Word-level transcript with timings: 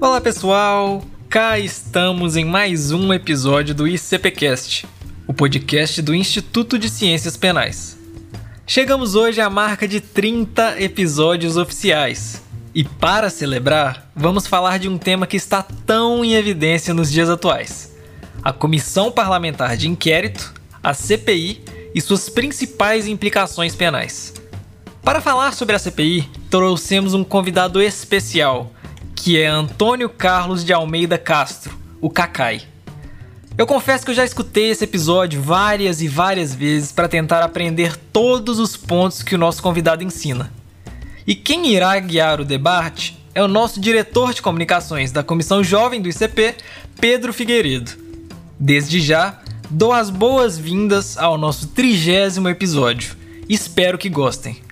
Olá 0.00 0.20
pessoal, 0.20 1.02
cá 1.28 1.58
estamos 1.58 2.36
em 2.36 2.44
mais 2.44 2.92
um 2.92 3.12
episódio 3.12 3.74
do 3.74 3.88
ICPcast, 3.88 4.86
o 5.26 5.34
podcast 5.34 6.00
do 6.00 6.14
Instituto 6.14 6.78
de 6.78 6.88
Ciências 6.88 7.36
Penais. 7.36 7.98
Chegamos 8.64 9.16
hoje 9.16 9.40
à 9.40 9.50
marca 9.50 9.88
de 9.88 10.00
30 10.00 10.80
episódios 10.80 11.56
oficiais. 11.56 12.40
E 12.72 12.84
para 12.84 13.28
celebrar, 13.28 14.08
vamos 14.14 14.46
falar 14.46 14.78
de 14.78 14.88
um 14.88 14.96
tema 14.96 15.26
que 15.26 15.36
está 15.36 15.64
tão 15.64 16.24
em 16.24 16.34
evidência 16.34 16.94
nos 16.94 17.10
dias 17.10 17.28
atuais: 17.28 17.92
a 18.40 18.52
Comissão 18.52 19.10
Parlamentar 19.10 19.76
de 19.76 19.88
Inquérito, 19.88 20.54
a 20.80 20.94
CPI 20.94 21.60
e 21.92 22.00
suas 22.00 22.28
principais 22.28 23.08
implicações 23.08 23.74
penais. 23.74 24.32
Para 25.02 25.20
falar 25.20 25.54
sobre 25.54 25.74
a 25.74 25.78
CPI, 25.78 26.28
trouxemos 26.48 27.14
um 27.14 27.24
convidado 27.24 27.82
especial 27.82 28.72
que 29.18 29.36
é 29.36 29.48
Antônio 29.48 30.08
Carlos 30.08 30.64
de 30.64 30.72
Almeida 30.72 31.18
Castro, 31.18 31.76
o 32.00 32.08
Cacai. 32.08 32.62
Eu 33.58 33.66
confesso 33.66 34.04
que 34.04 34.12
eu 34.12 34.14
já 34.14 34.24
escutei 34.24 34.70
esse 34.70 34.84
episódio 34.84 35.42
várias 35.42 36.00
e 36.00 36.06
várias 36.06 36.54
vezes 36.54 36.92
para 36.92 37.08
tentar 37.08 37.42
aprender 37.42 37.96
todos 38.12 38.60
os 38.60 38.76
pontos 38.76 39.24
que 39.24 39.34
o 39.34 39.38
nosso 39.38 39.60
convidado 39.60 40.04
ensina. 40.04 40.52
E 41.26 41.34
quem 41.34 41.66
irá 41.66 41.98
guiar 41.98 42.40
o 42.40 42.44
debate 42.44 43.18
é 43.34 43.42
o 43.42 43.48
nosso 43.48 43.80
diretor 43.80 44.32
de 44.32 44.40
comunicações 44.40 45.10
da 45.10 45.24
Comissão 45.24 45.64
Jovem 45.64 46.00
do 46.00 46.08
ICP, 46.08 46.54
Pedro 47.00 47.32
Figueiredo. 47.32 47.90
Desde 48.58 49.00
já, 49.00 49.40
dou 49.68 49.92
as 49.92 50.10
boas-vindas 50.10 51.18
ao 51.18 51.36
nosso 51.36 51.66
trigésimo 51.66 52.48
episódio. 52.48 53.16
Espero 53.48 53.98
que 53.98 54.08
gostem. 54.08 54.67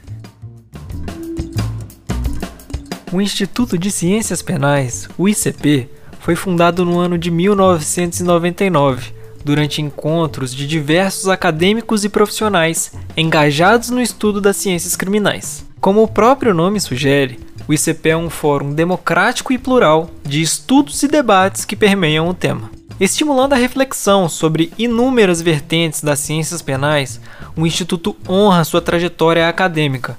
O 3.12 3.20
Instituto 3.20 3.78
de 3.78 3.88
Ciências 3.88 4.42
Penais, 4.42 5.08
o 5.16 5.28
ICP, 5.28 5.88
foi 6.18 6.34
fundado 6.34 6.84
no 6.84 6.98
ano 6.98 7.16
de 7.16 7.30
1999, 7.30 9.12
durante 9.44 9.80
encontros 9.80 10.52
de 10.52 10.66
diversos 10.66 11.28
acadêmicos 11.28 12.04
e 12.04 12.08
profissionais 12.08 12.92
engajados 13.16 13.90
no 13.90 14.02
estudo 14.02 14.40
das 14.40 14.56
ciências 14.56 14.96
criminais. 14.96 15.64
Como 15.80 16.02
o 16.02 16.08
próprio 16.08 16.52
nome 16.52 16.80
sugere, 16.80 17.38
o 17.68 17.72
ICP 17.72 18.08
é 18.08 18.16
um 18.16 18.28
fórum 18.28 18.72
democrático 18.72 19.52
e 19.52 19.58
plural 19.58 20.10
de 20.24 20.42
estudos 20.42 21.00
e 21.04 21.06
debates 21.06 21.64
que 21.64 21.77
permeiam 21.77 22.28
o 22.28 22.34
tema. 22.34 22.70
Estimulando 22.98 23.52
a 23.52 23.56
reflexão 23.56 24.28
sobre 24.28 24.72
inúmeras 24.77 25.40
vertentes 25.40 26.02
das 26.02 26.18
ciências 26.18 26.60
penais, 26.60 27.20
o 27.56 27.64
Instituto 27.64 28.16
honra 28.28 28.64
sua 28.64 28.82
trajetória 28.82 29.48
acadêmica, 29.48 30.18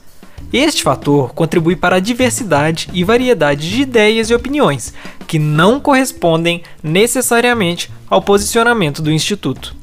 Este 0.53 0.83
fator 0.83 1.33
contribui 1.33 1.75
para 1.75 1.95
a 1.95 1.99
diversidade 1.99 2.89
e 2.93 3.03
variedade 3.03 3.69
de 3.69 3.81
ideias 3.81 4.29
e 4.29 4.35
opiniões, 4.35 4.93
que 5.27 5.39
não 5.39 5.79
correspondem 5.79 6.63
necessariamente 6.83 7.89
ao 8.09 8.21
posicionamento 8.21 9.01
do 9.01 9.11
Instituto. 9.11 9.75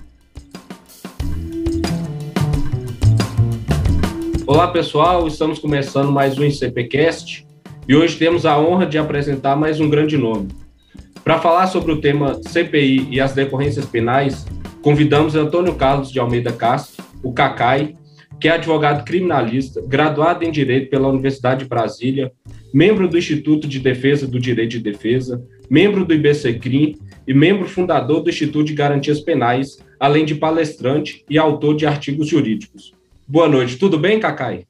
Olá 4.47 4.69
pessoal, 4.69 5.27
estamos 5.29 5.59
começando 5.59 6.11
mais 6.11 6.39
um 6.39 6.45
ICPcast 6.45 7.47
e 7.87 7.95
hoje 7.95 8.17
temos 8.17 8.45
a 8.45 8.59
honra 8.59 8.87
de 8.87 8.99
apresentar 8.99 9.57
mais 9.57 9.81
um 9.81 9.89
grande 9.89 10.17
nome. 10.17 10.49
Para 11.23 11.39
falar 11.39 11.67
sobre 11.67 11.93
o 11.93 12.01
tema 12.01 12.41
CPI 12.43 13.09
e 13.11 13.21
as 13.21 13.33
decorrências 13.33 13.85
penais, 13.85 14.47
convidamos 14.81 15.35
Antônio 15.35 15.75
Carlos 15.75 16.11
de 16.11 16.19
Almeida 16.19 16.51
Castro, 16.51 17.05
o 17.23 17.33
Cacai, 17.33 17.95
que 18.41 18.49
é 18.49 18.53
advogado 18.53 19.05
criminalista, 19.05 19.83
graduado 19.85 20.45
em 20.45 20.51
Direito 20.51 20.91
pela 20.91 21.09
Universidade 21.09 21.65
de 21.65 21.69
Brasília, 21.69 22.33
membro 22.73 23.09
do 23.09 23.19
Instituto 23.19 23.67
de 23.67 23.79
Defesa 23.79 24.27
do 24.27 24.39
Direito 24.39 24.71
de 24.71 24.81
Defesa, 24.81 25.45
membro 25.69 26.05
do 26.05 26.15
IBCCRIM 26.15 26.97
e 27.27 27.35
membro 27.35 27.69
fundador 27.69 28.21
do 28.21 28.31
Instituto 28.31 28.67
de 28.67 28.75
Garantias 28.75 29.21
Penais, 29.21 29.79
além 29.99 30.25
de 30.25 30.35
palestrante 30.35 31.25
e 31.29 31.37
autor 31.37 31.77
de 31.77 31.87
artigos 31.87 32.29
jurídicos. 32.29 32.93
Boa 33.27 33.49
noite, 33.49 33.77
tudo 33.77 33.99
bem, 33.99 34.21
Cacai? 34.21 34.67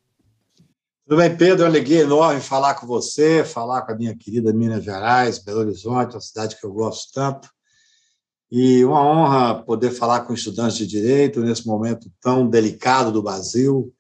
Tudo 1.06 1.18
bem, 1.20 1.36
Pedro? 1.36 1.64
Uma 1.64 1.70
alegria 1.70 2.00
enorme 2.00 2.40
falar 2.40 2.74
com 2.74 2.86
você, 2.86 3.44
falar 3.44 3.82
com 3.82 3.92
a 3.92 3.94
minha 3.94 4.14
querida 4.14 4.52
Minas 4.52 4.84
Gerais, 4.84 5.38
Belo 5.38 5.60
Horizonte, 5.60 6.14
uma 6.14 6.20
cidade 6.20 6.56
que 6.58 6.66
eu 6.66 6.72
gosto 6.72 7.12
tanto. 7.14 7.48
E 8.50 8.84
uma 8.84 9.02
honra 9.02 9.62
poder 9.62 9.90
falar 9.90 10.20
com 10.20 10.32
estudantes 10.32 10.78
de 10.78 10.86
direito 10.86 11.40
nesse 11.40 11.66
momento 11.66 12.10
tão 12.20 12.48
delicado 12.48 13.12
do 13.12 13.22
Brasil. 13.22 13.92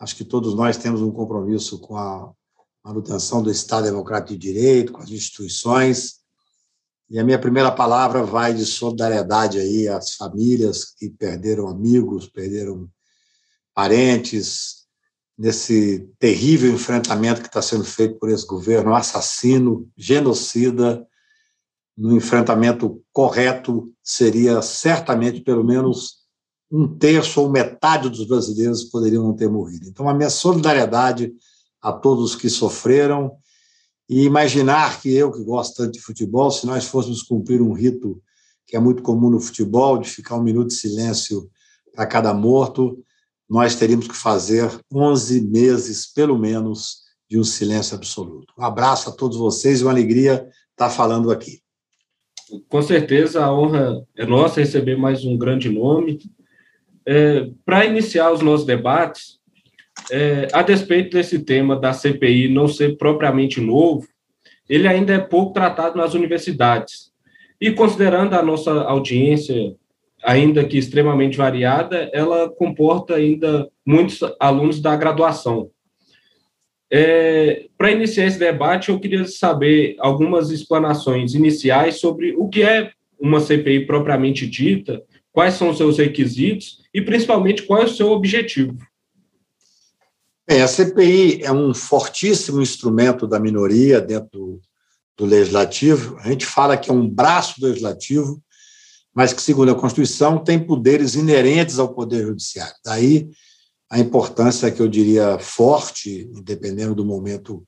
Acho 0.00 0.16
que 0.16 0.24
todos 0.24 0.54
nós 0.54 0.76
temos 0.76 1.02
um 1.02 1.10
compromisso 1.10 1.78
com 1.78 1.96
a 1.96 2.32
manutenção 2.84 3.42
do 3.42 3.50
Estado 3.50 3.84
Democrático 3.84 4.32
de 4.32 4.38
Direito, 4.38 4.92
com 4.92 5.02
as 5.02 5.10
instituições. 5.10 6.20
E 7.10 7.18
a 7.18 7.24
minha 7.24 7.38
primeira 7.38 7.70
palavra 7.70 8.22
vai 8.22 8.54
de 8.54 8.64
solidariedade 8.64 9.58
aí 9.58 9.86
às 9.86 10.14
famílias 10.14 10.84
que 10.84 11.10
perderam 11.10 11.68
amigos, 11.68 12.26
perderam 12.26 12.88
parentes, 13.74 14.84
nesse 15.36 16.08
terrível 16.18 16.72
enfrentamento 16.72 17.40
que 17.40 17.48
está 17.48 17.60
sendo 17.60 17.84
feito 17.84 18.18
por 18.18 18.30
esse 18.30 18.46
governo 18.46 18.94
assassino, 18.94 19.90
genocida, 19.96 21.06
no 21.96 22.14
enfrentamento 22.16 23.02
correto, 23.12 23.92
seria 24.02 24.60
certamente 24.60 25.40
pelo 25.40 25.64
menos 25.64 26.24
um 26.70 26.88
terço 26.88 27.40
ou 27.40 27.48
metade 27.48 28.08
dos 28.08 28.26
brasileiros 28.26 28.84
poderiam 28.84 29.22
não 29.22 29.34
ter 29.34 29.48
morrido. 29.48 29.88
Então, 29.88 30.08
a 30.08 30.14
minha 30.14 30.30
solidariedade 30.30 31.32
a 31.80 31.92
todos 31.92 32.24
os 32.24 32.36
que 32.36 32.48
sofreram 32.48 33.36
e 34.08 34.24
imaginar 34.24 35.00
que 35.00 35.14
eu, 35.14 35.30
que 35.30 35.44
gosto 35.44 35.76
tanto 35.76 35.92
de 35.92 36.00
futebol, 36.00 36.50
se 36.50 36.66
nós 36.66 36.84
fôssemos 36.84 37.22
cumprir 37.22 37.62
um 37.62 37.72
rito 37.72 38.20
que 38.66 38.76
é 38.76 38.80
muito 38.80 39.02
comum 39.02 39.30
no 39.30 39.38
futebol, 39.40 39.98
de 39.98 40.08
ficar 40.08 40.36
um 40.36 40.42
minuto 40.42 40.68
de 40.68 40.74
silêncio 40.74 41.48
para 41.94 42.06
cada 42.06 42.34
morto, 42.34 42.98
nós 43.48 43.76
teríamos 43.76 44.08
que 44.08 44.16
fazer 44.16 44.68
11 44.92 45.42
meses, 45.42 46.06
pelo 46.06 46.38
menos, 46.38 47.04
de 47.30 47.38
um 47.38 47.44
silêncio 47.44 47.94
absoluto. 47.94 48.52
Um 48.58 48.64
abraço 48.64 49.10
a 49.10 49.12
todos 49.12 49.36
vocês 49.36 49.80
e 49.80 49.84
uma 49.84 49.90
alegria 49.92 50.48
estar 50.72 50.90
falando 50.90 51.30
aqui 51.30 51.63
com 52.68 52.82
certeza 52.82 53.44
a 53.44 53.52
honra 53.52 54.04
é 54.16 54.26
nossa 54.26 54.60
receber 54.60 54.96
mais 54.96 55.24
um 55.24 55.36
grande 55.36 55.68
nome. 55.68 56.18
É, 57.06 57.48
Para 57.64 57.84
iniciar 57.84 58.32
os 58.32 58.40
nossos 58.40 58.66
debates, 58.66 59.38
é, 60.10 60.48
a 60.52 60.62
despeito 60.62 61.16
desse 61.16 61.38
tema 61.44 61.76
da 61.76 61.92
CPI 61.92 62.48
não 62.48 62.68
ser 62.68 62.96
propriamente 62.96 63.60
novo, 63.60 64.06
ele 64.68 64.88
ainda 64.88 65.14
é 65.14 65.18
pouco 65.18 65.52
tratado 65.52 65.96
nas 65.96 66.14
universidades. 66.14 67.12
E 67.60 67.70
considerando 67.70 68.34
a 68.34 68.42
nossa 68.42 68.72
audiência, 68.82 69.74
ainda 70.22 70.64
que 70.64 70.78
extremamente 70.78 71.36
variada, 71.36 72.10
ela 72.12 72.48
comporta 72.48 73.14
ainda 73.14 73.68
muitos 73.86 74.20
alunos 74.40 74.80
da 74.80 74.96
graduação. 74.96 75.70
É, 76.96 77.66
Para 77.76 77.90
iniciar 77.90 78.24
esse 78.24 78.38
debate, 78.38 78.88
eu 78.88 79.00
queria 79.00 79.26
saber 79.26 79.96
algumas 79.98 80.52
explanações 80.52 81.34
iniciais 81.34 81.96
sobre 81.96 82.36
o 82.36 82.48
que 82.48 82.62
é 82.62 82.92
uma 83.18 83.40
CPI 83.40 83.84
propriamente 83.84 84.46
dita, 84.46 85.02
quais 85.32 85.54
são 85.54 85.70
os 85.70 85.76
seus 85.76 85.98
requisitos 85.98 86.84
e, 86.94 87.02
principalmente, 87.02 87.64
qual 87.64 87.82
é 87.82 87.86
o 87.86 87.92
seu 87.92 88.12
objetivo. 88.12 88.78
Bem, 90.46 90.62
a 90.62 90.68
CPI 90.68 91.42
é 91.42 91.50
um 91.50 91.74
fortíssimo 91.74 92.62
instrumento 92.62 93.26
da 93.26 93.40
minoria 93.40 94.00
dentro 94.00 94.28
do, 94.30 94.60
do 95.16 95.24
legislativo. 95.24 96.16
A 96.20 96.28
gente 96.28 96.46
fala 96.46 96.76
que 96.76 96.90
é 96.90 96.94
um 96.94 97.08
braço 97.08 97.60
do 97.60 97.66
legislativo, 97.66 98.40
mas 99.12 99.32
que, 99.32 99.42
segundo 99.42 99.72
a 99.72 99.74
Constituição, 99.74 100.38
tem 100.38 100.64
poderes 100.64 101.16
inerentes 101.16 101.80
ao 101.80 101.92
Poder 101.92 102.24
Judiciário. 102.24 102.76
Daí 102.84 103.28
a 103.94 104.00
importância 104.00 104.72
que 104.72 104.82
eu 104.82 104.88
diria 104.88 105.38
forte, 105.38 106.28
dependendo 106.42 106.96
do 106.96 107.04
momento 107.04 107.64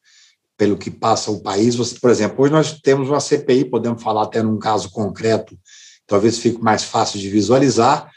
pelo 0.56 0.76
que 0.76 0.90
passa 0.90 1.30
o 1.30 1.40
país. 1.40 1.76
Você, 1.76 2.00
por 2.00 2.10
exemplo, 2.10 2.42
hoje 2.42 2.52
nós 2.52 2.80
temos 2.80 3.08
uma 3.08 3.20
CPI, 3.20 3.66
podemos 3.66 4.02
falar 4.02 4.24
até 4.24 4.42
num 4.42 4.58
caso 4.58 4.90
concreto, 4.90 5.56
talvez 6.04 6.40
fique 6.40 6.60
mais 6.60 6.82
fácil 6.82 7.20
de 7.20 7.30
visualizar. 7.30 8.10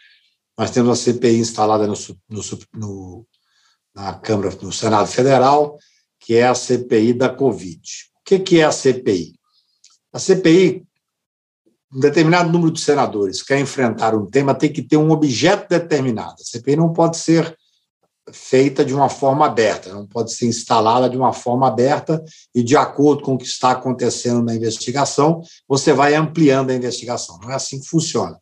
Nós 0.58 0.72
temos 0.72 0.90
uma 0.90 0.96
CPI 0.96 1.38
instalada 1.38 1.86
no, 1.86 1.94
no, 2.28 2.42
no, 2.74 3.28
na 3.94 4.14
Câmara, 4.16 4.58
no 4.60 4.74
Senado 4.74 5.08
Federal, 5.08 5.78
que 6.20 6.34
é 6.34 6.48
a 6.48 6.56
CPI 6.56 7.14
da 7.14 7.30
Covid. 7.30 7.80
O 8.16 8.24
que, 8.26 8.40
que 8.40 8.60
é 8.60 8.64
a 8.64 8.72
CPI? 8.72 9.36
A 10.12 10.18
CPI 10.18 10.84
um 11.94 12.00
determinado 12.00 12.52
número 12.52 12.72
de 12.72 12.82
senadores 12.82 13.44
quer 13.44 13.60
enfrentar 13.60 14.16
um 14.16 14.26
tema, 14.26 14.56
tem 14.56 14.74
que 14.74 14.82
ter 14.82 14.98
um 14.98 15.12
objeto 15.12 15.70
determinado. 15.70 16.38
A 16.42 16.44
CPI 16.44 16.76
não 16.76 16.92
pode 16.92 17.18
ser 17.18 17.56
feita 18.34 18.84
de 18.84 18.94
uma 18.94 19.10
forma 19.10 19.46
aberta, 19.46 19.94
não 19.94 20.06
pode 20.06 20.34
ser 20.34 20.48
instalada 20.48 21.10
de 21.10 21.18
uma 21.18 21.34
forma 21.34 21.68
aberta 21.68 22.24
e, 22.54 22.64
de 22.64 22.76
acordo 22.76 23.24
com 23.24 23.34
o 23.34 23.38
que 23.38 23.46
está 23.46 23.72
acontecendo 23.72 24.44
na 24.44 24.56
investigação, 24.56 25.42
você 25.68 25.94
vai 25.94 26.16
ampliando 26.16 26.70
a 26.70 26.76
investigação. 26.76 27.40
Não 27.42 27.52
é 27.52 27.56
assim 27.56 27.80
que 27.80 27.88
funciona. 27.88 28.38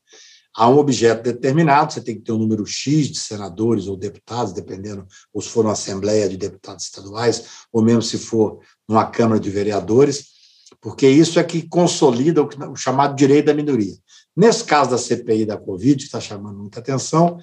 Há 0.56 0.68
um 0.70 0.78
objeto 0.78 1.24
determinado, 1.24 1.94
você 1.94 2.02
tem 2.02 2.16
que 2.16 2.22
ter 2.22 2.32
um 2.32 2.40
número 2.40 2.66
X 2.66 3.10
de 3.10 3.20
senadores 3.20 3.88
ou 3.88 3.96
deputados, 3.96 4.54
dependendo, 4.54 5.06
ou 5.32 5.42
se 5.42 5.50
for 5.50 5.66
uma 5.66 5.74
Assembleia 5.74 6.28
de 6.28 6.36
Deputados 6.36 6.86
Estaduais, 6.86 7.44
ou 7.72 7.84
mesmo 7.84 8.02
se 8.02 8.18
for 8.18 8.60
uma 8.88 9.06
Câmara 9.06 9.40
de 9.40 9.50
Vereadores 9.52 10.38
porque 10.82 11.08
isso 11.08 11.40
é 11.40 11.44
que 11.44 11.68
consolida 11.68 12.42
o, 12.44 12.76
chamado 12.76 13.16
direito 13.16 13.46
da 13.46 13.54
minoria. 13.54 13.96
Nesse 14.36 14.64
caso 14.64 14.92
da 14.92 14.98
CPI 14.98 15.46
da 15.46 15.58
Covid, 15.58 15.98
que 15.98 16.04
está 16.04 16.22
chamando 16.22 16.60
muita 16.60 16.80
atenção, 16.80 17.40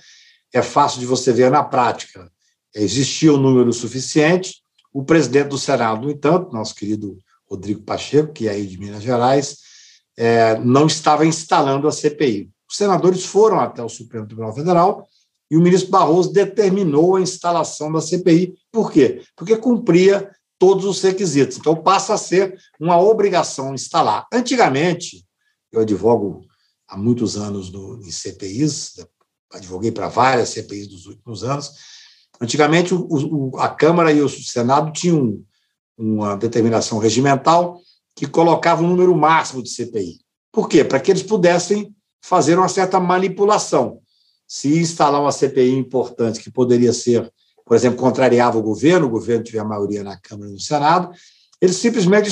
é 0.52 0.62
fácil 0.62 1.00
de 1.00 1.06
você 1.06 1.32
ver 1.32 1.50
na 1.50 1.62
prática. 1.62 2.30
Existia 2.74 3.32
um 3.32 3.36
número 3.36 3.72
suficiente, 3.72 4.62
o 4.92 5.04
presidente 5.04 5.48
do 5.48 5.58
Senado, 5.58 6.02
no 6.02 6.10
entanto, 6.10 6.52
nosso 6.52 6.74
querido 6.74 7.18
Rodrigo 7.48 7.82
Pacheco, 7.82 8.32
que 8.32 8.48
é 8.48 8.52
aí 8.52 8.66
de 8.66 8.78
Minas 8.78 9.02
Gerais, 9.02 9.58
é, 10.16 10.58
não 10.58 10.86
estava 10.86 11.26
instalando 11.26 11.88
a 11.88 11.92
CPI. 11.92 12.50
Os 12.68 12.76
senadores 12.76 13.24
foram 13.24 13.60
até 13.60 13.82
o 13.82 13.88
Supremo 13.88 14.26
Tribunal 14.26 14.54
Federal 14.54 15.06
e 15.50 15.56
o 15.56 15.60
ministro 15.60 15.90
Barroso 15.90 16.32
determinou 16.32 17.16
a 17.16 17.20
instalação 17.20 17.92
da 17.92 18.00
CPI. 18.00 18.54
Por 18.72 18.90
quê? 18.90 19.22
Porque 19.36 19.56
cumpria 19.56 20.30
todos 20.58 20.84
os 20.84 21.00
requisitos. 21.02 21.58
Então, 21.58 21.76
passa 21.76 22.14
a 22.14 22.18
ser 22.18 22.56
uma 22.80 22.98
obrigação 22.98 23.74
instalar. 23.74 24.26
Antigamente, 24.32 25.24
eu 25.70 25.80
advogo 25.80 26.44
há 26.88 26.96
muitos 26.96 27.36
anos 27.36 27.70
no, 27.70 28.00
em 28.00 28.10
CPIs, 28.10 28.94
advoguei 29.52 29.92
para 29.92 30.08
várias 30.08 30.50
CPIs 30.50 30.88
dos 30.88 31.06
últimos 31.06 31.44
anos. 31.44 31.70
Antigamente, 32.40 32.94
o, 32.94 33.06
o, 33.08 33.58
a 33.58 33.68
Câmara 33.68 34.12
e 34.12 34.20
o 34.20 34.28
Senado 34.28 34.92
tinham 34.92 35.40
uma 35.96 36.36
determinação 36.36 36.98
regimental 36.98 37.80
que 38.16 38.26
colocava 38.26 38.82
um 38.82 38.88
número 38.88 39.14
máximo 39.16 39.62
de 39.62 39.70
CPI. 39.70 40.20
Por 40.52 40.68
quê? 40.68 40.84
Para 40.84 41.00
que 41.00 41.10
eles 41.10 41.22
pudessem 41.22 41.94
fazer 42.22 42.58
uma 42.58 42.68
certa 42.68 42.98
manipulação. 43.00 44.00
Se 44.46 44.78
instalar 44.78 45.20
uma 45.20 45.32
CPI 45.32 45.76
importante 45.76 46.40
que 46.40 46.50
poderia 46.50 46.92
ser 46.92 47.32
por 47.64 47.74
exemplo, 47.74 47.98
contrariava 47.98 48.58
o 48.58 48.62
governo, 48.62 49.06
o 49.06 49.10
governo 49.10 49.42
tiver 49.42 49.64
maioria 49.64 50.04
na 50.04 50.18
Câmara 50.18 50.50
e 50.50 50.52
no 50.52 50.60
Senado, 50.60 51.10
eles 51.60 51.76
simplesmente 51.76 52.28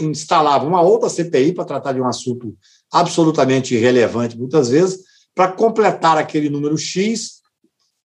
instalavam 0.00 0.68
uma 0.68 0.82
outra 0.82 1.08
CPI 1.08 1.52
para 1.52 1.64
tratar 1.64 1.92
de 1.92 2.00
um 2.00 2.06
assunto 2.06 2.56
absolutamente 2.90 3.74
irrelevante, 3.74 4.36
muitas 4.36 4.70
vezes, 4.70 5.00
para 5.34 5.52
completar 5.52 6.18
aquele 6.18 6.50
número 6.50 6.76
X 6.76 7.41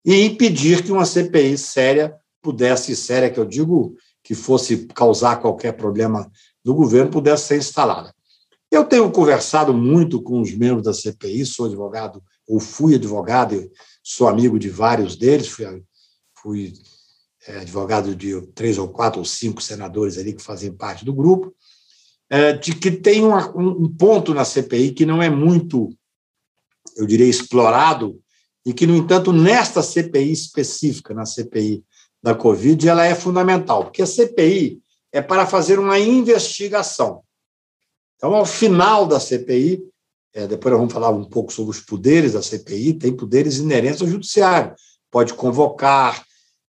e 0.05 0.25
impedir 0.25 0.83
que 0.83 0.91
uma 0.91 1.05
CPI 1.05 1.57
séria 1.57 2.15
pudesse, 2.41 2.95
séria 2.95 3.29
que 3.29 3.39
eu 3.39 3.45
digo, 3.45 3.95
que 4.23 4.35
fosse 4.35 4.85
causar 4.87 5.41
qualquer 5.41 5.73
problema 5.73 6.31
do 6.63 6.75
governo, 6.75 7.11
pudesse 7.11 7.47
ser 7.47 7.57
instalada. 7.57 8.13
Eu 8.71 8.85
tenho 8.85 9.09
conversado 9.11 9.73
muito 9.73 10.21
com 10.21 10.41
os 10.41 10.53
membros 10.53 10.83
da 10.83 10.93
CPI, 10.93 11.45
sou 11.45 11.65
advogado, 11.65 12.21
ou 12.47 12.59
fui 12.59 12.95
advogado, 12.95 13.69
sou 14.03 14.27
amigo 14.27 14.59
de 14.59 14.69
vários 14.69 15.15
deles, 15.15 15.47
fui 15.47 15.65
fui 16.45 16.73
é, 17.47 17.57
advogado 17.57 18.15
de 18.15 18.39
três 18.53 18.77
ou 18.77 18.87
quatro 18.87 19.19
ou 19.19 19.25
cinco 19.25 19.61
senadores 19.61 20.17
ali 20.17 20.33
que 20.33 20.43
fazem 20.43 20.71
parte 20.71 21.03
do 21.03 21.13
grupo, 21.13 21.55
é, 22.29 22.53
de 22.53 22.75
que 22.75 22.91
tem 22.91 23.23
uma, 23.23 23.49
um, 23.57 23.89
ponto 23.89 24.33
na 24.33 24.45
CPI 24.45 24.91
que 24.91 25.05
não 25.05 25.21
é 25.21 25.29
muito, 25.29 25.89
eu 26.95 27.05
diria, 27.05 27.25
explorado, 27.25 28.21
e 28.65 28.73
que, 28.73 28.87
no 28.87 28.95
entanto, 28.95 29.31
nesta 29.31 29.83
CPI 29.83 30.31
específica, 30.31 31.13
na 31.13 31.25
CPI 31.25 31.83
da 32.21 32.33
Covid, 32.33 32.89
ela 32.89 33.05
é 33.05 33.13
fundamental, 33.13 33.83
porque 33.83 34.01
a 34.01 34.07
CPI 34.07 34.81
é 35.11 35.21
para 35.21 35.45
fazer 35.45 35.77
uma 35.77 35.99
investigação. 35.99 37.21
Então, 38.15 38.33
ao 38.33 38.45
final 38.45 39.05
da 39.05 39.19
CPI, 39.19 39.83
é, 40.33 40.47
depois 40.47 40.71
nós 40.71 40.79
vamos 40.79 40.93
falar 40.93 41.11
um 41.11 41.23
pouco 41.23 41.53
sobre 41.53 41.71
os 41.71 41.79
poderes 41.79 42.33
da 42.33 42.41
CPI, 42.41 42.95
tem 42.95 43.15
poderes 43.15 43.57
inerentes 43.57 44.01
ao 44.01 44.07
judiciário. 44.07 44.73
Pode 45.11 45.33
convocar, 45.33 46.25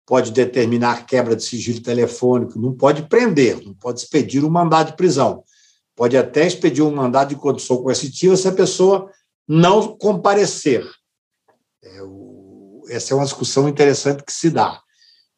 pode 0.06 0.32
determinar 0.32 1.06
quebra 1.06 1.36
de 1.36 1.44
sigilo 1.44 1.80
telefônico, 1.80 2.58
não 2.58 2.74
pode 2.74 3.02
prender, 3.02 3.62
não 3.64 3.74
pode 3.74 4.00
expedir 4.00 4.44
um 4.44 4.50
mandado 4.50 4.90
de 4.90 4.96
prisão. 4.96 5.44
Pode 5.94 6.16
até 6.16 6.46
expedir 6.46 6.82
um 6.82 6.90
mandado 6.90 7.28
de 7.28 7.36
condição 7.36 7.82
coercitiva 7.82 8.36
se 8.36 8.48
a 8.48 8.52
pessoa 8.52 9.10
não 9.46 9.96
comparecer. 9.96 10.84
É, 11.82 12.02
o, 12.02 12.82
essa 12.88 13.12
é 13.12 13.16
uma 13.16 13.24
discussão 13.24 13.68
interessante 13.68 14.22
que 14.22 14.32
se 14.32 14.50
dá. 14.50 14.80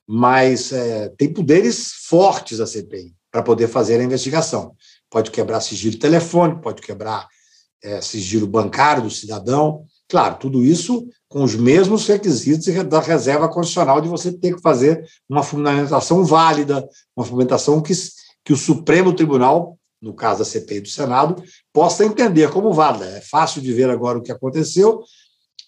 Mas 0.06 0.73
é, 0.73 1.08
tem 1.11 1.32
poderes 1.32 1.93
fortes 2.06 2.61
a 2.61 2.67
CPI 2.67 3.14
para 3.31 3.43
poder 3.43 3.69
fazer 3.69 4.00
a 4.00 4.05
investigação. 4.05 4.76
Pode 5.11 5.31
quebrar 5.31 5.61
sigilo 5.61 5.99
telefônico, 5.99 6.61
pode 6.61 6.82
quebrar 6.82 7.26
é, 7.82 8.00
sigilo 8.00 8.46
bancário 8.46 9.02
do 9.02 9.11
cidadão. 9.11 9.85
Claro, 10.08 10.37
tudo 10.37 10.64
isso 10.64 11.06
com 11.29 11.43
os 11.43 11.55
mesmos 11.55 12.06
requisitos 12.06 12.67
da 12.87 13.00
reserva 13.00 13.49
constitucional 13.49 14.00
de 14.00 14.08
você 14.08 14.31
ter 14.32 14.55
que 14.55 14.61
fazer 14.61 15.05
uma 15.29 15.43
fundamentação 15.43 16.25
válida, 16.25 16.87
uma 17.17 17.26
fundamentação 17.26 17.82
que, 17.82 17.93
que 18.44 18.52
o 18.52 18.56
Supremo 18.56 19.12
Tribunal, 19.12 19.76
no 20.00 20.14
caso 20.14 20.41
da 20.41 20.44
CPI 20.44 20.81
do 20.82 20.88
Senado, 20.88 21.43
possa 21.72 22.05
entender 22.05 22.51
como 22.51 22.72
válida. 22.72 23.06
É 23.06 23.20
fácil 23.20 23.60
de 23.60 23.72
ver 23.72 23.91
agora 23.91 24.19
o 24.19 24.22
que 24.22 24.31
aconteceu. 24.31 25.03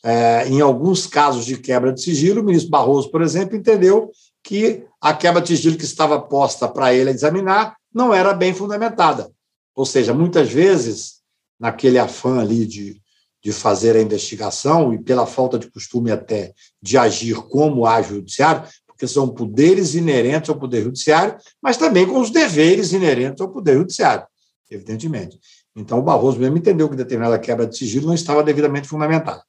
É, 0.08 0.46
em 0.48 0.60
alguns 0.60 1.06
casos 1.06 1.44
de 1.44 1.56
quebra 1.56 1.92
de 1.92 2.00
sigilo, 2.00 2.40
o 2.40 2.44
ministro 2.44 2.70
Barroso, 2.70 3.10
por 3.10 3.22
exemplo, 3.22 3.56
entendeu 3.56 4.10
que 4.42 4.84
a 5.00 5.12
quebra 5.12 5.42
de 5.42 5.48
sigilo 5.48 5.76
que 5.76 5.84
estava 5.84 6.20
posta 6.20 6.68
para 6.68 6.94
ele 6.94 7.10
examinar 7.10 7.76
não 7.92 8.14
era 8.14 8.32
bem 8.32 8.54
fundamentada. 8.54 9.28
Ou 9.74 9.84
seja, 9.84 10.14
muitas 10.14 10.50
vezes, 10.50 11.16
naquele 11.58 11.98
afã 11.98 12.40
ali 12.40 12.64
de 12.64 13.00
de 13.46 13.52
fazer 13.52 13.94
a 13.94 14.02
investigação 14.02 14.92
e 14.92 14.98
pela 14.98 15.24
falta 15.24 15.56
de 15.56 15.70
costume 15.70 16.10
até 16.10 16.52
de 16.82 16.98
agir 16.98 17.36
como 17.36 17.86
o 17.86 18.02
judiciário, 18.02 18.64
porque 18.84 19.06
são 19.06 19.28
poderes 19.28 19.94
inerentes 19.94 20.50
ao 20.50 20.58
poder 20.58 20.82
judiciário, 20.82 21.36
mas 21.62 21.76
também 21.76 22.04
com 22.04 22.18
os 22.18 22.30
deveres 22.30 22.92
inerentes 22.92 23.40
ao 23.40 23.48
poder 23.48 23.74
judiciário, 23.74 24.26
evidentemente. 24.68 25.38
Então, 25.76 26.00
o 26.00 26.02
Barroso 26.02 26.40
mesmo 26.40 26.58
entendeu 26.58 26.88
que 26.88 26.96
determinada 26.96 27.38
quebra 27.38 27.68
de 27.68 27.78
sigilo 27.78 28.08
não 28.08 28.14
estava 28.14 28.42
devidamente 28.42 28.88
fundamentada. 28.88 29.40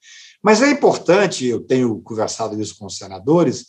Mas 0.42 0.62
é 0.62 0.70
importante, 0.70 1.46
eu 1.46 1.62
tenho 1.62 2.00
conversado 2.02 2.60
isso 2.62 2.78
com 2.78 2.86
os 2.86 2.98
senadores, 2.98 3.68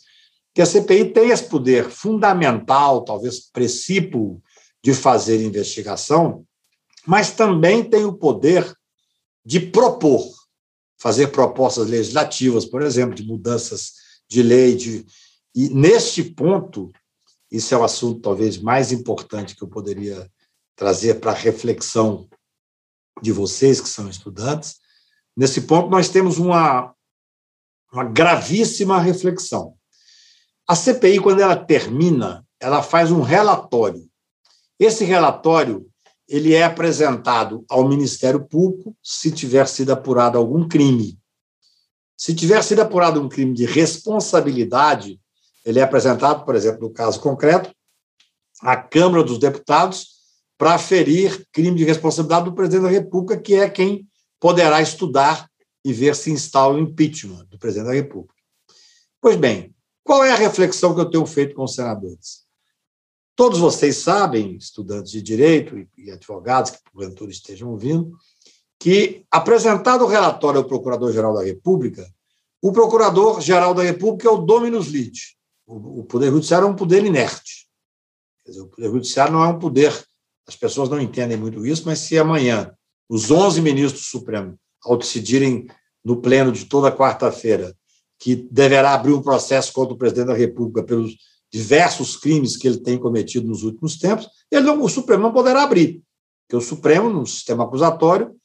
que 0.53 0.61
a 0.61 0.65
CPI 0.65 1.11
tem 1.11 1.29
esse 1.29 1.43
poder 1.43 1.89
fundamental, 1.89 3.03
talvez 3.03 3.39
precípio, 3.51 4.41
de 4.83 4.93
fazer 4.93 5.43
investigação, 5.43 6.45
mas 7.05 7.31
também 7.31 7.83
tem 7.83 8.05
o 8.05 8.13
poder 8.13 8.73
de 9.45 9.59
propor, 9.59 10.23
fazer 10.97 11.27
propostas 11.27 11.87
legislativas, 11.87 12.65
por 12.65 12.81
exemplo, 12.81 13.15
de 13.15 13.23
mudanças 13.23 13.93
de 14.29 14.43
lei. 14.43 14.75
De, 14.75 15.05
e 15.55 15.69
neste 15.69 16.23
ponto, 16.23 16.91
isso 17.51 17.73
é 17.73 17.77
o 17.77 17.83
assunto 17.83 18.21
talvez 18.21 18.57
mais 18.57 18.91
importante 18.91 19.55
que 19.55 19.63
eu 19.63 19.67
poderia 19.67 20.29
trazer 20.75 21.15
para 21.15 21.31
a 21.31 21.35
reflexão 21.35 22.29
de 23.21 23.31
vocês 23.31 23.81
que 23.81 23.89
são 23.89 24.09
estudantes. 24.09 24.75
Nesse 25.39 25.61
ponto, 25.61 25.89
nós 25.89 26.09
temos 26.09 26.37
uma, 26.37 26.93
uma 27.93 28.03
gravíssima 28.03 28.99
reflexão. 28.99 29.73
A 30.67 30.75
CPI, 30.75 31.21
quando 31.21 31.39
ela 31.39 31.55
termina, 31.55 32.45
ela 32.59 32.83
faz 32.83 33.09
um 33.09 33.21
relatório. 33.21 34.05
Esse 34.77 35.05
relatório 35.05 35.89
ele 36.27 36.53
é 36.53 36.65
apresentado 36.65 37.63
ao 37.69 37.87
Ministério 37.87 38.45
Público 38.45 38.93
se 39.01 39.31
tiver 39.31 39.65
sido 39.69 39.93
apurado 39.93 40.37
algum 40.37 40.67
crime. 40.67 41.17
Se 42.17 42.35
tiver 42.35 42.61
sido 42.61 42.81
apurado 42.81 43.21
um 43.21 43.29
crime 43.29 43.53
de 43.53 43.65
responsabilidade, 43.65 45.21
ele 45.63 45.79
é 45.79 45.83
apresentado, 45.83 46.43
por 46.43 46.53
exemplo, 46.53 46.89
no 46.89 46.93
caso 46.93 47.17
concreto, 47.21 47.73
à 48.61 48.75
Câmara 48.75 49.23
dos 49.23 49.39
Deputados 49.39 50.19
para 50.57 50.73
aferir 50.73 51.47
crime 51.53 51.77
de 51.77 51.85
responsabilidade 51.85 52.43
do 52.43 52.53
presidente 52.53 52.83
da 52.83 52.89
República, 52.89 53.39
que 53.39 53.55
é 53.55 53.69
quem 53.69 54.08
poderá 54.39 54.81
estudar 54.81 55.49
e 55.83 55.93
ver 55.93 56.15
se 56.15 56.31
instala 56.31 56.73
o 56.73 56.79
impeachment 56.79 57.45
do 57.45 57.57
presidente 57.57 57.87
da 57.87 57.93
República. 57.93 58.35
Pois 59.21 59.35
bem, 59.35 59.75
qual 60.03 60.23
é 60.23 60.31
a 60.31 60.35
reflexão 60.35 60.95
que 60.95 61.01
eu 61.01 61.09
tenho 61.09 61.25
feito 61.25 61.55
com 61.55 61.63
os 61.63 61.75
senadores? 61.75 62.47
Todos 63.35 63.59
vocês 63.59 63.97
sabem, 63.97 64.55
estudantes 64.55 65.11
de 65.11 65.21
direito 65.21 65.87
e 65.97 66.11
advogados 66.11 66.71
que 66.71 66.91
porventura 66.91 67.31
estejam 67.31 67.69
ouvindo, 67.69 68.11
que, 68.77 69.25
apresentado 69.31 70.03
o 70.03 70.07
relatório 70.07 70.59
ao 70.59 70.67
Procurador-Geral 70.67 71.33
da 71.33 71.43
República, 71.43 72.05
o 72.61 72.71
Procurador-Geral 72.71 73.73
da 73.73 73.83
República 73.83 74.27
é 74.27 74.31
o 74.31 74.37
dominus 74.37 74.87
lite. 74.87 75.37
O 75.65 76.03
Poder 76.03 76.31
Judiciário 76.31 76.67
é 76.67 76.69
um 76.69 76.75
poder 76.75 77.05
inerte. 77.05 77.67
Dizer, 78.45 78.61
o 78.61 78.67
Poder 78.67 78.89
Judiciário 78.89 79.33
não 79.33 79.43
é 79.43 79.47
um 79.47 79.59
poder, 79.59 80.05
as 80.47 80.55
pessoas 80.55 80.89
não 80.89 80.99
entendem 80.99 81.37
muito 81.37 81.65
isso, 81.65 81.83
mas 81.85 81.99
se 81.99 82.17
amanhã 82.17 82.75
os 83.09 83.31
11 83.31 83.61
ministros 83.61 84.03
do 84.03 84.05
Supremo, 84.05 84.55
ao 84.83 84.95
decidirem 84.95 85.67
no 86.05 86.21
pleno 86.21 86.51
de 86.51 86.65
toda 86.65 86.95
quarta-feira 86.95 87.75
que 88.19 88.35
deverá 88.35 88.93
abrir 88.93 89.13
um 89.13 89.21
processo 89.21 89.73
contra 89.73 89.93
o 89.93 89.97
presidente 89.97 90.27
da 90.27 90.33
República 90.33 90.83
pelos 90.83 91.15
diversos 91.51 92.15
crimes 92.17 92.55
que 92.55 92.67
ele 92.67 92.79
tem 92.79 92.97
cometido 92.97 93.47
nos 93.47 93.63
últimos 93.63 93.97
tempos, 93.97 94.27
ele 94.51 94.65
não, 94.65 94.83
o 94.83 94.89
Supremo 94.89 95.23
não 95.23 95.33
poderá 95.33 95.63
abrir, 95.63 96.01
porque 96.45 96.55
o 96.55 96.61
Supremo, 96.61 97.09
no 97.09 97.25
sistema 97.25 97.63
acusatório, 97.63 98.35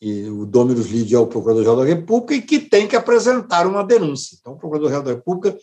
e 0.00 0.28
o 0.28 0.46
Dominus 0.46 0.86
Lide 0.86 1.14
é 1.14 1.18
o 1.18 1.26
Procurador-Geral 1.26 1.76
da 1.76 1.84
República 1.84 2.34
e 2.34 2.42
que 2.42 2.60
tem 2.60 2.86
que 2.86 2.94
apresentar 2.94 3.66
uma 3.66 3.82
denúncia. 3.82 4.36
Então, 4.38 4.52
o 4.52 4.58
Procurador-Geral 4.58 5.02
da 5.02 5.12
República, 5.12 5.58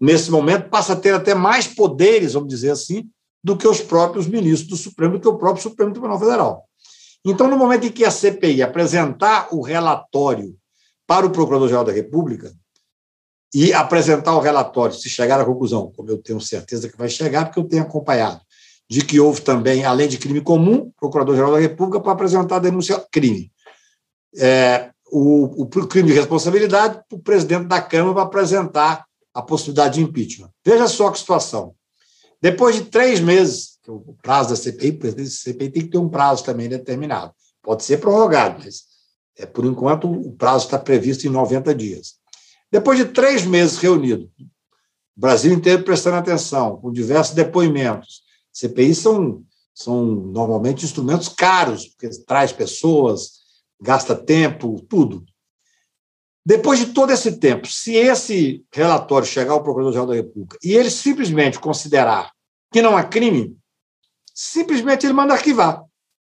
nesse 0.00 0.30
momento, 0.30 0.68
passa 0.68 0.92
a 0.92 0.96
ter 0.96 1.14
até 1.14 1.34
mais 1.34 1.66
poderes, 1.66 2.34
vamos 2.34 2.48
dizer 2.48 2.70
assim, 2.70 3.08
do 3.42 3.56
que 3.56 3.66
os 3.66 3.80
próprios 3.80 4.26
ministros 4.26 4.68
do 4.68 4.76
Supremo, 4.76 5.14
do 5.14 5.20
que 5.20 5.28
o 5.28 5.38
próprio 5.38 5.62
Supremo 5.62 5.92
Tribunal 5.92 6.18
Federal. 6.18 6.67
Então, 7.24 7.48
no 7.48 7.56
momento 7.56 7.86
em 7.86 7.92
que 7.92 8.04
a 8.04 8.10
CPI 8.10 8.62
apresentar 8.62 9.48
o 9.52 9.60
relatório 9.60 10.56
para 11.06 11.26
o 11.26 11.30
Procurador-Geral 11.30 11.84
da 11.84 11.92
República 11.92 12.52
e 13.54 13.72
apresentar 13.72 14.34
o 14.34 14.40
relatório, 14.40 14.94
se 14.94 15.08
chegar 15.08 15.40
à 15.40 15.44
conclusão, 15.44 15.92
como 15.96 16.10
eu 16.10 16.18
tenho 16.18 16.40
certeza 16.40 16.88
que 16.88 16.96
vai 16.96 17.08
chegar, 17.08 17.46
porque 17.46 17.60
eu 17.60 17.64
tenho 17.64 17.82
acompanhado, 17.82 18.40
de 18.88 19.04
que 19.04 19.18
houve 19.18 19.40
também, 19.40 19.84
além 19.84 20.08
de 20.08 20.18
crime 20.18 20.40
comum, 20.40 20.90
Procurador-Geral 20.98 21.52
da 21.52 21.58
República 21.58 22.00
para 22.00 22.12
apresentar 22.12 22.56
a 22.56 22.60
denúncia 22.60 23.04
crime 23.10 23.50
é, 24.36 24.90
o, 25.10 25.62
o, 25.62 25.66
crime 25.66 26.08
de 26.08 26.14
responsabilidade 26.14 27.00
o 27.12 27.18
presidente 27.18 27.66
da 27.66 27.80
Câmara 27.80 28.14
para 28.14 28.22
apresentar 28.24 29.06
a 29.32 29.42
possibilidade 29.42 29.94
de 29.94 30.02
impeachment. 30.02 30.50
Veja 30.64 30.86
só 30.86 31.10
que 31.10 31.18
situação. 31.18 31.74
Depois 32.40 32.76
de 32.76 32.84
três 32.84 33.20
meses, 33.20 33.78
o 33.86 34.14
prazo 34.22 34.50
da 34.50 34.56
CPI, 34.56 34.92
da 34.92 35.24
CPI 35.26 35.70
tem 35.70 35.82
que 35.82 35.90
ter 35.90 35.98
um 35.98 36.08
prazo 36.08 36.44
também 36.44 36.68
determinado. 36.68 37.32
Pode 37.62 37.82
ser 37.82 37.98
prorrogado, 37.98 38.62
mas 38.64 38.84
é, 39.36 39.46
por 39.46 39.64
enquanto 39.64 40.10
o 40.10 40.32
prazo 40.32 40.66
está 40.66 40.78
previsto 40.78 41.26
em 41.26 41.30
90 41.30 41.74
dias. 41.74 42.14
Depois 42.70 42.98
de 42.98 43.06
três 43.06 43.44
meses 43.44 43.78
reunido, 43.78 44.30
o 45.16 45.20
Brasil 45.20 45.52
inteiro 45.52 45.82
prestando 45.82 46.16
atenção, 46.16 46.76
com 46.76 46.92
diversos 46.92 47.34
depoimentos. 47.34 48.22
CPIs 48.52 48.98
são, 48.98 49.42
são 49.74 50.04
normalmente 50.04 50.84
instrumentos 50.84 51.28
caros, 51.28 51.86
porque 51.86 52.08
traz 52.24 52.52
pessoas, 52.52 53.32
gasta 53.80 54.14
tempo, 54.14 54.80
tudo. 54.88 55.24
Depois 56.48 56.78
de 56.78 56.94
todo 56.94 57.12
esse 57.12 57.36
tempo, 57.38 57.66
se 57.66 57.94
esse 57.94 58.64
relatório 58.72 59.26
chegar 59.26 59.52
ao 59.52 59.62
Procurador-Geral 59.62 60.06
da 60.06 60.14
República 60.14 60.56
e 60.64 60.72
ele 60.72 60.90
simplesmente 60.90 61.58
considerar 61.58 62.32
que 62.72 62.80
não 62.80 62.96
há 62.96 63.04
crime, 63.04 63.54
simplesmente 64.34 65.04
ele 65.04 65.12
manda 65.12 65.34
arquivar. 65.34 65.84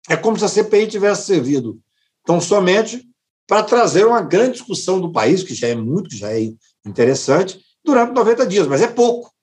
É 0.08 0.16
como 0.16 0.38
se 0.38 0.46
a 0.46 0.48
CPI 0.48 0.86
tivesse 0.86 1.26
servido 1.26 1.80
tão 2.24 2.40
somente 2.40 3.10
para 3.48 3.64
trazer 3.64 4.06
uma 4.06 4.22
grande 4.22 4.52
discussão 4.52 5.02
do 5.02 5.12
país, 5.12 5.42
que 5.42 5.56
já 5.56 5.70
é 5.70 5.74
muito, 5.74 6.12
que 6.12 6.18
já 6.18 6.32
é 6.32 6.48
interessante, 6.86 7.60
durante 7.84 8.14
90 8.14 8.46
dias, 8.46 8.68
mas 8.68 8.84
é 8.84 8.88
pouco. 8.88 9.34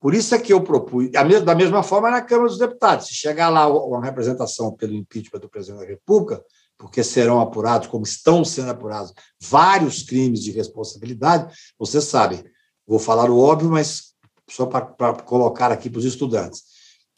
Por 0.00 0.14
isso 0.14 0.34
é 0.34 0.38
que 0.38 0.54
eu 0.54 0.64
propus, 0.64 1.10
da 1.10 1.54
mesma 1.54 1.82
forma 1.82 2.10
na 2.10 2.22
Câmara 2.22 2.48
dos 2.48 2.58
Deputados, 2.58 3.08
se 3.08 3.14
chegar 3.14 3.50
lá 3.50 3.68
uma 3.68 4.02
representação 4.02 4.72
pelo 4.72 4.94
impeachment 4.94 5.40
do 5.40 5.50
presidente 5.50 5.80
da 5.80 5.86
República, 5.86 6.42
porque 6.82 7.04
serão 7.04 7.40
apurados, 7.40 7.86
como 7.86 8.02
estão 8.02 8.44
sendo 8.44 8.72
apurados, 8.72 9.14
vários 9.40 10.02
crimes 10.02 10.42
de 10.42 10.50
responsabilidade. 10.50 11.54
Vocês 11.78 12.02
sabem, 12.02 12.42
vou 12.84 12.98
falar 12.98 13.30
o 13.30 13.38
óbvio, 13.38 13.70
mas 13.70 14.14
só 14.50 14.66
para 14.66 15.14
colocar 15.22 15.70
aqui 15.70 15.88
para 15.88 16.00
os 16.00 16.04
estudantes. 16.04 16.64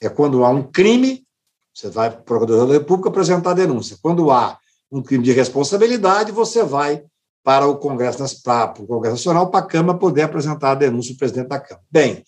É 0.02 0.10
quando 0.10 0.44
há 0.44 0.50
um 0.50 0.62
crime, 0.62 1.26
você 1.72 1.88
vai 1.88 2.10
para 2.10 2.20
o 2.20 2.24
Procurador 2.24 2.66
da 2.66 2.74
República 2.74 3.08
apresentar 3.08 3.52
a 3.52 3.54
denúncia. 3.54 3.96
Quando 4.02 4.30
há 4.30 4.58
um 4.92 5.02
crime 5.02 5.24
de 5.24 5.32
responsabilidade, 5.32 6.30
você 6.30 6.62
vai 6.62 7.02
para 7.42 7.66
o 7.66 7.78
Congresso, 7.78 8.18
para 8.42 8.82
o 8.82 8.86
Congresso 8.86 9.16
Nacional, 9.16 9.50
para 9.50 9.60
a 9.64 9.66
Câmara 9.66 9.98
poder 9.98 10.22
apresentar 10.24 10.72
a 10.72 10.74
denúncia 10.74 11.14
do 11.14 11.18
presidente 11.18 11.48
da 11.48 11.58
Câmara. 11.58 11.86
Bem, 11.90 12.22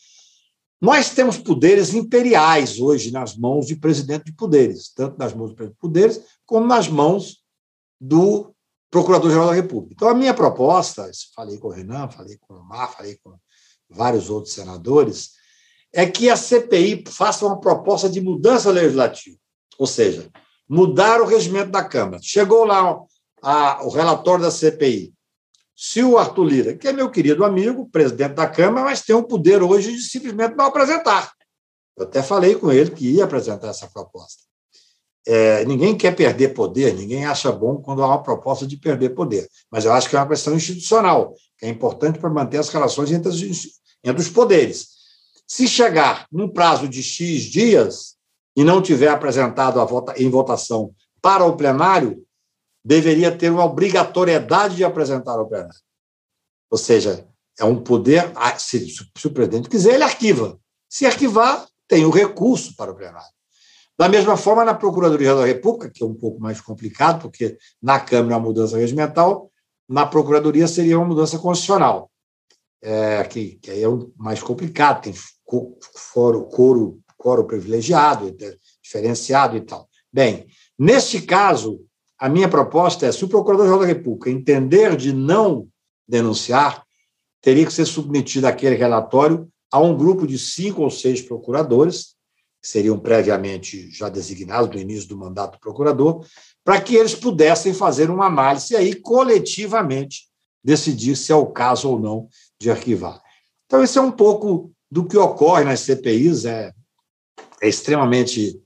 nós 0.81 1.11
temos 1.11 1.39
poderes 1.39 1.95
imperiais 1.95 2.79
hoje 2.79 3.11
nas 3.11 3.37
mãos 3.37 3.67
de 3.67 3.77
presidente 3.77 4.27
de 4.27 4.33
poderes, 4.33 4.93
tanto 4.95 5.19
nas 5.19 5.33
mãos 5.33 5.51
do 5.51 5.57
presidente 5.57 5.77
de 5.77 5.81
poderes, 5.81 6.21
como 6.45 6.67
nas 6.67 6.89
mãos 6.89 7.43
do 8.01 8.55
Procurador-Geral 8.91 9.47
da 9.47 9.55
República. 9.55 9.95
Então, 9.95 10.09
a 10.09 10.15
minha 10.15 10.35
proposta, 10.35 11.11
falei 11.35 11.59
com 11.59 11.69
o 11.69 11.73
Renan, 11.73 12.09
falei 12.09 12.37
com 12.39 12.55
o 12.55 12.65
Mar, 12.65 12.93
falei 12.93 13.19
com 13.23 13.35
vários 13.89 14.29
outros 14.29 14.55
senadores, 14.55 15.31
é 15.93 16.07
que 16.07 16.29
a 16.29 16.37
CPI 16.37 17.05
faça 17.09 17.47
uma 17.47 17.59
proposta 17.59 18.09
de 18.09 18.21
mudança 18.21 18.71
legislativa, 18.71 19.39
ou 19.79 19.87
seja, 19.87 20.31
mudar 20.69 21.23
o 21.23 21.27
regimento 21.27 21.71
da 21.71 21.83
Câmara. 21.83 22.21
Chegou 22.23 22.65
lá 22.65 23.01
a, 23.43 23.83
o 23.85 23.89
relatório 23.89 24.45
da 24.45 24.51
CPI, 24.51 25.15
se 25.77 26.03
o 26.03 26.17
Arthur 26.17 26.45
Lira, 26.45 26.75
que 26.75 26.89
é 26.89 26.93
meu 26.93 27.11
querido 27.11 27.45
amigo, 27.45 27.87
presidente 27.91 28.33
da 28.33 28.49
Câmara, 28.49 28.87
mas 28.87 29.03
tem 29.03 29.15
o 29.15 29.23
poder 29.23 29.63
hoje 29.63 29.93
de 29.93 30.01
simplesmente 30.01 30.57
não 30.57 30.65
apresentar. 30.65 31.31
Eu 31.95 32.05
até 32.05 32.23
falei 32.23 32.55
com 32.55 32.73
ele 32.73 32.91
que 32.91 33.07
ia 33.11 33.25
apresentar 33.25 33.69
essa 33.69 33.87
proposta. 33.87 34.43
É, 35.29 35.65
ninguém 35.67 35.97
quer 35.97 36.15
perder 36.15 36.55
poder, 36.55 36.95
ninguém 36.95 37.27
acha 37.27 37.53
bom 37.53 37.77
quando 37.77 38.03
há 38.03 38.07
uma 38.07 38.23
proposta 38.23 38.67
de 38.67 38.77
perder 38.77 39.11
poder. 39.11 39.49
Mas 39.71 39.85
eu 39.85 39.93
acho 39.93 40.09
que 40.09 40.17
é 40.17 40.19
uma 40.19 40.29
questão 40.29 40.55
institucional, 40.55 41.35
que 41.59 41.67
é 41.67 41.69
importante 41.69 42.19
para 42.19 42.31
manter 42.31 42.59
as 42.59 42.69
relações 42.71 43.13
entre, 43.13 43.29
as, 43.29 43.37
entre 44.05 44.23
os 44.23 44.29
poderes. 44.31 44.89
Se 45.47 45.69
chegar 45.69 46.27
num 46.33 46.49
prazo 46.49 46.89
de 46.89 47.03
X 47.03 47.43
dias 47.43 48.17
e 48.57 48.65
não 48.65 48.81
tiver 48.81 49.09
apresentado 49.09 49.85
vota, 49.87 50.15
em 50.17 50.31
votação 50.31 50.93
para 51.21 51.45
o 51.45 51.57
plenário, 51.57 52.26
deveria 52.87 53.37
ter 53.37 53.51
uma 53.51 53.65
obrigatoriedade 53.65 54.77
de 54.77 54.85
apresentar 54.85 55.33
ao 55.33 55.49
plenário. 55.49 55.75
Ou 56.71 56.79
seja, 56.79 57.27
é 57.59 57.65
um 57.65 57.83
poder, 57.83 58.33
se, 58.59 58.89
se 58.89 59.27
o 59.27 59.33
presidente 59.33 59.69
quiser, 59.69 59.95
ele 59.95 60.05
arquiva. 60.05 60.57
Se 60.89 61.05
arquivar, 61.05 61.67
tem 61.89 62.05
o 62.05 62.11
recurso 62.11 62.77
para 62.77 62.93
o 62.93 62.95
plenário. 62.95 63.35
Da 63.99 64.09
mesma 64.09 64.37
forma, 64.37 64.65
na 64.65 64.73
Procuradoria 64.73 65.35
da 65.35 65.45
República, 65.45 65.91
que 65.93 66.05
é 66.05 66.07
um 66.07 66.15
pouco 66.15 66.41
mais 66.41 66.61
complicado, 66.61 67.23
porque 67.23 67.59
na 67.83 67.99
Câmara 67.99 68.35
é 68.35 68.37
uma 68.37 68.47
mudança 68.47 68.79
regimental, 68.79 69.51
na 69.89 70.07
Procuradoria 70.07 70.69
seria 70.69 70.97
uma 70.97 71.09
mudança 71.09 71.41
constitucional, 71.41 72.09
é, 72.81 73.25
que, 73.25 73.57
que 73.57 73.71
aí 73.73 73.83
é 73.83 73.89
mais 74.17 74.41
complicado, 74.41 75.03
tem 75.03 75.15
foro, 76.13 76.45
coro, 76.45 77.01
coro 77.17 77.45
privilegiado, 77.47 78.33
diferenciado 78.81 79.57
e 79.57 79.61
tal. 79.63 79.89
Bem, 80.13 80.47
neste 80.79 81.23
caso, 81.23 81.85
a 82.19 82.29
minha 82.29 82.49
proposta 82.49 83.07
é: 83.07 83.13
se 83.13 83.25
o 83.25 83.29
Procurador-Geral 83.29 83.81
da 83.81 83.87
República 83.87 84.31
entender 84.31 84.97
de 84.97 85.13
não 85.13 85.69
denunciar, 86.09 86.85
teria 87.41 87.67
que 87.67 87.73
ser 87.73 87.87
submetido 87.87 88.47
aquele 88.47 88.75
relatório 88.75 89.49
a 89.71 89.79
um 89.81 89.97
grupo 89.97 90.27
de 90.27 90.39
cinco 90.39 90.83
ou 90.83 90.91
seis 90.91 91.21
procuradores, 91.21 92.15
que 92.63 92.69
seriam 92.69 92.99
previamente 92.99 93.91
já 93.91 94.09
designados 94.09 94.75
no 94.75 94.81
início 94.81 95.09
do 95.09 95.17
mandato 95.17 95.53
do 95.53 95.61
procurador, 95.61 96.25
para 96.65 96.81
que 96.81 96.97
eles 96.97 97.15
pudessem 97.15 97.75
fazer 97.75 98.11
uma 98.11 98.27
análise 98.27 98.75
e 98.75 98.77
aí 98.77 98.95
coletivamente 98.95 100.29
decidir 100.65 101.17
se 101.17 101.31
é 101.31 101.35
o 101.37 101.47
caso 101.47 101.91
ou 101.91 101.99
não 101.99 102.29
de 102.61 102.71
arquivar. 102.71 103.23
Então, 103.67 103.83
isso 103.83 103.99
é 103.99 104.03
um 104.03 104.11
pouco 104.11 104.73
do 104.91 105.05
que 105.05 105.17
ocorre 105.17 105.65
nas 105.65 105.81
CPIs, 105.81 106.45
é, 106.45 106.73
é 107.61 107.69
extremamente 107.69 108.61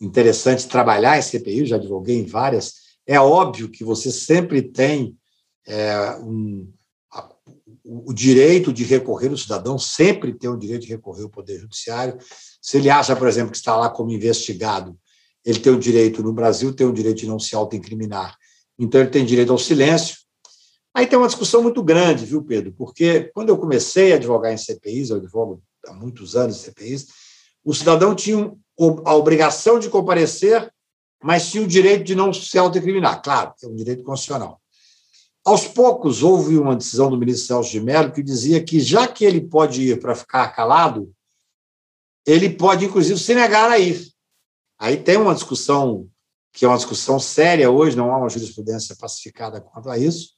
interessante 0.00 0.66
trabalhar 0.66 1.18
em 1.18 1.22
CPI, 1.22 1.66
já 1.66 1.78
divulguei 1.78 2.18
em 2.18 2.26
várias. 2.26 2.79
É 3.10 3.18
óbvio 3.18 3.68
que 3.68 3.82
você 3.82 4.12
sempre 4.12 4.62
tem 4.62 5.18
é, 5.66 6.16
um, 6.20 6.72
a, 7.12 7.28
o 7.84 8.12
direito 8.12 8.72
de 8.72 8.84
recorrer, 8.84 9.32
o 9.32 9.36
cidadão 9.36 9.80
sempre 9.80 10.32
tem 10.32 10.48
o 10.48 10.56
direito 10.56 10.82
de 10.82 10.92
recorrer 10.92 11.24
ao 11.24 11.28
Poder 11.28 11.58
Judiciário. 11.58 12.16
Se 12.62 12.76
ele 12.76 12.88
acha, 12.88 13.16
por 13.16 13.26
exemplo, 13.26 13.50
que 13.50 13.56
está 13.56 13.76
lá 13.76 13.90
como 13.90 14.12
investigado, 14.12 14.96
ele 15.44 15.58
tem 15.58 15.72
o 15.72 15.78
direito, 15.80 16.22
no 16.22 16.32
Brasil, 16.32 16.72
tem 16.72 16.86
o 16.86 16.92
direito 16.92 17.18
de 17.18 17.26
não 17.26 17.40
se 17.40 17.52
autoincriminar. 17.56 18.36
Então, 18.78 19.00
ele 19.00 19.10
tem 19.10 19.26
direito 19.26 19.50
ao 19.50 19.58
silêncio. 19.58 20.18
Aí 20.94 21.04
tem 21.04 21.18
uma 21.18 21.26
discussão 21.26 21.64
muito 21.64 21.82
grande, 21.82 22.24
viu, 22.24 22.44
Pedro? 22.44 22.72
Porque 22.78 23.24
quando 23.34 23.48
eu 23.48 23.58
comecei 23.58 24.12
a 24.12 24.16
advogar 24.16 24.52
em 24.52 24.56
CPIs, 24.56 25.10
eu 25.10 25.16
advogo 25.16 25.60
há 25.84 25.92
muitos 25.92 26.36
anos 26.36 26.58
em 26.58 26.70
CPIs, 26.70 27.08
o 27.64 27.74
cidadão 27.74 28.14
tinha 28.14 28.54
a 29.04 29.14
obrigação 29.16 29.80
de 29.80 29.88
comparecer, 29.88 30.72
mas 31.22 31.50
tinha 31.50 31.62
o 31.62 31.68
direito 31.68 32.04
de 32.04 32.14
não 32.14 32.32
se 32.32 32.58
autoincriminar. 32.58 33.22
Claro, 33.22 33.52
é 33.62 33.66
um 33.66 33.74
direito 33.74 34.02
constitucional. 34.02 34.60
Aos 35.44 35.66
poucos, 35.66 36.22
houve 36.22 36.58
uma 36.58 36.76
decisão 36.76 37.10
do 37.10 37.18
ministro 37.18 37.46
Celso 37.46 37.70
de 37.70 37.80
Mello 37.80 38.12
que 38.12 38.22
dizia 38.22 38.62
que, 38.62 38.78
já 38.78 39.08
que 39.08 39.24
ele 39.24 39.40
pode 39.40 39.82
ir 39.82 39.98
para 39.98 40.14
ficar 40.14 40.48
calado, 40.48 41.12
ele 42.26 42.50
pode, 42.50 42.84
inclusive, 42.84 43.18
se 43.18 43.34
negar 43.34 43.70
a 43.70 43.78
ir. 43.78 44.10
Aí 44.78 44.96
tem 44.96 45.16
uma 45.16 45.34
discussão, 45.34 46.08
que 46.52 46.64
é 46.64 46.68
uma 46.68 46.76
discussão 46.76 47.18
séria 47.18 47.70
hoje, 47.70 47.96
não 47.96 48.12
há 48.12 48.18
uma 48.18 48.28
jurisprudência 48.28 48.94
pacificada 48.96 49.60
quanto 49.60 49.88
a 49.88 49.98
isso, 49.98 50.30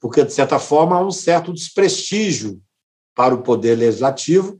porque, 0.00 0.24
de 0.24 0.32
certa 0.32 0.58
forma, 0.58 0.96
há 0.96 1.04
um 1.04 1.10
certo 1.10 1.52
desprestígio 1.52 2.62
para 3.14 3.34
o 3.34 3.42
poder 3.42 3.76
legislativo, 3.76 4.56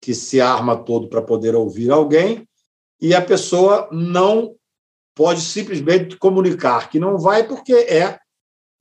que 0.00 0.14
se 0.14 0.40
arma 0.40 0.76
todo 0.76 1.08
para 1.08 1.22
poder 1.22 1.54
ouvir 1.54 1.90
alguém, 1.90 2.48
e 3.00 3.14
a 3.14 3.22
pessoa 3.22 3.88
não 3.92 4.56
pode 5.14 5.40
simplesmente 5.40 6.16
comunicar 6.16 6.88
que 6.88 6.98
não 6.98 7.18
vai 7.18 7.46
porque 7.46 7.72
é 7.72 8.18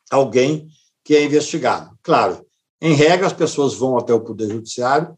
alguém 0.09 0.69
que 1.03 1.15
é 1.15 1.23
investigado. 1.23 1.97
Claro, 2.01 2.45
em 2.81 2.93
regra, 2.93 3.27
as 3.27 3.33
pessoas 3.33 3.73
vão 3.73 3.97
até 3.97 4.13
o 4.13 4.23
Poder 4.23 4.49
Judiciário, 4.49 5.17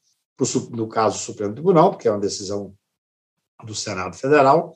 no 0.72 0.88
caso 0.88 1.18
do 1.18 1.22
Supremo 1.22 1.54
Tribunal, 1.54 1.92
porque 1.92 2.08
é 2.08 2.12
uma 2.12 2.20
decisão 2.20 2.74
do 3.64 3.76
Senado 3.76 4.16
Federal, 4.16 4.74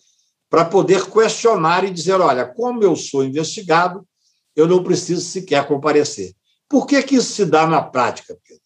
para 0.49 0.63
poder 0.63 1.09
questionar 1.09 1.83
e 1.83 1.91
dizer: 1.91 2.21
olha, 2.21 2.45
como 2.45 2.83
eu 2.83 2.95
sou 2.95 3.23
investigado, 3.23 4.07
eu 4.55 4.67
não 4.67 4.83
preciso 4.83 5.21
sequer 5.21 5.67
comparecer. 5.67 6.35
Por 6.69 6.85
que, 6.85 7.01
que 7.03 7.15
isso 7.15 7.33
se 7.33 7.45
dá 7.45 7.67
na 7.67 7.81
prática, 7.81 8.37
Pedro? 8.43 8.63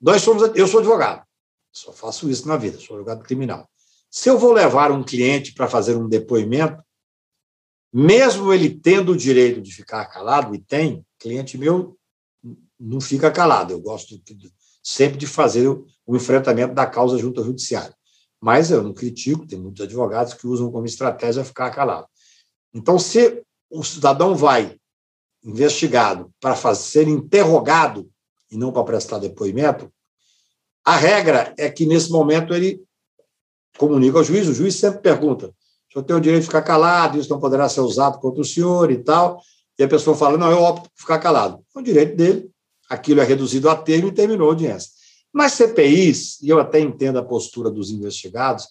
Nós 0.00 0.22
somos, 0.22 0.42
eu 0.54 0.68
sou 0.68 0.80
advogado, 0.80 1.24
só 1.72 1.92
faço 1.92 2.30
isso 2.30 2.46
na 2.46 2.56
vida, 2.56 2.78
sou 2.78 2.96
advogado 2.96 3.24
criminal. 3.24 3.67
Se 4.10 4.28
eu 4.28 4.38
vou 4.38 4.52
levar 4.52 4.90
um 4.90 5.04
cliente 5.04 5.52
para 5.52 5.68
fazer 5.68 5.96
um 5.96 6.08
depoimento, 6.08 6.82
mesmo 7.92 8.52
ele 8.52 8.70
tendo 8.70 9.12
o 9.12 9.16
direito 9.16 9.60
de 9.60 9.72
ficar 9.72 10.06
calado, 10.06 10.54
e 10.54 10.58
tem, 10.58 11.04
cliente 11.18 11.58
meu 11.58 11.96
não 12.78 13.00
fica 13.00 13.30
calado, 13.30 13.72
eu 13.72 13.80
gosto 13.80 14.18
de, 14.22 14.52
sempre 14.82 15.18
de 15.18 15.26
fazer 15.26 15.68
o, 15.68 15.84
o 16.06 16.16
enfrentamento 16.16 16.74
da 16.74 16.86
causa 16.86 17.18
junto 17.18 17.40
ao 17.40 17.46
judiciário. 17.46 17.94
Mas 18.40 18.70
eu 18.70 18.82
não 18.82 18.94
critico, 18.94 19.46
tem 19.46 19.58
muitos 19.58 19.82
advogados 19.82 20.34
que 20.34 20.46
usam 20.46 20.70
como 20.70 20.86
estratégia 20.86 21.44
ficar 21.44 21.70
calado. 21.70 22.06
Então, 22.72 22.98
se 22.98 23.42
o 23.68 23.82
cidadão 23.82 24.34
vai 24.34 24.78
investigado 25.42 26.32
para 26.40 26.54
ser 26.74 27.08
interrogado 27.08 28.08
e 28.50 28.56
não 28.56 28.72
para 28.72 28.84
prestar 28.84 29.18
depoimento, 29.18 29.92
a 30.84 30.96
regra 30.96 31.52
é 31.58 31.68
que, 31.68 31.84
nesse 31.84 32.10
momento, 32.10 32.54
ele 32.54 32.82
comunica 33.78 34.18
ao 34.18 34.24
juiz, 34.24 34.48
o 34.48 34.52
juiz 34.52 34.74
sempre 34.74 35.00
pergunta: 35.00 35.46
o 35.46 35.92
senhor 35.92 36.04
tem 36.04 36.16
o 36.16 36.20
direito 36.20 36.42
de 36.42 36.48
ficar 36.48 36.62
calado, 36.62 37.18
isso 37.18 37.30
não 37.30 37.40
poderá 37.40 37.68
ser 37.68 37.80
usado 37.80 38.18
contra 38.18 38.42
o 38.42 38.44
senhor 38.44 38.90
e 38.90 38.98
tal. 38.98 39.40
E 39.78 39.82
a 39.82 39.88
pessoa 39.88 40.14
fala: 40.14 40.36
não, 40.36 40.50
eu 40.50 40.62
opto 40.62 40.90
por 40.90 41.00
ficar 41.00 41.18
calado. 41.18 41.60
É 41.74 41.78
o 41.78 41.82
direito 41.82 42.16
dele, 42.16 42.50
aquilo 42.90 43.20
é 43.20 43.24
reduzido 43.24 43.70
a 43.70 43.76
termo 43.76 44.08
e 44.08 44.12
terminou 44.12 44.48
a 44.48 44.50
audiência. 44.50 44.90
Mas 45.32 45.52
CPIs, 45.52 46.40
e 46.42 46.48
eu 46.48 46.58
até 46.58 46.80
entendo 46.80 47.18
a 47.18 47.24
postura 47.24 47.70
dos 47.70 47.90
investigados, 47.90 48.66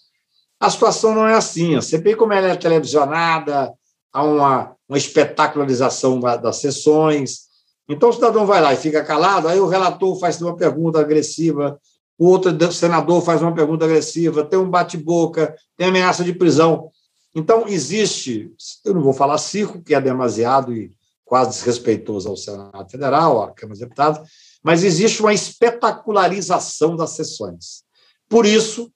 a 0.60 0.68
situação 0.68 1.14
não 1.14 1.26
é 1.26 1.34
assim. 1.34 1.76
A 1.76 1.82
CPI, 1.82 2.16
como 2.16 2.32
ela 2.32 2.48
é 2.48 2.56
televisionada, 2.56 3.72
há 4.12 4.22
uma, 4.22 4.76
uma 4.88 4.98
espetacularização 4.98 6.20
das 6.20 6.56
sessões. 6.56 7.48
Então, 7.88 8.10
o 8.10 8.12
cidadão 8.12 8.44
vai 8.44 8.60
lá 8.60 8.74
e 8.74 8.76
fica 8.76 9.02
calado, 9.02 9.48
aí 9.48 9.58
o 9.58 9.66
relator 9.66 10.18
faz 10.18 10.40
uma 10.42 10.56
pergunta 10.56 11.00
agressiva, 11.00 11.80
o 12.18 12.26
outro 12.26 12.72
senador 12.72 13.22
faz 13.22 13.40
uma 13.40 13.54
pergunta 13.54 13.84
agressiva, 13.84 14.44
tem 14.44 14.58
um 14.58 14.68
bate-boca, 14.68 15.54
tem 15.76 15.86
ameaça 15.86 16.24
de 16.24 16.32
prisão. 16.32 16.90
Então, 17.34 17.68
existe, 17.68 18.52
eu 18.84 18.92
não 18.92 19.02
vou 19.02 19.12
falar 19.12 19.38
circo, 19.38 19.80
que 19.80 19.94
é 19.94 20.00
demasiado 20.00 20.74
e 20.74 20.92
quase 21.24 21.50
desrespeitoso 21.50 22.28
ao 22.28 22.36
Senado 22.36 22.90
Federal, 22.90 23.42
à 23.42 23.52
Câmara 23.52 23.74
dos 23.74 23.80
Deputados, 23.80 24.28
mas 24.62 24.82
existe 24.82 25.20
uma 25.20 25.32
espetacularização 25.32 26.96
das 26.96 27.10
sessões. 27.10 27.84
Por 28.28 28.44
isso, 28.44 28.90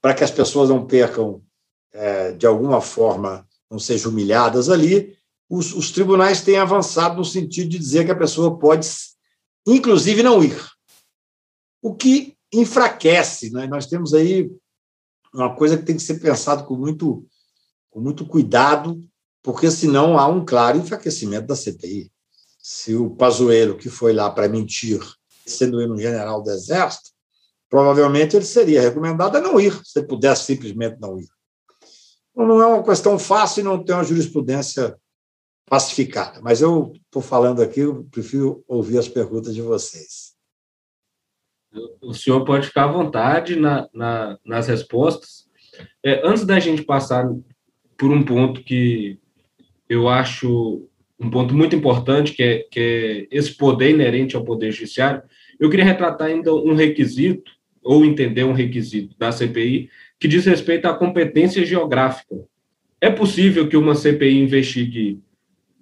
para 0.00 0.14
que 0.14 0.22
as 0.22 0.30
pessoas 0.30 0.68
não 0.68 0.86
percam, 0.86 1.42
é, 1.92 2.32
de 2.32 2.46
alguma 2.46 2.80
forma, 2.80 3.46
não 3.68 3.78
sejam 3.78 4.12
humilhadas 4.12 4.68
ali, 4.68 5.16
os, 5.48 5.74
os 5.74 5.90
tribunais 5.90 6.42
têm 6.42 6.58
avançado 6.58 7.16
no 7.16 7.24
sentido 7.24 7.70
de 7.70 7.78
dizer 7.78 8.04
que 8.04 8.12
a 8.12 8.16
pessoa 8.16 8.56
pode, 8.56 8.88
inclusive, 9.66 10.22
não 10.22 10.44
ir. 10.44 10.58
O 11.82 11.94
que 11.94 12.36
enfraquece. 12.52 13.50
Né? 13.50 13.66
Nós 13.66 13.86
temos 13.86 14.12
aí 14.14 14.50
uma 15.32 15.54
coisa 15.54 15.76
que 15.76 15.84
tem 15.84 15.96
que 15.96 16.02
ser 16.02 16.20
pensado 16.20 16.64
com 16.64 16.76
muito, 16.76 17.26
com 17.90 18.00
muito 18.00 18.26
cuidado, 18.26 19.00
porque 19.42 19.70
senão 19.70 20.18
há 20.18 20.26
um 20.26 20.44
claro 20.44 20.78
enfraquecimento 20.78 21.46
da 21.46 21.56
CPI. 21.56 22.12
Se 22.60 22.94
o 22.94 23.10
Pazuello, 23.10 23.76
que 23.76 23.88
foi 23.88 24.12
lá 24.12 24.30
para 24.30 24.48
mentir, 24.48 25.00
sendo 25.46 25.80
ele 25.80 25.92
um 25.92 25.98
general 25.98 26.42
do 26.42 26.50
Exército, 26.50 27.10
provavelmente 27.68 28.36
ele 28.36 28.44
seria 28.44 28.82
recomendado 28.82 29.36
a 29.36 29.40
não 29.40 29.58
ir, 29.58 29.80
se 29.84 30.02
pudesse 30.02 30.44
simplesmente 30.44 30.98
não 31.00 31.18
ir. 31.18 31.28
Então, 32.30 32.46
não 32.46 32.60
é 32.60 32.66
uma 32.66 32.82
questão 32.82 33.18
fácil 33.18 33.60
e 33.60 33.64
não 33.64 33.82
tem 33.82 33.94
uma 33.94 34.04
jurisprudência 34.04 34.96
pacificada. 35.66 36.40
Mas 36.40 36.60
eu 36.60 36.92
estou 36.94 37.22
falando 37.22 37.62
aqui, 37.62 37.80
eu 37.80 38.04
prefiro 38.10 38.62
ouvir 38.68 38.98
as 38.98 39.08
perguntas 39.08 39.54
de 39.54 39.62
vocês. 39.62 40.31
O 42.00 42.12
senhor 42.12 42.44
pode 42.44 42.66
ficar 42.66 42.84
à 42.84 42.92
vontade 42.92 43.56
na, 43.56 43.88
na, 43.92 44.38
nas 44.44 44.68
respostas. 44.68 45.46
É, 46.04 46.20
antes 46.26 46.44
da 46.44 46.60
gente 46.60 46.82
passar 46.82 47.28
por 47.96 48.10
um 48.10 48.22
ponto 48.22 48.62
que 48.62 49.18
eu 49.88 50.08
acho 50.08 50.88
um 51.18 51.30
ponto 51.30 51.54
muito 51.54 51.76
importante, 51.76 52.32
que 52.32 52.42
é, 52.42 52.58
que 52.70 52.80
é 52.80 53.36
esse 53.36 53.56
poder 53.56 53.90
inerente 53.90 54.34
ao 54.34 54.44
Poder 54.44 54.72
Judiciário, 54.72 55.22
eu 55.58 55.70
queria 55.70 55.84
retratar 55.84 56.28
ainda 56.28 56.52
um 56.52 56.74
requisito, 56.74 57.52
ou 57.82 58.04
entender 58.04 58.44
um 58.44 58.52
requisito 58.52 59.16
da 59.18 59.30
CPI, 59.30 59.88
que 60.18 60.28
diz 60.28 60.44
respeito 60.44 60.86
à 60.86 60.94
competência 60.94 61.64
geográfica. 61.64 62.36
É 63.00 63.10
possível 63.10 63.68
que 63.68 63.76
uma 63.76 63.94
CPI 63.94 64.38
investigue 64.38 65.20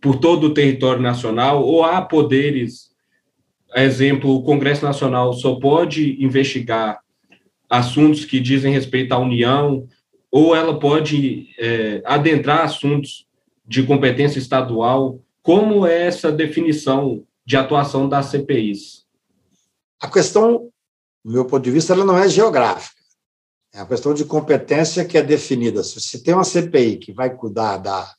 por 0.00 0.16
todo 0.16 0.44
o 0.44 0.54
território 0.54 1.02
nacional, 1.02 1.62
ou 1.62 1.84
há 1.84 2.00
poderes 2.02 2.89
exemplo, 3.74 4.34
o 4.34 4.42
Congresso 4.42 4.84
Nacional 4.84 5.32
só 5.32 5.54
pode 5.56 6.22
investigar 6.22 7.00
assuntos 7.68 8.24
que 8.24 8.40
dizem 8.40 8.72
respeito 8.72 9.12
à 9.12 9.18
União, 9.18 9.86
ou 10.30 10.54
ela 10.54 10.78
pode 10.78 11.48
é, 11.58 12.02
adentrar 12.04 12.64
assuntos 12.64 13.26
de 13.66 13.82
competência 13.84 14.38
estadual. 14.38 15.20
Como 15.42 15.86
é 15.86 16.06
essa 16.06 16.32
definição 16.32 17.24
de 17.46 17.56
atuação 17.56 18.08
das 18.08 18.26
CPIs? 18.26 19.04
A 20.00 20.08
questão, 20.08 20.68
do 21.24 21.32
meu 21.32 21.44
ponto 21.44 21.62
de 21.62 21.70
vista, 21.70 21.92
ela 21.92 22.04
não 22.04 22.18
é 22.18 22.28
geográfica. 22.28 23.00
É 23.72 23.80
a 23.80 23.86
questão 23.86 24.12
de 24.12 24.24
competência 24.24 25.04
que 25.04 25.16
é 25.16 25.22
definida. 25.22 25.82
Se 25.84 26.22
tem 26.22 26.34
uma 26.34 26.44
CPI 26.44 26.96
que 26.96 27.12
vai 27.12 27.34
cuidar 27.34 27.76
da, 27.76 28.12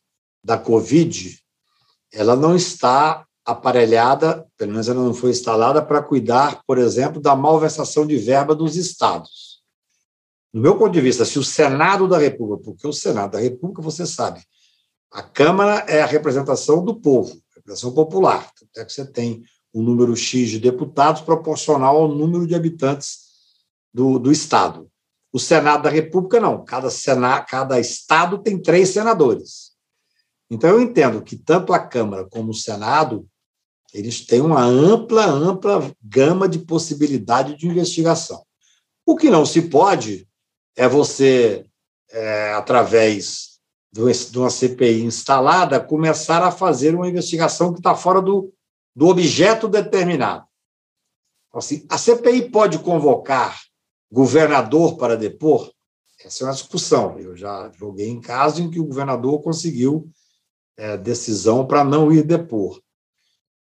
da 0.43 0.57
Covid, 0.57 1.37
ela 2.13 2.35
não 2.35 2.55
está 2.55 3.25
aparelhada, 3.45 4.47
pelo 4.57 4.71
menos 4.71 4.87
ela 4.87 5.03
não 5.03 5.13
foi 5.13 5.31
instalada, 5.31 5.81
para 5.81 6.01
cuidar, 6.01 6.61
por 6.65 6.77
exemplo, 6.77 7.21
da 7.21 7.35
malversação 7.35 8.05
de 8.05 8.17
verba 8.17 8.53
dos 8.53 8.75
estados. 8.75 9.61
Do 10.53 10.61
meu 10.61 10.77
ponto 10.77 10.91
de 10.91 11.01
vista, 11.01 11.25
se 11.25 11.39
o 11.39 11.43
Senado 11.43 12.07
da 12.07 12.17
República, 12.17 12.63
porque 12.63 12.87
o 12.87 12.93
Senado 12.93 13.31
da 13.31 13.39
República, 13.39 13.81
você 13.81 14.05
sabe, 14.05 14.41
a 15.11 15.23
Câmara 15.23 15.85
é 15.87 16.01
a 16.01 16.05
representação 16.05 16.83
do 16.83 16.99
povo, 16.99 17.41
representação 17.55 17.93
popular, 17.93 18.51
até 18.71 18.85
que 18.85 18.93
você 18.93 19.05
tem 19.05 19.43
um 19.73 19.81
número 19.81 20.15
X 20.15 20.49
de 20.49 20.59
deputados 20.59 21.21
proporcional 21.21 21.97
ao 21.97 22.07
número 22.09 22.45
de 22.45 22.55
habitantes 22.55 23.19
do, 23.93 24.19
do 24.19 24.31
Estado. 24.31 24.89
O 25.33 25.39
Senado 25.39 25.83
da 25.83 25.89
República, 25.89 26.39
não. 26.39 26.63
Cada, 26.65 26.89
Senado, 26.89 27.45
cada 27.47 27.79
Estado 27.79 28.37
tem 28.37 28.61
três 28.61 28.89
senadores. 28.89 29.71
Então, 30.49 30.69
eu 30.69 30.81
entendo 30.81 31.21
que 31.21 31.37
tanto 31.37 31.71
a 31.71 31.79
Câmara 31.79 32.27
como 32.29 32.51
o 32.51 32.53
Senado 32.53 33.25
eles 33.93 34.25
têm 34.25 34.41
uma 34.41 34.63
ampla, 34.63 35.25
ampla 35.25 35.93
gama 36.01 36.47
de 36.47 36.59
possibilidade 36.59 37.55
de 37.57 37.67
investigação. 37.67 38.43
O 39.05 39.15
que 39.15 39.29
não 39.29 39.45
se 39.45 39.63
pode 39.63 40.27
é 40.75 40.87
você, 40.87 41.65
é, 42.09 42.53
através 42.53 43.59
de 43.91 44.37
uma 44.37 44.49
CPI 44.49 45.03
instalada, 45.03 45.79
começar 45.79 46.41
a 46.41 46.51
fazer 46.51 46.95
uma 46.95 47.09
investigação 47.09 47.73
que 47.73 47.79
está 47.79 47.93
fora 47.93 48.21
do, 48.21 48.53
do 48.95 49.07
objeto 49.07 49.67
determinado. 49.67 50.45
Assim, 51.53 51.85
a 51.89 51.97
CPI 51.97 52.49
pode 52.49 52.79
convocar 52.79 53.59
governador 54.09 54.95
para 54.95 55.17
depor? 55.17 55.69
Essa 56.23 56.43
é 56.43 56.47
uma 56.47 56.53
discussão. 56.53 57.19
Eu 57.19 57.35
já 57.35 57.69
joguei 57.71 58.07
em 58.07 58.21
caso 58.21 58.61
em 58.61 58.69
que 58.69 58.79
o 58.79 58.85
governador 58.85 59.41
conseguiu 59.41 60.09
é, 60.77 60.95
decisão 60.95 61.65
para 61.65 61.83
não 61.83 62.11
ir 62.11 62.23
depor. 62.23 62.81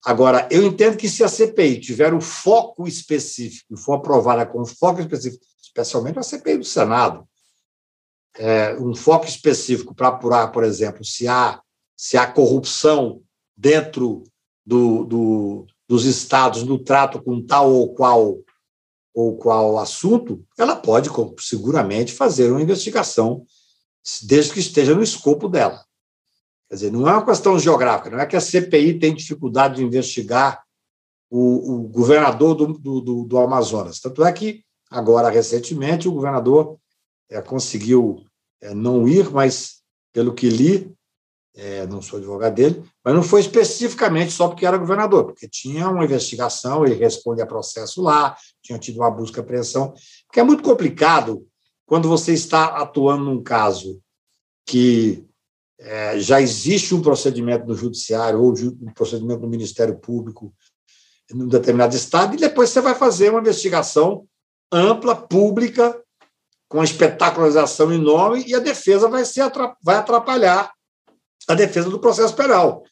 Agora, 0.05 0.47
eu 0.51 0.63
entendo 0.63 0.97
que 0.97 1.09
se 1.09 1.25
a 1.25 1.29
CPI 1.29 1.81
tiver 1.81 2.13
um 2.13 2.21
foco 2.21 2.87
específico 2.87 3.73
e 3.73 3.79
for 3.79 3.95
aprovada 3.95 4.45
com 4.45 4.61
um 4.61 4.67
foco 4.67 5.01
específico, 5.01 5.45
especialmente 5.63 6.19
a 6.19 6.23
CPI 6.23 6.59
do 6.59 6.65
Senado, 6.65 7.27
é, 8.37 8.75
um 8.75 8.95
foco 8.95 9.27
específico 9.27 9.95
para 9.95 10.09
apurar, 10.09 10.53
por 10.53 10.63
exemplo, 10.63 11.05
se 11.05 11.27
há, 11.27 11.61
se 11.97 12.17
há 12.19 12.27
corrupção 12.27 13.23
dentro 13.57 14.25
do, 14.67 15.05
do, 15.05 15.67
dos 15.89 16.05
estados 16.05 16.65
no 16.65 16.79
trato 16.79 17.23
com 17.23 17.45
tal 17.45 17.73
ou 17.73 17.95
qual 17.95 18.39
ou 19.15 19.37
qual 19.39 19.79
assunto, 19.79 20.45
ela 20.59 20.75
pode 20.75 21.09
seguramente 21.39 22.13
fazer 22.13 22.51
uma 22.51 22.61
investigação, 22.61 23.47
desde 24.25 24.53
que 24.53 24.59
esteja 24.59 24.93
no 24.93 25.05
escopo 25.05 25.49
dela. 25.49 25.85
Quer 26.75 26.79
dizer, 26.79 26.93
não 26.93 27.09
é 27.09 27.13
uma 27.13 27.25
questão 27.25 27.57
geográfica, 27.57 28.11
não 28.11 28.19
é 28.19 28.27
que 28.27 28.35
a 28.35 28.41
CPI 28.41 28.99
tem 28.99 29.15
dificuldade 29.15 29.77
de 29.77 29.85
investigar 29.85 30.61
o, 31.31 31.73
o 31.73 31.83
governador 31.89 32.57
do, 32.57 32.67
do, 33.01 33.25
do, 33.25 33.39
Amazonas. 33.39 34.01
Tanto 34.01 34.25
é 34.25 34.33
que, 34.33 34.65
agora, 34.91 35.31
recentemente, 35.31 36.09
o 36.09 36.13
governador 36.13 36.77
é, 37.31 37.41
conseguiu 37.41 38.25
é, 38.61 38.75
não 38.75 39.07
ir, 39.07 39.31
mas, 39.31 39.83
pelo 40.13 40.35
que 40.35 40.49
li, 40.49 40.93
é, 41.55 41.87
não 41.87 42.03
sou 42.03 42.19
advogado 42.19 42.57
dele, 42.57 42.83
mas 43.05 43.15
não 43.15 43.23
foi 43.23 43.41
especificamente 43.41 44.33
só 44.33 44.49
porque 44.49 44.67
era 44.67 44.77
governador, 44.77 45.27
porque 45.27 45.49
tinha 45.49 45.89
uma 45.89 46.03
investigação, 46.03 46.85
ele 46.85 46.97
responde 46.97 47.41
a 47.41 47.47
processo 47.47 48.03
lá, 48.03 48.37
tinha 48.61 48.81
tido 48.81 48.97
uma 48.97 49.13
busca 49.13 49.39
e 49.39 49.45
apreensão, 49.45 49.95
porque 50.27 50.41
é 50.41 50.43
muito 50.43 50.65
complicado 50.65 51.47
quando 51.87 52.09
você 52.09 52.33
está 52.33 52.79
atuando 52.79 53.27
num 53.27 53.45
caso 53.45 54.03
que 54.67 55.25
é, 55.85 56.19
já 56.19 56.41
existe 56.41 56.95
um 56.95 57.03
procedimento 57.03 57.67
no 57.67 57.77
judiciário 57.77 58.41
ou 58.41 58.53
um 58.53 58.93
procedimento 58.95 59.43
no 59.43 59.49
Ministério 59.49 59.99
Público 59.99 60.55
em 61.31 61.43
um 61.43 61.47
determinado 61.47 61.95
estado, 61.95 62.35
e 62.35 62.39
depois 62.39 62.71
você 62.71 62.81
vai 62.81 62.95
fazer 62.95 63.31
uma 63.31 63.41
investigação 63.41 64.27
ampla, 64.73 65.15
pública, 65.15 66.01
com 66.69 66.83
espetacularização 66.83 67.93
enorme, 67.93 68.45
e 68.47 68.55
a 68.55 68.59
defesa 68.59 69.09
vai, 69.09 69.25
ser, 69.25 69.45
vai 69.83 69.97
atrapalhar 69.97 70.73
a 71.47 71.55
defesa 71.55 71.91
do 71.91 72.01
processo 72.01 72.35
penal. 72.35 72.83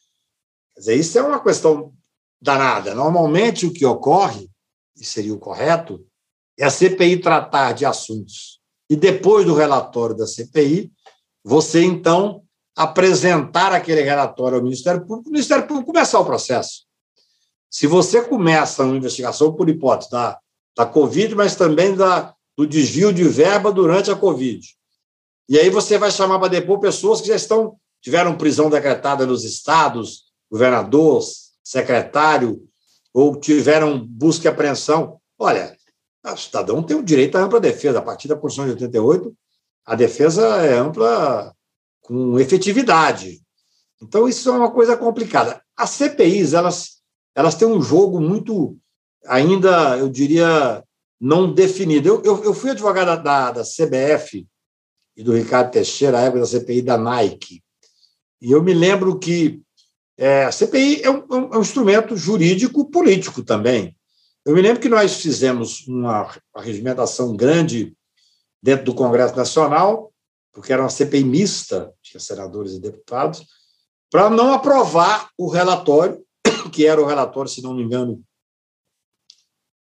Quer 0.73 0.79
dizer, 0.79 0.95
isso 0.95 1.17
é 1.17 1.23
uma 1.23 1.43
questão 1.43 1.91
danada. 2.39 2.93
Normalmente, 2.93 3.65
o 3.65 3.73
que 3.73 3.85
ocorre, 3.85 4.49
e 4.95 5.03
seria 5.03 5.33
o 5.33 5.39
correto, 5.39 6.05
é 6.57 6.65
a 6.65 6.69
CPI 6.69 7.17
tratar 7.17 7.73
de 7.73 7.85
assuntos. 7.85 8.61
E 8.87 8.95
depois 8.95 9.45
do 9.45 9.55
relatório 9.55 10.15
da 10.15 10.27
CPI, 10.27 10.91
você, 11.43 11.83
então, 11.83 12.42
apresentar 12.75 13.71
aquele 13.71 14.01
relatório 14.01 14.57
ao 14.57 14.63
Ministério 14.63 15.05
Público, 15.05 15.29
o 15.29 15.31
Ministério 15.31 15.67
Público 15.67 15.91
começar 15.91 16.19
o 16.19 16.25
processo. 16.25 16.85
Se 17.69 17.87
você 17.87 18.21
começa 18.21 18.83
uma 18.83 18.95
investigação 18.95 19.53
por 19.53 19.69
hipótese 19.69 20.11
da, 20.11 20.39
da 20.75 20.85
Covid, 20.85 21.35
mas 21.35 21.55
também 21.55 21.95
da, 21.95 22.33
do 22.57 22.67
desvio 22.67 23.13
de 23.13 23.23
verba 23.23 23.71
durante 23.71 24.11
a 24.11 24.15
Covid, 24.15 24.65
e 25.49 25.59
aí 25.59 25.69
você 25.69 25.97
vai 25.97 26.09
chamar 26.09 26.39
para 26.39 26.47
depor 26.47 26.79
pessoas 26.79 27.21
que 27.21 27.27
já 27.27 27.35
estão 27.35 27.77
tiveram 28.03 28.37
prisão 28.37 28.69
decretada 28.69 29.25
nos 29.25 29.45
estados, 29.45 30.25
governador, 30.51 31.21
secretário, 31.63 32.61
ou 33.13 33.39
tiveram 33.39 33.97
busca 33.97 34.47
e 34.47 34.49
apreensão. 34.49 35.19
Olha, 35.39 35.75
o 36.25 36.35
cidadão 36.35 36.83
tem 36.83 36.97
o 36.97 37.03
direito 37.03 37.37
à 37.37 37.41
ampla 37.41 37.61
defesa. 37.61 37.99
A 37.99 38.01
partir 38.01 38.27
da 38.27 38.35
Constituição 38.35 38.75
de 38.75 38.83
88, 38.83 39.33
a 39.85 39.95
defesa 39.95 40.41
é 40.65 40.77
ampla 40.77 41.55
com 42.03 42.39
efetividade. 42.39 43.41
Então, 44.01 44.27
isso 44.27 44.49
é 44.49 44.51
uma 44.51 44.71
coisa 44.71 44.95
complicada. 44.95 45.61
As 45.75 45.91
CPIs, 45.91 46.53
elas, 46.53 47.01
elas 47.33 47.55
têm 47.55 47.67
um 47.67 47.81
jogo 47.81 48.19
muito, 48.19 48.77
ainda, 49.25 49.97
eu 49.97 50.09
diria, 50.09 50.83
não 51.19 51.51
definido. 51.51 52.07
Eu, 52.07 52.21
eu, 52.23 52.43
eu 52.43 52.53
fui 52.53 52.69
advogado 52.69 53.23
da, 53.23 53.51
da 53.51 53.63
CBF 53.63 54.45
e 55.15 55.23
do 55.23 55.33
Ricardo 55.33 55.71
Teixeira, 55.71 56.19
à 56.19 56.21
época 56.23 56.41
da 56.41 56.45
CPI 56.45 56.81
da 56.81 56.97
Nike. 56.97 57.63
E 58.41 58.51
eu 58.51 58.61
me 58.61 58.73
lembro 58.73 59.17
que 59.17 59.61
é, 60.17 60.43
a 60.43 60.51
CPI 60.51 61.01
é 61.01 61.09
um, 61.09 61.25
é 61.53 61.57
um 61.57 61.61
instrumento 61.61 62.17
jurídico 62.17 62.89
político 62.91 63.41
também. 63.41 63.95
Eu 64.45 64.53
me 64.53 64.61
lembro 64.61 64.81
que 64.81 64.89
nós 64.89 65.21
fizemos 65.21 65.87
uma, 65.87 66.29
uma 66.53 66.63
regimentação 66.63 67.35
grande 67.35 67.95
dentro 68.61 68.85
do 68.85 68.93
Congresso 68.93 69.35
Nacional, 69.35 70.12
porque 70.53 70.71
era 70.71 70.83
uma 70.83 70.89
CPI 70.89 71.23
mista, 71.23 71.91
tinha 72.01 72.21
senadores 72.21 72.73
e 72.73 72.79
deputados, 72.79 73.45
para 74.09 74.29
não 74.29 74.53
aprovar 74.53 75.31
o 75.37 75.49
relatório, 75.49 76.23
que 76.71 76.85
era 76.85 77.01
o 77.01 77.05
relatório, 77.05 77.49
se 77.49 77.63
não 77.63 77.73
me 77.73 77.83
engano, 77.83 78.23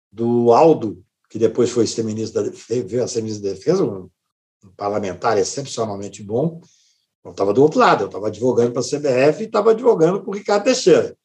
do 0.10 0.52
Aldo, 0.54 1.04
que 1.30 1.38
depois 1.38 1.70
foi 1.70 1.86
ser 1.86 2.04
ministro 2.04 2.44
da, 2.44 2.50
veio 2.84 3.04
a 3.04 3.08
ser 3.08 3.22
ministro 3.22 3.48
da 3.48 3.54
Defesa, 3.54 3.84
um 3.84 4.10
parlamentar 4.76 5.38
excepcionalmente 5.38 6.24
bom, 6.24 6.62
eu 7.24 7.32
estava 7.32 7.54
do 7.54 7.62
outro 7.62 7.80
lado, 7.80 8.04
eu 8.04 8.08
estava 8.08 8.28
advogando 8.28 8.72
para 8.72 8.82
a 8.82 8.84
CBF 8.84 9.44
e 9.44 9.46
estava 9.46 9.72
advogando 9.72 10.22
para 10.22 10.30
o 10.30 10.34
Ricardo 10.34 10.64
Teixeira. 10.64 11.16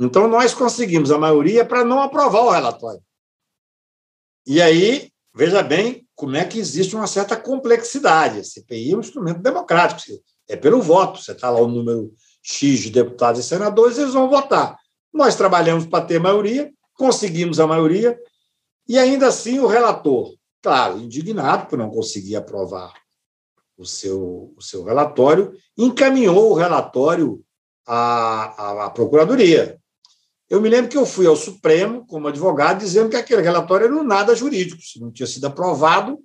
Então, 0.00 0.26
nós 0.26 0.54
conseguimos 0.54 1.10
a 1.10 1.18
maioria 1.18 1.64
para 1.64 1.84
não 1.84 2.00
aprovar 2.00 2.42
o 2.42 2.50
relatório. 2.50 3.02
E 4.46 4.60
aí, 4.60 5.10
veja 5.34 5.62
bem 5.62 6.07
como 6.18 6.34
é 6.34 6.44
que 6.44 6.58
existe 6.58 6.96
uma 6.96 7.06
certa 7.06 7.36
complexidade. 7.36 8.40
A 8.40 8.44
CPI 8.44 8.92
é 8.92 8.96
um 8.96 9.00
instrumento 9.00 9.40
democrático, 9.40 10.20
é 10.48 10.56
pelo 10.56 10.82
voto. 10.82 11.22
Você 11.22 11.30
está 11.30 11.48
lá 11.48 11.60
o 11.60 11.68
número 11.68 12.12
X 12.42 12.80
de 12.80 12.90
deputados 12.90 13.40
e 13.40 13.44
senadores, 13.44 13.98
eles 13.98 14.14
vão 14.14 14.28
votar. 14.28 14.76
Nós 15.14 15.36
trabalhamos 15.36 15.86
para 15.86 16.04
ter 16.04 16.18
maioria, 16.18 16.72
conseguimos 16.94 17.60
a 17.60 17.68
maioria, 17.68 18.18
e 18.88 18.98
ainda 18.98 19.28
assim 19.28 19.60
o 19.60 19.68
relator, 19.68 20.34
claro, 20.60 20.98
indignado 20.98 21.68
por 21.68 21.78
não 21.78 21.88
conseguir 21.88 22.34
aprovar 22.34 22.92
o 23.76 23.86
seu, 23.86 24.52
o 24.56 24.60
seu 24.60 24.82
relatório, 24.82 25.52
encaminhou 25.76 26.50
o 26.50 26.54
relatório 26.54 27.40
à, 27.86 28.60
à, 28.60 28.86
à 28.86 28.90
Procuradoria. 28.90 29.78
Eu 30.48 30.62
me 30.62 30.68
lembro 30.68 30.90
que 30.90 30.96
eu 30.96 31.04
fui 31.04 31.26
ao 31.26 31.36
Supremo 31.36 32.06
como 32.06 32.28
advogado 32.28 32.78
dizendo 32.78 33.10
que 33.10 33.16
aquele 33.16 33.42
relatório 33.42 33.84
era 33.84 33.94
um 33.94 34.02
nada 34.02 34.34
jurídico, 34.34 34.80
se 34.80 34.98
não 34.98 35.10
tinha 35.10 35.26
sido 35.26 35.46
aprovado, 35.46 36.18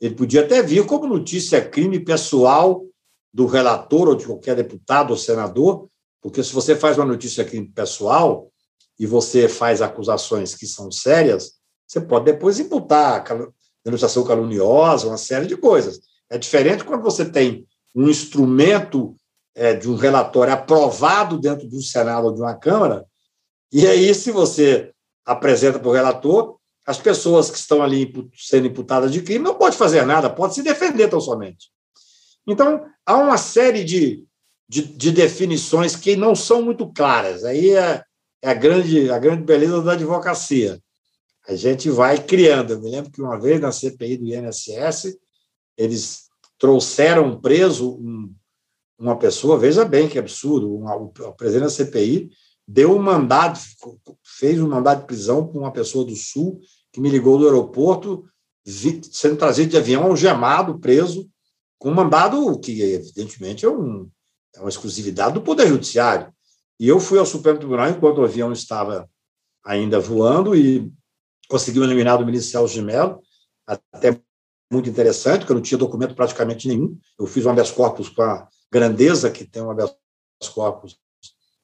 ele 0.00 0.14
podia 0.14 0.42
até 0.42 0.62
vir 0.62 0.84
como 0.84 1.06
notícia 1.06 1.64
crime 1.64 1.98
pessoal 1.98 2.84
do 3.32 3.46
relator 3.46 4.08
ou 4.08 4.14
de 4.14 4.26
qualquer 4.26 4.56
deputado 4.56 5.12
ou 5.12 5.16
senador, 5.16 5.88
porque 6.20 6.42
se 6.42 6.52
você 6.52 6.76
faz 6.76 6.98
uma 6.98 7.06
notícia 7.06 7.44
crime 7.44 7.68
pessoal 7.68 8.50
e 8.98 9.06
você 9.06 9.48
faz 9.48 9.80
acusações 9.80 10.54
que 10.54 10.66
são 10.66 10.90
sérias, 10.90 11.52
você 11.86 12.00
pode 12.00 12.26
depois 12.26 12.58
imputar 12.58 13.24
denunciação 13.84 14.22
caluniosa, 14.24 15.06
uma 15.06 15.16
série 15.16 15.46
de 15.46 15.56
coisas. 15.56 16.00
É 16.28 16.36
diferente 16.36 16.84
quando 16.84 17.02
você 17.02 17.24
tem 17.24 17.66
um 17.94 18.08
instrumento 18.08 19.16
é, 19.54 19.74
de 19.74 19.88
um 19.88 19.96
relatório 19.96 20.52
aprovado 20.52 21.38
dentro 21.38 21.68
do 21.68 21.80
Senado 21.80 22.26
ou 22.26 22.34
de 22.34 22.40
uma 22.40 22.54
Câmara, 22.54 23.06
e 23.72 23.86
aí, 23.86 24.14
se 24.14 24.30
você 24.30 24.92
apresenta 25.24 25.78
para 25.78 25.88
o 25.88 25.92
relator, 25.92 26.56
as 26.84 26.98
pessoas 26.98 27.50
que 27.50 27.56
estão 27.56 27.82
ali 27.82 28.12
sendo 28.36 28.66
imputadas 28.66 29.10
de 29.12 29.22
crime 29.22 29.44
não 29.44 29.54
pode 29.54 29.76
fazer 29.76 30.04
nada, 30.04 30.28
pode 30.28 30.54
se 30.54 30.62
defender 30.62 31.08
tão 31.08 31.20
somente. 31.20 31.70
Então, 32.46 32.84
há 33.06 33.16
uma 33.16 33.38
série 33.38 33.84
de, 33.84 34.26
de, 34.68 34.82
de 34.82 35.10
definições 35.12 35.96
que 35.96 36.16
não 36.16 36.34
são 36.34 36.60
muito 36.60 36.92
claras. 36.92 37.44
Aí 37.44 37.70
é, 37.70 38.02
é, 38.42 38.50
a, 38.50 38.54
grande, 38.54 39.10
a 39.10 39.18
grande 39.18 39.44
beleza 39.44 39.80
da 39.80 39.92
advocacia. 39.92 40.80
A 41.48 41.54
gente 41.54 41.88
vai 41.88 42.22
criando. 42.22 42.72
Eu 42.72 42.80
me 42.80 42.90
lembro 42.90 43.10
que 43.10 43.22
uma 43.22 43.40
vez 43.40 43.60
na 43.60 43.72
CPI 43.72 44.18
do 44.18 44.26
INSS, 44.26 45.16
eles 45.78 46.24
trouxeram 46.58 47.40
preso 47.40 47.94
um, 47.94 48.34
uma 48.98 49.16
pessoa, 49.16 49.58
veja 49.58 49.84
bem 49.84 50.08
que 50.08 50.18
absurdo, 50.18 50.84
o 50.84 51.32
presidente 51.32 51.64
da 51.64 51.70
CPI 51.70 52.30
deu 52.72 52.96
um 52.96 53.02
mandado, 53.02 53.58
fez 54.24 54.58
um 54.58 54.68
mandado 54.68 55.00
de 55.00 55.06
prisão 55.06 55.46
para 55.46 55.60
uma 55.60 55.70
pessoa 55.70 56.06
do 56.06 56.16
Sul 56.16 56.58
que 56.90 57.00
me 57.00 57.10
ligou 57.10 57.38
do 57.38 57.44
aeroporto, 57.44 58.24
sendo 59.10 59.36
trazido 59.36 59.70
de 59.70 59.76
avião, 59.76 60.04
algemado, 60.04 60.78
preso, 60.78 61.28
com 61.78 61.90
um 61.90 61.94
mandado 61.94 62.58
que, 62.58 62.80
evidentemente, 62.80 63.66
é, 63.66 63.68
um, 63.68 64.08
é 64.54 64.60
uma 64.60 64.70
exclusividade 64.70 65.34
do 65.34 65.42
Poder 65.42 65.68
Judiciário. 65.68 66.32
E 66.80 66.88
eu 66.88 66.98
fui 66.98 67.18
ao 67.18 67.26
Supremo 67.26 67.58
Tribunal 67.58 67.90
enquanto 67.90 68.18
o 68.18 68.24
avião 68.24 68.52
estava 68.52 69.08
ainda 69.64 70.00
voando 70.00 70.56
e 70.56 70.90
consegui 71.48 71.78
um 71.78 71.84
eliminado 71.84 72.20
do 72.20 72.26
ministro 72.26 72.52
Celso 72.52 72.74
de 72.74 72.82
Mello, 72.82 73.20
até 73.66 74.18
muito 74.72 74.88
interessante, 74.88 75.40
porque 75.40 75.52
eu 75.52 75.56
não 75.56 75.62
tinha 75.62 75.76
documento 75.76 76.14
praticamente 76.14 76.68
nenhum. 76.68 76.98
Eu 77.18 77.26
fiz 77.26 77.44
um 77.44 77.50
habeas 77.50 77.70
corpus 77.70 78.08
com 78.08 78.22
a 78.22 78.48
grandeza 78.70 79.30
que 79.30 79.44
tem 79.44 79.62
um 79.62 79.70
habeas 79.70 79.94
corpus 80.54 80.98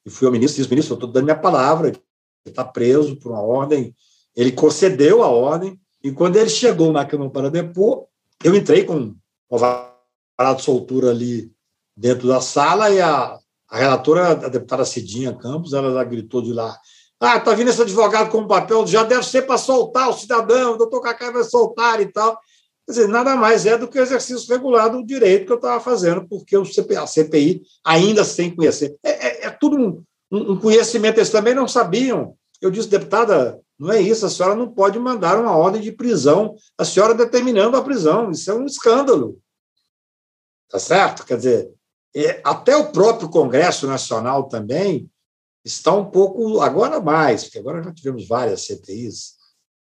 e 0.05 0.09
fui 0.09 0.27
ao 0.27 0.31
ministro 0.31 0.59
e 0.59 0.61
disse, 0.61 0.69
ministro, 0.69 0.93
eu 0.93 0.95
estou 0.95 1.11
dando 1.11 1.25
minha 1.25 1.35
palavra, 1.35 1.89
ele 1.89 1.99
está 2.45 2.63
preso 2.63 3.15
por 3.17 3.31
uma 3.31 3.41
ordem. 3.41 3.95
Ele 4.35 4.51
concedeu 4.51 5.23
a 5.23 5.27
ordem 5.27 5.79
e 6.03 6.11
quando 6.11 6.37
ele 6.37 6.49
chegou 6.49 6.91
na 6.91 7.05
Câmara 7.05 7.29
para 7.29 7.49
depor, 7.49 8.05
eu 8.43 8.55
entrei 8.55 8.83
com 8.83 9.15
uma 9.49 9.59
vara 9.59 10.53
de 10.53 10.61
soltura 10.61 11.09
ali 11.09 11.51
dentro 11.95 12.27
da 12.27 12.39
sala 12.39 12.89
e 12.89 13.01
a, 13.01 13.37
a 13.69 13.77
relatora, 13.77 14.29
a 14.31 14.49
deputada 14.49 14.85
Cidinha 14.85 15.33
Campos, 15.33 15.73
ela, 15.73 15.87
ela 15.87 16.03
gritou 16.03 16.41
de 16.41 16.53
lá, 16.53 16.77
ah, 17.19 17.35
está 17.35 17.53
vindo 17.53 17.69
esse 17.69 17.81
advogado 17.81 18.29
com 18.29 18.47
papel, 18.47 18.87
já 18.87 19.03
deve 19.03 19.25
ser 19.25 19.41
para 19.41 19.57
soltar 19.57 20.09
o 20.09 20.13
cidadão, 20.13 20.73
o 20.73 20.77
doutor 20.77 21.01
Cacá 21.01 21.29
vai 21.31 21.43
soltar 21.43 21.99
e 21.99 22.05
tal. 22.05 22.39
Quer 22.85 22.93
dizer, 22.93 23.07
nada 23.09 23.35
mais 23.35 23.65
é 23.65 23.77
do 23.77 23.87
que 23.87 23.99
o 23.99 24.01
exercício 24.01 24.51
regular 24.51 24.89
do 24.89 25.05
direito 25.05 25.45
que 25.45 25.51
eu 25.51 25.57
estava 25.57 25.79
fazendo, 25.81 26.25
porque 26.27 26.57
o 26.57 26.65
CPI, 26.65 26.95
a 26.95 27.05
CPI, 27.05 27.61
ainda 27.83 28.23
sem 28.23 28.55
conhecer. 28.55 28.95
É, 29.03 29.38
é 29.38 29.38
tudo 29.59 30.05
um, 30.31 30.51
um, 30.53 30.59
conhecimento, 30.59 31.17
eles 31.17 31.29
também 31.29 31.53
não 31.53 31.67
sabiam. 31.67 32.35
Eu 32.61 32.69
disse, 32.69 32.87
deputada, 32.89 33.59
não 33.77 33.91
é 33.91 34.01
isso, 34.01 34.25
a 34.25 34.29
senhora 34.29 34.55
não 34.55 34.71
pode 34.71 34.99
mandar 34.99 35.39
uma 35.39 35.55
ordem 35.55 35.81
de 35.81 35.91
prisão, 35.91 36.55
a 36.77 36.83
senhora 36.83 37.13
determinando 37.13 37.77
a 37.77 37.83
prisão, 37.83 38.31
isso 38.31 38.51
é 38.51 38.53
um 38.53 38.65
escândalo. 38.65 39.39
Tá 40.69 40.77
certo? 40.77 41.25
Quer 41.25 41.37
dizer, 41.37 41.73
é, 42.15 42.41
até 42.43 42.75
o 42.75 42.91
próprio 42.91 43.29
Congresso 43.29 43.87
Nacional 43.87 44.47
também 44.47 45.09
está 45.63 45.93
um 45.93 46.05
pouco, 46.05 46.61
agora 46.61 46.99
mais, 46.99 47.43
porque 47.43 47.59
agora 47.59 47.83
já 47.83 47.93
tivemos 47.93 48.27
várias 48.27 48.65
CTIs, 48.65 49.35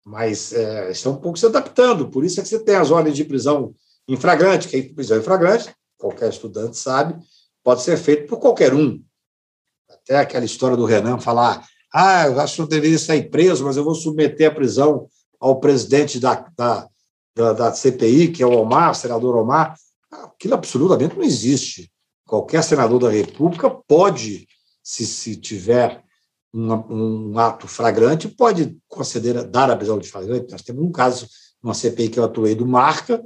mas 0.05 0.53
é, 0.53 0.91
estão 0.91 1.13
um 1.13 1.21
pouco 1.21 1.39
se 1.39 1.47
adaptando, 1.47 2.09
por 2.09 2.25
isso 2.25 2.41
é 2.41 2.43
que 2.43 2.49
você 2.49 2.59
tem 2.59 2.77
as 2.77 2.91
ordens 2.91 3.17
de 3.17 3.25
prisão 3.25 3.75
em 4.07 4.17
flagrante, 4.17 4.69
que 4.69 4.77
a 4.77 4.95
prisão 4.95 5.19
em 5.19 5.23
flagrante, 5.23 5.75
qualquer 5.99 6.31
estudante 6.31 6.77
sabe, 6.77 7.19
pode 7.63 7.83
ser 7.83 7.97
feito 7.97 8.27
por 8.27 8.39
qualquer 8.39 8.73
um. 8.73 9.03
Até 10.09 10.21
aquela 10.21 10.47
história 10.47 10.75
do 10.75 10.87
Renan 10.87 11.19
falar, 11.19 11.67
ah, 11.93 12.27
eu 12.27 12.41
acho 12.41 12.55
que 12.55 12.61
não 12.63 12.69
deveria 12.69 12.99
sair 12.99 13.29
preso, 13.29 13.67
mas 13.67 13.77
eu 13.77 13.85
vou 13.85 13.95
submeter 13.95 14.51
a 14.51 14.55
prisão 14.55 15.07
ao 15.39 15.61
presidente 15.61 16.19
da, 16.19 16.47
da, 16.57 16.89
da, 17.37 17.53
da 17.53 17.73
CPI, 17.75 18.29
que 18.29 18.43
é 18.43 18.47
o 18.47 18.59
Omar, 18.59 18.93
o 18.93 18.95
senador 18.95 19.37
Omar. 19.37 19.75
Aquilo 20.11 20.55
absolutamente 20.55 21.15
não 21.15 21.23
existe. 21.23 21.93
Qualquer 22.27 22.65
senador 22.65 22.99
da 23.01 23.11
República 23.11 23.69
pode, 23.69 24.49
se, 24.83 25.05
se 25.05 25.37
tiver 25.37 26.03
um, 26.55 26.73
um 26.73 27.39
ato 27.39 27.69
flagrante, 27.69 28.29
pode 28.29 28.79
conceder, 28.89 29.45
dar 29.45 29.71
a 29.71 29.77
prisão 29.77 29.99
de 29.99 30.11
flagrante. 30.11 30.51
Nós 30.51 30.63
temos 30.63 30.83
um 30.83 30.91
caso, 30.91 31.29
uma 31.63 31.75
CPI 31.75 32.09
que 32.09 32.19
eu 32.19 32.25
atuei 32.25 32.55
do 32.55 32.67
Marca, 32.67 33.23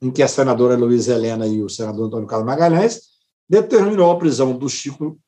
em 0.00 0.12
que 0.12 0.22
a 0.22 0.28
senadora 0.28 0.76
Luiz 0.76 1.08
Helena 1.08 1.44
e 1.44 1.60
o 1.60 1.68
senador 1.68 2.06
Antônio 2.06 2.28
Carlos 2.28 2.46
Magalhães 2.46 3.00
determinou 3.48 4.12
a 4.12 4.16
prisão 4.16 4.56
do 4.56 4.68
Chico 4.68 5.18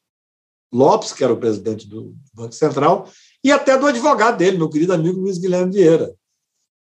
Lopes, 0.72 1.12
que 1.12 1.22
era 1.22 1.32
o 1.32 1.38
presidente 1.38 1.88
do 1.88 2.14
Banco 2.34 2.54
Central, 2.54 3.08
e 3.42 3.52
até 3.52 3.78
do 3.78 3.86
advogado 3.86 4.38
dele, 4.38 4.58
meu 4.58 4.68
querido 4.68 4.92
amigo 4.92 5.20
Luiz 5.20 5.38
Guilherme 5.38 5.72
Vieira. 5.72 6.14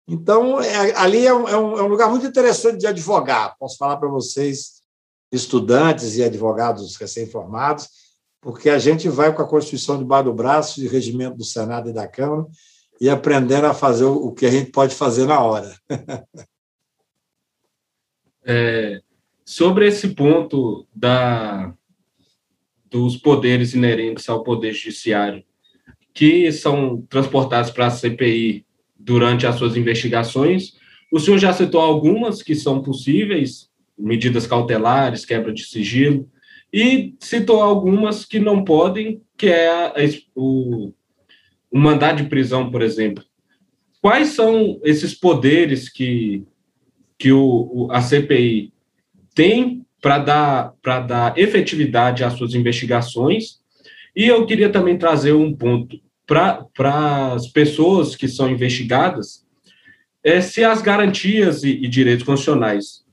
Então, 0.08 0.60
é, 0.60 0.96
ali 0.96 1.26
é 1.26 1.34
um, 1.34 1.48
é, 1.48 1.58
um, 1.58 1.78
é 1.78 1.84
um, 1.84 1.88
lugar 1.88 2.10
muito 2.10 2.26
interessante 2.26 2.80
de 2.80 2.88
advogar. 2.88 3.56
Posso 3.60 3.78
falar 3.78 3.98
para 3.98 4.10
vocês, 4.10 4.82
estudantes 5.32 6.18
e 6.18 6.24
advogados 6.24 6.96
recém-formados, 6.96 7.88
porque 8.42 8.70
a 8.70 8.80
gente 8.80 9.08
vai 9.08 9.34
com 9.34 9.42
a 9.42 9.48
Constituição 9.48 9.98
debaixo 10.00 10.26
do 10.26 10.34
braço 10.34 10.82
e 10.82 10.88
regimento 10.88 11.38
do 11.38 11.44
Senado 11.44 11.89
e 11.89 11.94
da 11.94 12.08
Câmara 12.08 12.48
e 13.00 13.10
aprendendo 13.10 13.68
a 13.68 13.74
fazer 13.74 14.06
o 14.06 14.32
que 14.32 14.46
a 14.46 14.52
gente 14.52 14.72
pode 14.72 14.96
fazer 14.96 15.26
na 15.26 15.39
hora. 15.42 15.74
é, 18.44 19.00
sobre 19.46 19.88
esse 19.88 20.10
ponto 20.10 20.88
da, 20.94 21.74
dos 22.89 23.17
poderes 23.17 23.73
inerentes 23.73 24.28
ao 24.28 24.43
Poder 24.43 24.73
Judiciário, 24.73 25.43
que 26.13 26.52
são 26.52 27.06
transportados 27.10 27.71
para 27.71 27.88
a 27.88 27.91
CPI 27.91 28.65
durante 28.97 29.45
as 29.45 29.56
suas 29.56 29.78
investigações. 29.78 30.73
O 31.12 31.19
senhor 31.19 31.38
já 31.38 31.54
citou 31.54 31.82
algumas 31.82 32.41
que 32.41 32.56
são 32.56 32.82
possíveis, 32.82 33.69
medidas 33.97 34.47
cautelares, 34.47 35.25
quebra 35.25 35.54
de 35.54 35.63
sigilo, 35.63 36.30
e 36.71 37.15
citou 37.19 37.62
algumas 37.62 38.25
que 38.25 38.39
não 38.39 38.63
podem, 38.63 39.21
que 39.38 39.47
é 39.47 39.91
o, 40.36 40.91
o 41.71 41.80
mandado 41.80 42.23
de 42.23 42.30
prisão, 42.30 42.69
por 42.69 42.82
exemplo. 42.82 43.23
Quais 44.02 44.30
são 44.30 44.80
esses 44.84 45.13
poderes 45.13 45.89
que, 45.89 46.43
que 47.17 47.32
o, 47.32 47.88
a 47.91 48.02
CPI 48.02 48.71
tem 49.34 49.86
para 50.02 50.20
dar, 50.20 50.74
dar 51.08 51.38
efetividade 51.38 52.24
às 52.24 52.34
suas 52.34 52.54
investigações. 52.54 53.60
E 54.16 54.26
eu 54.26 54.46
queria 54.46 54.70
também 54.70 54.98
trazer 54.98 55.34
um 55.34 55.54
ponto 55.56 56.00
para 56.26 57.34
as 57.34 57.48
pessoas 57.48 58.16
que 58.16 58.28
são 58.28 58.50
investigadas, 58.50 59.46
é 60.24 60.42
se 60.42 60.64
as 60.64 60.82
garantias 60.82 61.64
e, 61.64 61.70
e 61.70 61.88
direitos 61.88 62.26
constitucionais 62.26 63.04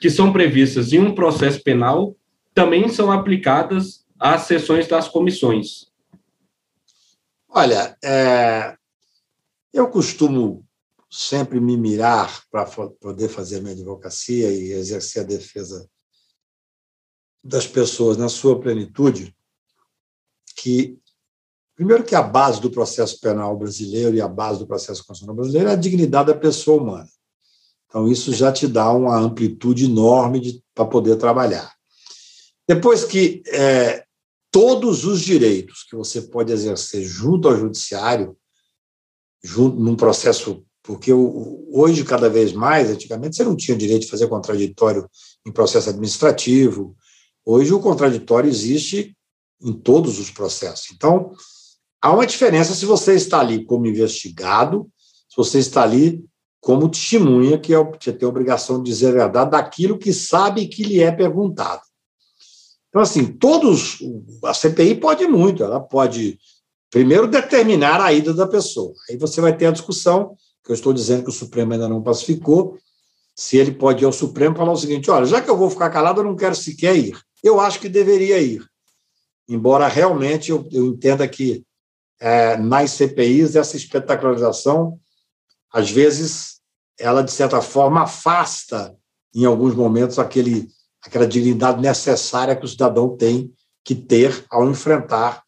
que 0.00 0.10
são 0.10 0.32
previstas 0.32 0.92
em 0.92 0.98
um 0.98 1.14
processo 1.14 1.62
penal 1.62 2.14
também 2.52 2.88
são 2.88 3.10
aplicadas 3.10 4.04
às 4.18 4.42
sessões 4.42 4.88
das 4.88 5.08
comissões. 5.08 5.86
Olha, 7.48 7.96
é, 8.02 8.76
eu 9.72 9.88
costumo 9.88 10.64
sempre 11.10 11.60
me 11.60 11.76
mirar 11.76 12.42
para 12.50 12.66
poder 12.66 13.28
fazer 13.28 13.60
minha 13.60 13.74
advocacia 13.74 14.50
e 14.50 14.72
exercer 14.72 15.22
a 15.22 15.26
defesa 15.26 15.88
das 17.46 17.66
pessoas 17.66 18.16
na 18.16 18.28
sua 18.28 18.60
plenitude, 18.60 19.34
que 20.56 20.98
primeiro 21.74 22.04
que 22.04 22.14
a 22.14 22.22
base 22.22 22.60
do 22.60 22.70
processo 22.70 23.20
penal 23.20 23.56
brasileiro 23.56 24.16
e 24.16 24.20
a 24.20 24.28
base 24.28 24.58
do 24.58 24.66
processo 24.66 25.04
constitucional 25.04 25.36
brasileiro 25.36 25.68
é 25.68 25.72
a 25.72 25.76
dignidade 25.76 26.32
da 26.32 26.38
pessoa 26.38 26.82
humana. 26.82 27.08
Então 27.86 28.08
isso 28.10 28.32
já 28.32 28.52
te 28.52 28.66
dá 28.66 28.90
uma 28.92 29.16
amplitude 29.16 29.84
enorme 29.84 30.62
para 30.74 30.84
poder 30.84 31.16
trabalhar. 31.16 31.72
Depois 32.68 33.04
que 33.04 33.42
é, 33.46 34.04
todos 34.50 35.04
os 35.04 35.20
direitos 35.20 35.84
que 35.84 35.94
você 35.94 36.22
pode 36.22 36.52
exercer 36.52 37.04
junto 37.04 37.48
ao 37.48 37.56
judiciário, 37.56 38.36
junto 39.42 39.78
num 39.78 39.94
processo 39.94 40.66
porque 40.86 41.12
hoje 41.12 42.04
cada 42.04 42.30
vez 42.30 42.52
mais, 42.52 42.90
antigamente 42.90 43.34
você 43.34 43.42
não 43.42 43.56
tinha 43.56 43.76
direito 43.76 44.02
de 44.02 44.10
fazer 44.10 44.28
contraditório 44.28 45.10
em 45.44 45.50
processo 45.50 45.90
administrativo, 45.90 46.96
Hoje 47.48 47.72
o 47.72 47.78
contraditório 47.78 48.50
existe 48.50 49.16
em 49.62 49.72
todos 49.72 50.18
os 50.18 50.32
processos. 50.32 50.88
Então, 50.92 51.30
há 52.02 52.12
uma 52.12 52.26
diferença 52.26 52.74
se 52.74 52.84
você 52.84 53.14
está 53.14 53.38
ali 53.38 53.64
como 53.64 53.86
investigado, 53.86 54.90
se 55.28 55.36
você 55.36 55.60
está 55.60 55.84
ali 55.84 56.24
como 56.60 56.88
testemunha, 56.88 57.56
que 57.56 57.72
é, 57.72 57.84
tem 57.84 58.26
a 58.26 58.28
obrigação 58.28 58.82
de 58.82 58.90
dizer 58.90 59.10
a 59.10 59.24
verdade 59.24 59.52
daquilo 59.52 59.96
que 59.96 60.12
sabe 60.12 60.66
que 60.66 60.82
lhe 60.82 61.00
é 61.00 61.12
perguntado. 61.12 61.82
Então, 62.88 63.00
assim, 63.00 63.26
todos. 63.26 63.98
A 64.44 64.52
CPI 64.52 64.96
pode 64.96 65.24
muito, 65.28 65.62
ela 65.62 65.78
pode, 65.78 66.40
primeiro, 66.90 67.28
determinar 67.28 68.00
a 68.00 68.12
ida 68.12 68.34
da 68.34 68.48
pessoa. 68.48 68.92
Aí 69.08 69.16
você 69.16 69.40
vai 69.40 69.56
ter 69.56 69.66
a 69.66 69.70
discussão, 69.70 70.34
que 70.64 70.72
eu 70.72 70.74
estou 70.74 70.92
dizendo 70.92 71.22
que 71.22 71.30
o 71.30 71.32
Supremo 71.32 71.74
ainda 71.74 71.88
não 71.88 72.02
pacificou, 72.02 72.76
se 73.36 73.56
ele 73.56 73.70
pode 73.70 74.02
ir 74.02 74.06
ao 74.06 74.12
Supremo 74.12 74.56
falar 74.56 74.72
o 74.72 74.76
seguinte: 74.76 75.10
olha, 75.10 75.26
já 75.26 75.40
que 75.40 75.48
eu 75.48 75.56
vou 75.56 75.70
ficar 75.70 75.90
calado, 75.90 76.20
eu 76.20 76.24
não 76.24 76.34
quero 76.34 76.56
sequer 76.56 76.96
ir 76.96 77.25
eu 77.42 77.60
acho 77.60 77.80
que 77.80 77.88
deveria 77.88 78.38
ir. 78.40 78.64
Embora 79.48 79.86
realmente 79.86 80.50
eu, 80.50 80.68
eu 80.72 80.86
entenda 80.86 81.26
que 81.28 81.64
é, 82.18 82.56
nas 82.56 82.92
CPIs 82.92 83.56
essa 83.56 83.76
espetacularização, 83.76 84.98
às 85.72 85.90
vezes, 85.90 86.60
ela, 86.98 87.22
de 87.22 87.30
certa 87.30 87.60
forma, 87.60 88.02
afasta, 88.02 88.96
em 89.34 89.44
alguns 89.44 89.74
momentos, 89.74 90.18
aquele, 90.18 90.68
aquela 91.02 91.26
dignidade 91.26 91.80
necessária 91.80 92.56
que 92.56 92.64
o 92.64 92.68
cidadão 92.68 93.16
tem 93.16 93.52
que 93.84 93.94
ter 93.94 94.44
ao 94.50 94.68
enfrentar 94.68 95.42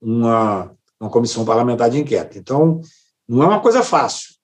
uma, 0.00 0.74
uma 1.00 1.10
comissão 1.10 1.44
parlamentar 1.44 1.90
de 1.90 1.98
inquérito. 1.98 2.38
Então, 2.38 2.80
não 3.28 3.42
é 3.42 3.46
uma 3.46 3.60
coisa 3.60 3.82
fácil. 3.82 4.34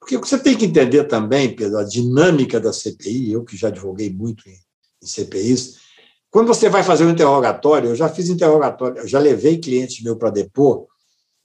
Porque 0.00 0.18
você 0.18 0.36
tem 0.36 0.56
que 0.58 0.64
entender 0.64 1.04
também, 1.04 1.54
Pedro, 1.54 1.78
a 1.78 1.84
dinâmica 1.84 2.58
da 2.58 2.72
CPI, 2.72 3.32
eu 3.32 3.44
que 3.44 3.56
já 3.56 3.68
advoguei 3.68 4.10
muito 4.10 4.48
em, 4.48 4.58
em 5.00 5.06
CPIs, 5.06 5.78
quando 6.32 6.46
você 6.46 6.70
vai 6.70 6.82
fazer 6.82 7.04
um 7.04 7.10
interrogatório, 7.10 7.90
eu 7.90 7.94
já 7.94 8.08
fiz 8.08 8.30
interrogatório, 8.30 9.06
já 9.06 9.18
levei 9.18 9.58
clientes 9.58 10.02
meu 10.02 10.16
para 10.16 10.30
depor, 10.30 10.86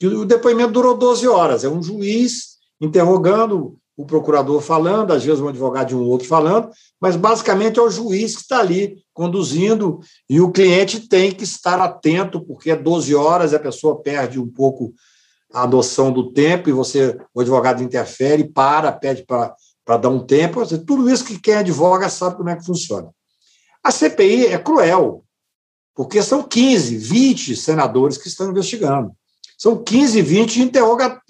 e 0.02 0.08
o 0.08 0.24
depoimento 0.24 0.72
durou 0.72 0.98
12 0.98 1.28
horas. 1.28 1.66
É 1.66 1.70
um 1.70 1.84
juiz 1.84 2.56
interrogando, 2.80 3.78
o 3.98 4.06
procurador 4.06 4.62
falando, 4.62 5.12
às 5.12 5.26
vezes 5.26 5.42
um 5.42 5.50
advogado 5.50 5.90
de 5.90 5.96
um 5.96 6.08
outro 6.08 6.26
falando, 6.26 6.70
mas 7.02 7.18
basicamente 7.18 7.80
é 7.80 7.82
o 7.82 7.90
juiz 7.90 8.36
que 8.36 8.44
está 8.44 8.60
ali 8.60 8.96
conduzindo 9.14 10.00
e 10.30 10.40
o 10.40 10.52
cliente 10.52 11.10
tem 11.10 11.34
que 11.34 11.44
estar 11.44 11.82
atento, 11.82 12.40
porque 12.40 12.72
é 12.72 12.76
12 12.76 13.14
horas, 13.14 13.54
a 13.54 13.60
pessoa 13.60 14.02
perde 14.02 14.40
um 14.40 14.48
pouco 14.48 14.94
a 15.52 15.68
noção 15.68 16.14
do 16.14 16.32
tempo 16.32 16.70
e 16.70 16.74
você, 16.74 17.18
o 17.34 17.42
advogado 17.42 17.84
interfere, 17.84 18.46
para, 18.46 18.90
pede 18.94 19.26
para 19.26 19.98
dar 19.98 20.10
um 20.10 20.26
tempo. 20.26 20.66
Tudo 20.86 21.10
isso 21.10 21.26
que 21.26 21.40
quem 21.40 21.56
advoga 21.56 22.08
sabe 22.08 22.38
como 22.38 22.50
é 22.50 22.56
que 22.56 22.66
funciona. 22.66 23.10
A 23.88 23.92
CPI 23.92 24.48
é 24.48 24.60
cruel, 24.60 25.24
porque 25.96 26.22
são 26.22 26.44
15, 26.44 26.98
20 26.98 27.56
senadores 27.56 28.18
que 28.18 28.28
estão 28.28 28.52
investigando. 28.52 29.16
São 29.58 29.82
15, 29.82 30.22
20 30.22 30.62
interroga 30.62 31.22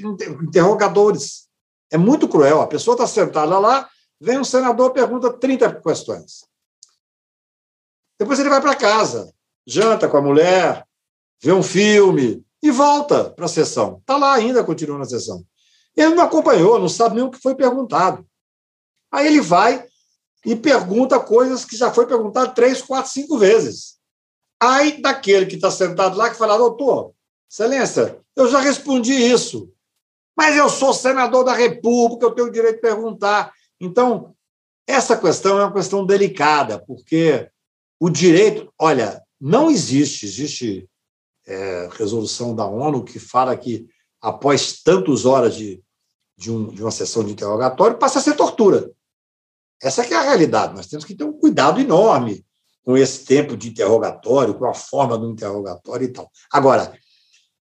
interrogadores. 0.41 1.48
É 1.91 2.00
muito 2.00 2.28
cruel. 2.28 2.60
A 2.60 2.65
pessoa 2.65 2.96
está 2.96 3.06
sentada 3.06 3.60
lá, 3.60 3.88
vem 4.20 4.39
um 4.39 4.43
senador, 4.43 4.91
pergunta 4.91 5.32
30 5.32 5.82
questões. 5.82 6.46
Depois 8.20 8.39
ele 8.39 8.50
vai 8.50 8.60
para 8.60 8.76
casa, 8.76 9.32
janta 9.63 10.10
com 10.10 10.17
a 10.17 10.22
mulher, 10.24 10.84
vê 11.39 11.52
um 11.52 11.62
filme 11.62 12.43
e 12.63 12.72
volta 12.72 13.30
para 13.30 13.46
a 13.46 13.50
sessão. 13.50 14.00
Está 14.00 14.17
lá 14.17 14.34
ainda, 14.34 14.63
continua 14.63 14.98
na 14.98 15.06
sessão. 15.06 15.46
Ele 15.96 16.15
não 16.15 16.24
acompanhou, 16.24 16.80
não 16.80 16.89
sabe 16.89 17.17
nem 17.17 17.24
o 17.24 17.30
que 17.30 17.39
foi 17.39 17.54
perguntado. 17.54 18.28
Aí 19.12 19.28
ele 19.28 19.41
vai, 19.41 19.87
e 20.48 20.56
pergunta 20.56 21.20
coisas 21.20 21.66
que 21.66 21.76
já 21.76 21.92
foi 21.92 22.08
perguntado 22.08 22.56
três, 22.56 22.82
quatro, 22.82 23.12
cinco 23.12 23.38
vezes. 23.38 23.98
Aí 24.58 25.02
daquele 25.02 25.46
que 25.46 25.56
está 25.56 25.70
sentado 25.70 26.16
lá 26.16 26.30
que 26.30 26.38
fala, 26.38 26.58
doutor, 26.58 27.12
excelência, 27.52 28.18
eu 28.34 28.50
já 28.50 28.62
respondi 28.62 29.12
isso, 29.12 29.70
mas 30.38 30.56
eu 30.56 30.70
sou 30.70 30.94
senador 30.94 31.44
da 31.44 31.52
República, 31.52 32.26
eu 32.26 32.32
tenho 32.32 32.48
o 32.48 32.52
direito 32.52 32.76
de 32.76 32.82
perguntar. 32.82 33.52
Então, 33.78 34.34
essa 34.88 35.18
questão 35.18 35.60
é 35.60 35.66
uma 35.66 35.74
questão 35.74 36.06
delicada, 36.06 36.80
porque 36.80 37.50
o 38.00 38.10
direito, 38.10 38.74
olha, 38.80 39.22
não 39.42 39.70
existe, 39.70 40.26
existe 40.26 40.90
é, 41.46 41.90
resolução 41.92 42.56
da 42.56 42.66
ONU 42.66 43.04
que 43.04 43.20
fala 43.20 43.58
que 43.58 43.86
após 44.22 44.82
tantas 44.82 45.26
horas 45.26 45.56
de, 45.56 45.84
de, 46.38 46.50
um, 46.50 46.70
de 46.70 46.82
uma 46.82 46.92
sessão 46.92 47.22
de 47.22 47.34
interrogatório 47.34 47.98
passa 47.98 48.20
a 48.20 48.22
ser 48.22 48.38
tortura. 48.38 48.96
Essa 49.82 50.04
é 50.04 50.13
a 50.16 50.22
realidade. 50.22 50.76
Nós 50.76 50.88
temos 50.88 51.06
que 51.06 51.16
ter 51.16 51.24
um 51.24 51.34
cuidado 51.34 51.80
enorme 51.80 52.46
com 52.84 52.98
esse 52.98 53.26
tempo 53.26 53.58
de 53.58 53.70
interrogatório, 53.70 54.54
com 54.54 54.66
a 54.66 54.74
forma 54.74 55.18
do 55.18 55.30
interrogatório 55.30 56.06
e 56.06 56.13
tal. 56.13 56.32
Agora, 56.52 56.94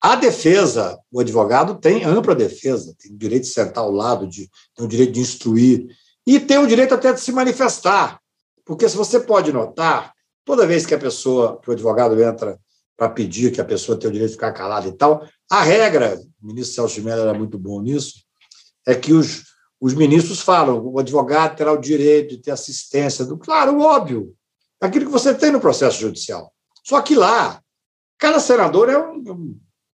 a 0.01 0.15
defesa, 0.15 0.99
o 1.11 1.21
advogado 1.21 1.75
tem 1.77 2.05
ampla 2.05 2.35
defesa, 2.35 2.95
tem 2.99 3.13
o 3.13 3.19
direito 3.19 3.45
de 3.45 3.49
sentar 3.49 3.83
ao 3.83 3.91
lado, 3.91 4.29
de, 4.29 4.49
tem 4.77 4.85
o 4.85 4.89
direito 4.89 5.13
de 5.13 5.21
instruir 5.21 5.87
e 6.27 6.39
tem 6.39 6.59
o 6.59 6.67
direito 6.67 6.95
até 6.95 7.13
de 7.13 7.21
se 7.21 7.33
manifestar. 7.33 8.21
Porque 8.65 8.89
se 8.89 8.97
você 8.97 9.19
pode 9.19 9.53
notar, 9.53 10.13
toda 10.45 10.67
vez 10.67 10.87
que 10.87 10.95
a 10.95 10.99
pessoa, 10.99 11.59
que 11.61 11.71
o 11.71 11.73
advogado 11.73 12.23
entra 12.23 12.61
para 12.97 13.09
pedir 13.09 13.51
que 13.51 13.61
a 13.61 13.65
pessoa 13.65 13.99
tenha 13.99 14.11
o 14.11 14.13
direito 14.13 14.31
de 14.31 14.37
ficar 14.37 14.53
calada 14.53 14.87
e 14.87 14.93
tal, 14.93 15.27
a 15.51 15.63
regra, 15.63 16.21
o 16.43 16.47
ministro 16.47 16.75
Celso 16.75 17.03
Mello 17.03 17.23
era 17.23 17.35
muito 17.35 17.59
bom 17.59 17.81
nisso, 17.81 18.25
é 18.87 18.95
que 18.95 19.13
os, 19.13 19.45
os 19.81 19.95
ministros 19.95 20.41
falam, 20.41 20.85
o 20.85 20.99
advogado 20.99 21.57
terá 21.57 21.73
o 21.73 21.81
direito 21.81 22.31
de 22.31 22.43
ter 22.43 22.51
assistência 22.51 23.25
do. 23.25 23.39
Claro, 23.39 23.81
óbvio, 23.81 24.35
aquilo 24.81 25.07
que 25.07 25.13
você 25.13 25.35
tem 25.35 25.53
no 25.53 25.61
processo 25.61 26.01
judicial. 26.01 26.53
Só 26.85 27.01
que 27.01 27.15
lá, 27.15 27.63
cada 28.19 28.41
senador 28.41 28.89
é 28.89 28.99
um, 28.99 29.59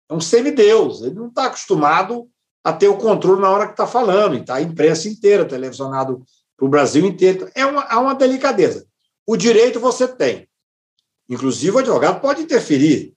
é 0.09 0.13
um 0.13 0.19
semideus, 0.19 1.01
ele 1.01 1.15
não 1.15 1.27
está 1.27 1.45
acostumado 1.45 2.27
a 2.63 2.73
ter 2.73 2.87
o 2.87 2.97
controle 2.97 3.41
na 3.41 3.49
hora 3.49 3.65
que 3.67 3.73
está 3.73 3.87
falando, 3.87 4.35
e 4.35 4.41
está 4.41 4.55
a 4.55 4.61
imprensa 4.61 5.07
inteira, 5.07 5.45
televisionado 5.45 6.23
para 6.57 6.65
o 6.65 6.69
Brasil 6.69 7.05
inteiro. 7.05 7.49
É 7.55 7.65
uma, 7.65 7.83
é 7.83 7.95
uma 7.95 8.13
delicadeza. 8.13 8.85
O 9.25 9.37
direito 9.37 9.79
você 9.79 10.07
tem. 10.07 10.49
Inclusive, 11.29 11.77
o 11.77 11.79
advogado 11.79 12.19
pode 12.19 12.41
interferir. 12.41 13.13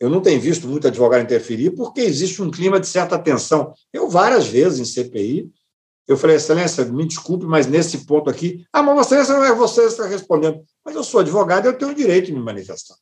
Eu 0.00 0.08
não 0.08 0.20
tenho 0.20 0.40
visto 0.40 0.68
muito 0.68 0.86
advogado 0.86 1.22
interferir 1.22 1.72
porque 1.72 2.00
existe 2.00 2.40
um 2.40 2.50
clima 2.50 2.78
de 2.78 2.86
certa 2.86 3.18
tensão. 3.18 3.74
Eu, 3.92 4.08
várias 4.08 4.46
vezes 4.46 4.78
em 4.78 4.84
CPI, 4.84 5.50
eu 6.08 6.16
falei, 6.16 6.36
Excelência, 6.36 6.86
me 6.86 7.06
desculpe, 7.06 7.44
mas 7.44 7.66
nesse 7.66 8.06
ponto 8.06 8.30
aqui. 8.30 8.66
Ah, 8.72 8.82
mas 8.82 9.06
Excelência 9.06 9.34
não 9.34 9.44
é 9.44 9.54
você 9.54 9.82
que 9.82 9.88
está 9.88 10.06
respondendo. 10.06 10.64
Mas 10.82 10.94
eu 10.94 11.04
sou 11.04 11.20
advogado 11.20 11.66
e 11.66 11.68
eu 11.68 11.76
tenho 11.76 11.90
o 11.90 11.94
direito 11.94 12.26
de 12.26 12.32
me 12.32 12.40
manifestar. 12.40 12.96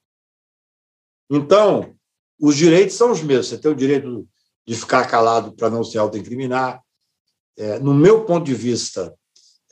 Então, 1.31 1.95
os 2.40 2.57
direitos 2.57 2.97
são 2.97 3.12
os 3.12 3.23
mesmos. 3.23 3.47
Você 3.47 3.59
tem 3.59 3.71
o 3.71 3.77
direito 3.77 4.29
de 4.66 4.75
ficar 4.75 5.07
calado 5.09 5.53
para 5.53 5.71
não 5.71 5.85
se 5.85 5.97
autoincriminar. 5.97 6.83
É, 7.57 7.79
no 7.79 7.95
meu 7.95 8.25
ponto 8.25 8.45
de 8.45 8.55
vista, 8.55 9.16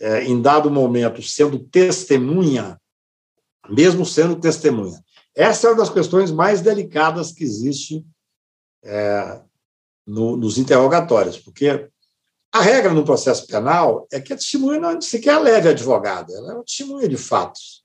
é, 0.00 0.22
em 0.22 0.40
dado 0.40 0.70
momento, 0.70 1.20
sendo 1.20 1.58
testemunha, 1.58 2.80
mesmo 3.68 4.06
sendo 4.06 4.36
testemunha, 4.36 5.02
essa 5.34 5.66
é 5.66 5.70
uma 5.70 5.78
das 5.78 5.90
questões 5.90 6.30
mais 6.30 6.60
delicadas 6.60 7.32
que 7.32 7.42
existe 7.42 8.06
é, 8.84 9.42
no, 10.06 10.36
nos 10.36 10.56
interrogatórios, 10.56 11.36
porque 11.36 11.90
a 12.54 12.60
regra 12.60 12.94
no 12.94 13.04
processo 13.04 13.48
penal 13.48 14.06
é 14.12 14.20
que 14.20 14.32
a 14.32 14.36
testemunha 14.36 14.78
não 14.78 15.00
sequer 15.00 15.36
leve 15.40 15.68
advogado, 15.68 16.32
ela 16.32 16.52
é 16.52 16.54
uma 16.54 16.64
testemunha 16.64 17.08
de 17.08 17.16
fatos. 17.16 17.82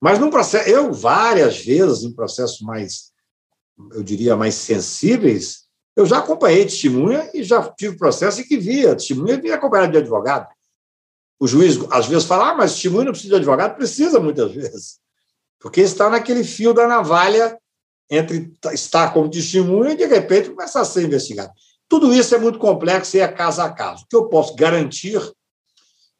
Mas 0.00 0.18
num 0.18 0.30
processo, 0.30 0.70
eu 0.70 0.90
várias 0.90 1.58
vezes 1.58 2.02
em 2.02 2.10
processos 2.10 2.62
mais, 2.62 3.12
eu 3.92 4.02
diria, 4.02 4.34
mais 4.34 4.54
sensíveis, 4.54 5.66
eu 5.94 6.06
já 6.06 6.16
acompanhei 6.16 6.64
testemunha 6.64 7.30
e 7.34 7.44
já 7.44 7.62
tive 7.72 7.98
processo 7.98 8.40
em 8.40 8.44
que 8.44 8.56
via 8.56 8.96
testemunha 8.96 9.38
vinha 9.38 9.56
acompanhado 9.56 9.92
de 9.92 9.98
advogado. 9.98 10.48
O 11.38 11.46
juiz 11.46 11.76
às 11.90 12.06
vezes 12.06 12.24
fala, 12.24 12.52
ah, 12.52 12.54
mas 12.54 12.72
testemunha 12.72 13.04
não 13.04 13.12
precisa 13.12 13.34
de 13.34 13.36
advogado, 13.36 13.76
precisa 13.76 14.18
muitas 14.18 14.50
vezes, 14.50 14.98
porque 15.60 15.82
está 15.82 16.08
naquele 16.08 16.42
fio 16.42 16.72
da 16.72 16.88
navalha 16.88 17.54
entre 18.08 18.50
estar 18.72 19.12
como 19.12 19.30
testemunha 19.30 19.92
e 19.92 19.96
de 19.96 20.06
repente 20.06 20.48
começar 20.48 20.80
a 20.80 20.86
ser 20.86 21.04
investigado. 21.04 21.52
Tudo 21.90 22.14
isso 22.14 22.36
é 22.36 22.38
muito 22.38 22.56
complexo 22.60 23.16
e 23.16 23.20
é 23.20 23.26
caso 23.26 23.60
a 23.60 23.68
caso. 23.68 24.04
O 24.04 24.06
que 24.06 24.14
eu 24.14 24.28
posso 24.28 24.54
garantir 24.54 25.20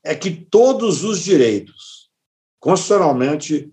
é 0.03 0.17
que 0.17 0.33
todos 0.33 1.05
os 1.05 1.23
direitos 1.23 2.11
constitucionalmente 2.59 3.73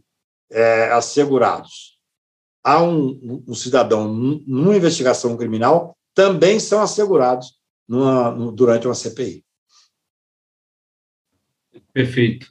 é, 0.52 0.92
assegurados 0.92 1.98
a 2.64 2.84
um, 2.84 3.44
um 3.48 3.56
cidadão 3.56 4.14
numa 4.14 4.78
investigação 4.78 5.36
criminal 5.36 5.98
também 6.14 6.60
são 6.60 6.82
assegurados 6.82 7.56
numa, 7.88 8.52
durante 8.52 8.88
uma 8.88 8.94
CPI. 8.94 9.44
Perfeito. 11.92 12.48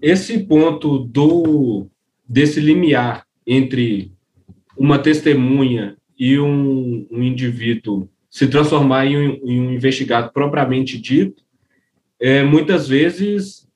Esse 0.00 0.38
ponto 0.38 1.00
do 1.00 1.90
desse 2.26 2.60
limiar 2.60 3.26
entre 3.46 4.10
uma 4.74 4.98
testemunha 4.98 5.98
e 6.18 6.38
um, 6.38 7.06
um 7.10 7.22
indivíduo 7.22 8.08
se 8.36 8.46
transformar 8.48 9.06
em 9.06 9.16
um, 9.16 9.40
em 9.46 9.60
um 9.62 9.72
investigado 9.72 10.30
propriamente 10.30 11.00
dito, 11.00 11.42
é, 12.20 12.42
muitas 12.42 12.86
vezes 12.86 13.66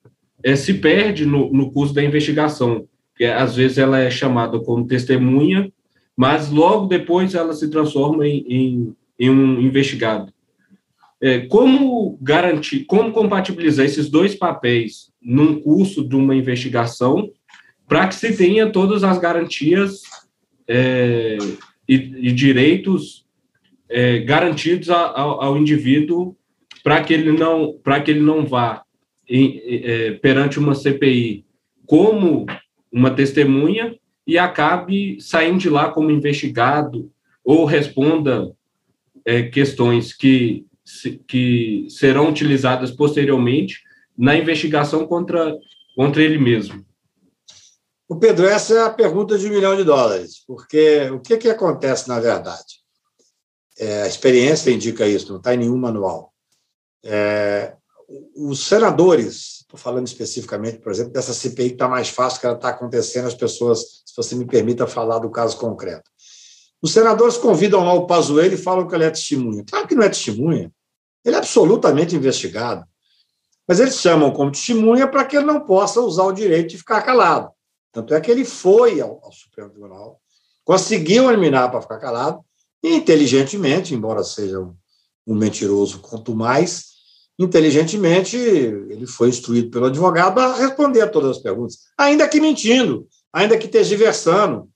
é, 0.45 0.55
se 0.55 0.75
perde 0.75 1.25
no, 1.25 1.51
no 1.51 1.73
curso 1.73 1.95
da 1.95 2.05
investigação, 2.05 2.87
que 3.17 3.25
às 3.25 3.57
vezes 3.57 3.79
ela 3.79 3.99
é 3.99 4.11
chamada 4.11 4.61
como 4.61 4.87
testemunha, 4.87 5.73
mas 6.15 6.51
logo 6.51 6.89
depois 6.89 7.35
ela 7.35 7.55
se 7.55 7.71
transforma 7.71 8.29
em, 8.29 8.45
em, 8.51 8.97
em 9.19 9.31
um 9.31 9.63
investigado. 9.63 10.31
É, 11.23 11.39
como 11.47 12.19
garantir, 12.21 12.85
como 12.85 13.13
compatibilizar 13.13 13.87
esses 13.87 14.11
dois 14.11 14.35
papéis 14.35 15.11
num 15.23 15.59
curso 15.59 16.07
de 16.07 16.17
uma 16.17 16.37
investigação 16.37 17.31
para 17.89 18.07
que 18.07 18.15
se 18.15 18.37
tenha 18.37 18.71
todas 18.71 19.05
as 19.05 19.17
garantias 19.17 20.03
é, 20.69 21.39
e, 21.89 21.95
e 21.95 22.31
direitos 22.31 23.25
é, 23.91 24.21
garantidos 24.21 24.89
ao, 24.89 25.43
ao 25.43 25.59
indivíduo 25.59 26.37
para 26.83 27.03
que 27.03 27.13
ele 27.13 27.33
não 27.33 27.75
para 27.83 28.01
que 28.01 28.13
ele 28.13 28.21
não 28.21 28.47
vá 28.47 28.83
em, 29.29 29.61
é, 29.65 30.13
perante 30.13 30.59
uma 30.59 30.75
CPI 30.75 31.45
como 31.85 32.47
uma 32.91 33.11
testemunha 33.11 33.97
e 34.27 34.39
acabe 34.39 35.21
saindo 35.21 35.59
de 35.59 35.69
lá 35.69 35.91
como 35.91 36.11
investigado 36.11 37.11
ou 37.45 37.65
responda 37.65 38.53
é, 39.25 39.43
questões 39.43 40.13
que 40.13 40.65
que 41.27 41.87
serão 41.89 42.29
utilizadas 42.29 42.91
posteriormente 42.91 43.81
na 44.17 44.37
investigação 44.37 45.07
contra 45.07 45.57
contra 45.97 46.23
ele 46.23 46.39
mesmo. 46.39 46.85
O 48.09 48.17
Pedro, 48.17 48.47
essa 48.47 48.75
é 48.75 48.83
a 48.85 48.91
pergunta 48.91 49.39
de 49.39 49.47
um 49.47 49.51
milhão 49.51 49.77
de 49.77 49.85
dólares, 49.85 50.43
porque 50.47 51.09
o 51.11 51.21
que, 51.21 51.37
que 51.37 51.49
acontece 51.49 52.09
na 52.09 52.19
verdade? 52.19 52.80
É, 53.81 54.03
a 54.03 54.07
experiência 54.07 54.71
indica 54.71 55.07
isso, 55.07 55.31
não 55.31 55.39
está 55.39 55.55
em 55.55 55.57
nenhum 55.57 55.79
manual. 55.79 56.35
É, 57.03 57.75
os 58.37 58.67
senadores, 58.67 59.61
estou 59.61 59.79
falando 59.79 60.07
especificamente, 60.07 60.81
por 60.81 60.93
exemplo, 60.93 61.15
dessa 61.15 61.33
CPI 61.33 61.69
que 61.69 61.75
está 61.77 61.89
mais 61.89 62.11
fácil, 62.11 62.41
que 62.41 62.47
ela 62.47 62.57
está 62.57 62.69
acontecendo, 62.69 63.27
as 63.27 63.35
pessoas, 63.35 64.03
se 64.05 64.15
você 64.15 64.35
me 64.35 64.45
permita 64.45 64.87
falar 64.87 65.21
do 65.21 65.31
caso 65.31 65.57
concreto. 65.57 66.11
Os 66.83 66.93
senadores 66.93 67.39
convidam 67.39 67.83
lá 67.83 67.95
o 67.95 68.07
Pazuello 68.07 68.53
e 68.53 68.59
falam 68.59 68.87
que 68.87 68.95
ele 68.95 69.05
é 69.05 69.11
testemunha. 69.11 69.65
Claro 69.67 69.89
que 69.89 69.95
não 69.95 70.03
é 70.03 70.11
testemunha. 70.11 70.71
Ele 71.25 71.37
é 71.37 71.39
absolutamente 71.39 72.15
investigado. 72.15 72.85
Mas 73.67 73.81
eles 73.81 73.99
chamam 73.99 74.31
como 74.31 74.53
testemunha 74.53 75.09
para 75.09 75.25
que 75.25 75.37
ele 75.39 75.47
não 75.47 75.61
possa 75.61 76.03
usar 76.03 76.25
o 76.25 76.33
direito 76.33 76.69
de 76.69 76.79
ficar 76.79 77.01
calado. 77.01 77.51
Tanto 77.93 78.13
é 78.13 78.21
que 78.21 78.31
ele 78.31 78.45
foi 78.45 79.01
ao, 79.01 79.25
ao 79.25 79.33
Supremo 79.33 79.71
Tribunal, 79.71 80.21
conseguiu 80.65 81.31
eliminar 81.31 81.71
para 81.71 81.81
ficar 81.81 81.99
calado, 81.99 82.45
inteligentemente, 82.83 83.95
embora 83.95 84.25
seja 84.25 84.61
um, 84.61 85.35
mentiroso 85.35 86.01
quanto 86.01 86.35
mais, 86.35 86.91
inteligentemente 87.39 88.37
ele 88.37 89.07
foi 89.07 89.29
instruído 89.29 89.71
pelo 89.71 89.87
advogado 89.87 90.39
a 90.39 90.57
responder 90.57 91.03
a 91.03 91.09
todas 91.09 91.37
as 91.37 91.43
perguntas, 91.43 91.79
ainda 91.97 92.29
que 92.29 92.41
mentindo, 92.41 93.07
ainda 93.33 93.57
que 93.59 93.69
tergiversando. 93.69 94.69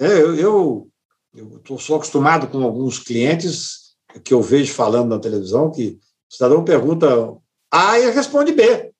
É, 0.00 0.06
eu, 0.06 0.88
eu 1.34 1.78
sou 1.78 1.96
acostumado 1.96 2.46
com 2.48 2.62
alguns 2.62 2.98
clientes 2.98 3.96
que 4.24 4.32
eu 4.32 4.42
vejo 4.42 4.72
falando 4.72 5.10
na 5.10 5.18
televisão 5.18 5.70
que 5.70 5.98
o 6.30 6.34
cidadão 6.34 6.64
pergunta 6.64 7.06
A 7.70 7.98
e 7.98 8.10
responde 8.10 8.52
B. 8.52 8.92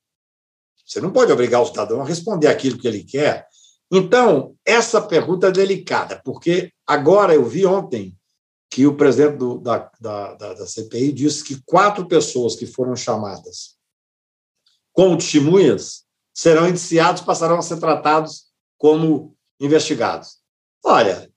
Você 0.85 0.99
não 0.99 1.11
pode 1.11 1.31
obrigar 1.31 1.61
o 1.61 1.65
cidadão 1.65 2.01
a 2.01 2.05
responder 2.05 2.47
aquilo 2.47 2.77
que 2.77 2.87
ele 2.87 3.03
quer. 3.03 3.47
Então, 3.91 4.55
essa 4.65 5.01
pergunta 5.01 5.47
é 5.47 5.51
delicada, 5.51 6.21
porque 6.23 6.71
agora 6.85 7.33
eu 7.33 7.45
vi 7.45 7.65
ontem 7.65 8.15
que 8.79 8.87
o 8.87 8.95
presidente 8.95 9.35
do, 9.35 9.57
da, 9.57 9.91
da, 9.99 10.35
da, 10.35 10.65
CPI 10.65 11.11
disse 11.11 11.43
que 11.43 11.61
quatro 11.65 12.07
pessoas 12.07 12.55
que 12.55 12.65
foram 12.65 12.95
chamadas 12.95 13.75
como 14.93 15.17
testemunhas 15.17 16.05
serão 16.33 16.65
indiciados, 16.65 17.21
passarão 17.21 17.57
a 17.57 17.61
ser 17.61 17.77
tratados 17.77 18.45
como 18.77 19.35
investigados. 19.59 20.37
Olha, 20.81 21.29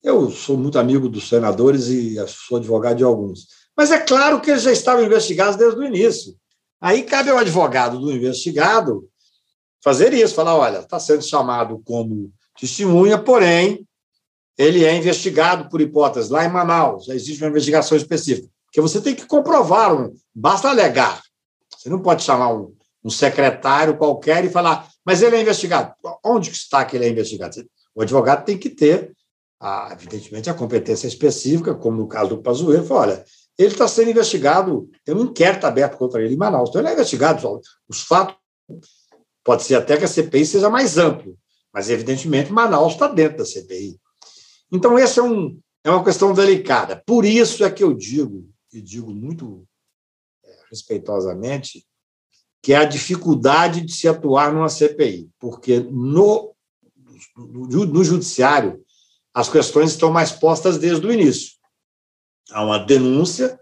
eu 0.00 0.30
sou 0.30 0.56
muito 0.56 0.78
amigo 0.78 1.08
dos 1.08 1.28
senadores 1.28 1.88
e 1.88 2.24
sou 2.28 2.58
advogado 2.58 2.98
de 2.98 3.02
alguns. 3.02 3.48
Mas 3.76 3.90
é 3.90 3.98
claro 3.98 4.40
que 4.40 4.52
eles 4.52 4.62
já 4.62 4.70
estavam 4.70 5.04
investigados 5.04 5.56
desde 5.56 5.80
o 5.80 5.84
início. 5.84 6.36
Aí 6.80 7.02
cabe 7.02 7.30
ao 7.30 7.38
advogado 7.38 7.98
do 7.98 8.12
investigado 8.12 9.10
fazer 9.82 10.14
isso, 10.14 10.36
falar, 10.36 10.54
olha, 10.54 10.78
está 10.78 11.00
sendo 11.00 11.24
chamado 11.24 11.82
como 11.84 12.32
testemunha, 12.56 13.18
porém, 13.18 13.84
ele 14.58 14.84
é 14.84 14.96
investigado 14.96 15.68
por 15.68 15.80
hipótese 15.80 16.32
lá 16.32 16.44
em 16.44 16.48
Manaus, 16.48 17.04
já 17.06 17.14
existe 17.14 17.42
uma 17.42 17.50
investigação 17.50 17.96
específica, 17.96 18.48
porque 18.66 18.80
você 18.80 19.00
tem 19.00 19.14
que 19.14 19.26
comprovar, 19.26 20.10
basta 20.34 20.68
alegar. 20.68 21.22
Você 21.76 21.90
não 21.90 22.00
pode 22.00 22.22
chamar 22.22 22.54
um, 22.54 22.74
um 23.04 23.10
secretário 23.10 23.96
qualquer 23.96 24.44
e 24.44 24.50
falar, 24.50 24.88
mas 25.04 25.22
ele 25.22 25.36
é 25.36 25.40
investigado. 25.40 25.94
Onde 26.24 26.50
está 26.50 26.84
que 26.84 26.96
ele 26.96 27.04
é 27.04 27.08
investigado? 27.08 27.54
O 27.94 28.02
advogado 28.02 28.44
tem 28.44 28.58
que 28.58 28.70
ter, 28.70 29.12
a, 29.60 29.90
evidentemente, 29.92 30.50
a 30.50 30.54
competência 30.54 31.06
específica, 31.06 31.74
como 31.74 31.98
no 31.98 32.08
caso 32.08 32.30
do 32.30 32.42
Pazuello, 32.42 32.84
fala, 32.84 33.00
olha, 33.02 33.24
ele 33.58 33.72
está 33.72 33.88
sendo 33.88 34.10
investigado, 34.10 34.90
tem 35.04 35.14
um 35.14 35.24
inquérito 35.24 35.66
aberto 35.66 35.96
contra 35.96 36.22
ele 36.22 36.34
em 36.34 36.36
Manaus, 36.36 36.68
então 36.68 36.80
ele 36.80 36.88
é 36.88 36.92
investigado, 36.92 37.60
os 37.88 38.02
fatos, 38.02 38.36
pode 39.42 39.62
ser 39.62 39.76
até 39.76 39.96
que 39.96 40.04
a 40.04 40.08
CPI 40.08 40.44
seja 40.44 40.68
mais 40.68 40.98
amplo, 40.98 41.38
mas 41.72 41.88
evidentemente 41.88 42.52
Manaus 42.52 42.94
está 42.94 43.06
dentro 43.06 43.38
da 43.38 43.44
CPI. 43.44 43.98
Então, 44.72 44.98
essa 44.98 45.20
é, 45.20 45.22
um, 45.22 45.58
é 45.84 45.90
uma 45.90 46.04
questão 46.04 46.32
delicada. 46.32 47.02
Por 47.06 47.24
isso 47.24 47.64
é 47.64 47.70
que 47.70 47.84
eu 47.84 47.94
digo, 47.94 48.48
e 48.72 48.80
digo 48.80 49.10
muito 49.10 49.66
é, 50.44 50.56
respeitosamente, 50.70 51.86
que 52.62 52.72
é 52.72 52.76
a 52.76 52.84
dificuldade 52.84 53.80
de 53.80 53.92
se 53.92 54.08
atuar 54.08 54.52
numa 54.52 54.68
CPI, 54.68 55.30
porque 55.38 55.78
no, 55.78 56.54
no, 57.36 58.02
judiciário 58.02 58.82
as 59.32 59.48
questões 59.48 59.90
estão 59.90 60.10
mais 60.10 60.32
postas 60.32 60.78
desde 60.78 61.06
o 61.06 61.12
início. 61.12 61.52
Há 62.50 62.64
uma 62.64 62.78
denúncia, 62.78 63.58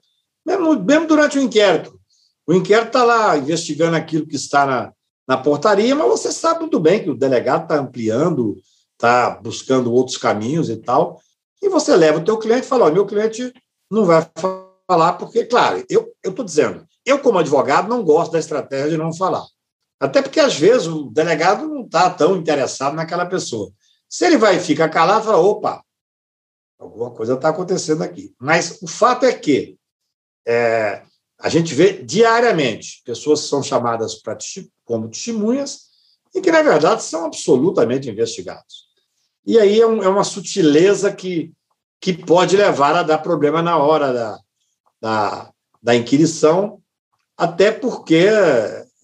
mesmo, 0.47 0.83
mesmo 0.83 1.07
durante 1.07 1.39
o 1.39 1.43
inquérito. 1.43 2.01
O 2.47 2.55
inquérito 2.55 2.87
está 2.87 3.05
lá 3.05 3.37
investigando 3.37 3.97
aquilo 3.97 4.27
que 4.27 4.37
está 4.37 4.65
na, 4.65 4.93
na 5.27 5.37
portaria, 5.37 5.95
mas 5.95 6.07
você 6.09 6.33
sabe 6.33 6.61
muito 6.61 6.79
bem 6.79 7.03
que 7.03 7.11
o 7.11 7.17
delegado 7.17 7.65
está 7.65 7.79
ampliando, 7.79 8.57
está 8.95 9.31
buscando 9.31 9.93
outros 9.93 10.17
caminhos 10.17 10.69
e 10.71 10.77
tal, 10.77 11.21
e 11.63 11.69
você 11.69 11.95
leva 11.97 12.19
o 12.19 12.25
teu 12.25 12.39
cliente 12.39 12.67
e 12.67 12.69
fala, 12.69 12.91
meu 12.91 13.07
cliente 13.07 13.53
não 13.91 14.05
vai 14.05 14.27
falar, 14.87 15.15
porque, 15.15 15.45
claro, 15.45 15.85
eu 15.89 16.13
estou 16.25 16.45
dizendo, 16.45 16.87
eu, 17.05 17.19
como 17.19 17.39
advogado, 17.39 17.89
não 17.89 18.05
gosto 18.05 18.33
da 18.33 18.39
estratégia 18.39 18.91
de 18.91 18.97
não 18.97 19.13
falar. 19.13 19.45
Até 20.01 20.21
porque, 20.21 20.41
às 20.41 20.57
vezes, 20.57 20.87
o 20.87 21.11
delegado 21.11 21.67
não 21.67 21.85
está 21.85 22.11
tão 22.11 22.37
interessado 22.37 22.95
naquela 22.95 23.27
pessoa. 23.27 23.71
Se 24.09 24.27
ele 24.27 24.37
vai 24.37 24.59
ficar 24.59 24.89
calado, 24.89 25.25
fala, 25.25 25.39
opa, 25.39 25.83
alguma 26.79 27.11
coisa 27.11 27.35
está 27.35 27.49
acontecendo 27.49 28.03
aqui. 28.03 28.35
Mas 28.39 28.83
o 28.83 28.87
fato 28.87 29.25
é 29.25 29.33
que 29.33 29.79
é, 30.47 31.03
a 31.41 31.49
gente 31.49 31.75
vê 31.75 32.03
diariamente 32.03 33.03
pessoas 33.05 33.43
que 33.43 33.49
são 33.49 33.63
chamadas 33.63 34.17
para 34.17 34.37
como 34.85 35.09
testemunhas 35.09 35.94
e 36.35 36.41
que, 36.41 36.51
na 36.51 36.63
verdade, 36.63 37.03
são 37.03 37.25
absolutamente 37.25 38.11
investigados. 38.11 38.89
E 39.47 39.59
aí 39.59 39.81
é, 39.81 39.87
um, 39.87 40.03
é, 40.03 40.09
uma 40.09 40.25
sutileza 40.25 41.13
que, 41.13 41.53
que 42.01 42.13
pode 42.13 42.57
levar 42.57 42.97
a 42.97 43.03
dar 43.03 43.19
problema 43.19 43.63
na 43.63 43.77
hora 43.77 44.13
da, 44.13 44.39
da, 45.01 45.53
da 45.83 45.95
inquirição, 45.95 46.83
até 47.37 47.71
porque 47.71 48.27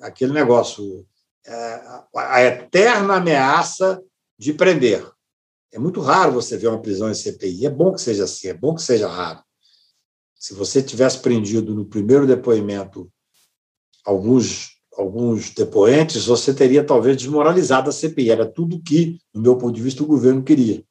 aquele 0.00 0.32
negócio, 0.32 1.06
é, 1.46 1.82
a 2.14 2.42
eterna 2.42 3.16
ameaça 3.16 4.02
de 4.38 4.52
prender. 4.52 5.06
É 5.72 5.78
muito 5.78 6.00
raro 6.00 6.32
você 6.32 6.56
ver 6.56 6.68
uma 6.68 6.82
prisão 6.82 7.10
em 7.10 7.14
CPI. 7.14 7.66
É 7.66 7.70
bom 7.70 7.92
que 7.92 8.00
seja 8.00 8.24
assim, 8.24 8.48
é 8.48 8.54
bom 8.54 8.74
que 8.74 8.82
seja 8.82 9.06
raro. 9.06 9.40
Se 10.34 10.54
você 10.54 10.82
tivesse 10.82 11.18
prendido 11.18 11.74
no 11.74 11.84
primeiro 11.84 12.26
depoimento 12.26 13.12
alguns 14.04 14.79
alguns 15.01 15.51
depoentes, 15.51 16.26
você 16.26 16.53
teria 16.53 16.84
talvez 16.84 17.16
desmoralizado 17.16 17.88
a 17.88 17.92
CPI. 17.92 18.30
Era 18.30 18.46
tudo 18.46 18.82
que, 18.82 19.18
no 19.34 19.40
meu 19.40 19.57
ponto 19.57 19.74
de 19.74 19.82
vista, 19.82 20.03
o 20.03 20.07
governo 20.07 20.42
queria. 20.42 20.84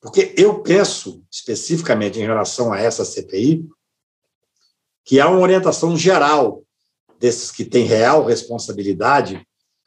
Porque 0.00 0.34
eu 0.36 0.60
penso, 0.62 1.22
especificamente 1.30 2.18
em 2.18 2.24
relação 2.24 2.72
a 2.72 2.78
essa 2.78 3.04
CPI, 3.04 3.68
que 5.04 5.20
há 5.20 5.28
uma 5.28 5.40
orientação 5.40 5.96
geral 5.96 6.62
desses 7.18 7.50
que 7.50 7.64
têm 7.64 7.84
real 7.84 8.24
responsabilidade, 8.24 9.46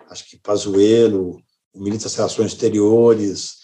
acho 0.10 0.30
que 0.30 0.38
Pazuello, 0.38 1.41
o 1.74 1.82
ministro 1.82 2.10
das 2.10 2.16
Relações 2.16 2.51
Exteriores, 2.51 3.56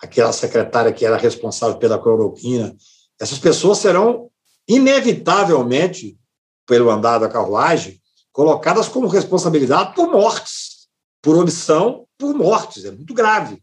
aquela 0.00 0.32
secretária 0.32 0.92
que 0.92 1.04
era 1.04 1.16
responsável 1.16 1.78
pela 1.78 1.98
cloroquina, 1.98 2.74
essas 3.20 3.38
pessoas 3.38 3.78
serão 3.78 4.30
inevitavelmente, 4.66 6.18
pelo 6.66 6.90
andar 6.90 7.18
da 7.18 7.28
carruagem, 7.28 8.00
colocadas 8.38 8.86
como 8.86 9.08
responsabilidade 9.08 9.96
por 9.96 10.12
mortes, 10.12 10.86
por 11.20 11.36
omissão, 11.36 12.06
por 12.16 12.32
mortes. 12.36 12.84
É 12.84 12.92
muito 12.92 13.12
grave. 13.12 13.60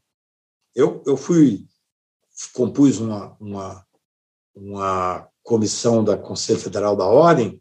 Eu, 0.75 1.01
eu 1.05 1.15
fui, 1.15 1.65
compus 2.51 2.99
uma, 2.99 3.37
uma, 3.39 3.85
uma 4.53 5.29
comissão 5.41 6.03
da 6.03 6.17
Conselho 6.17 6.59
Federal 6.59 6.93
da 6.93 7.05
Ordem, 7.05 7.57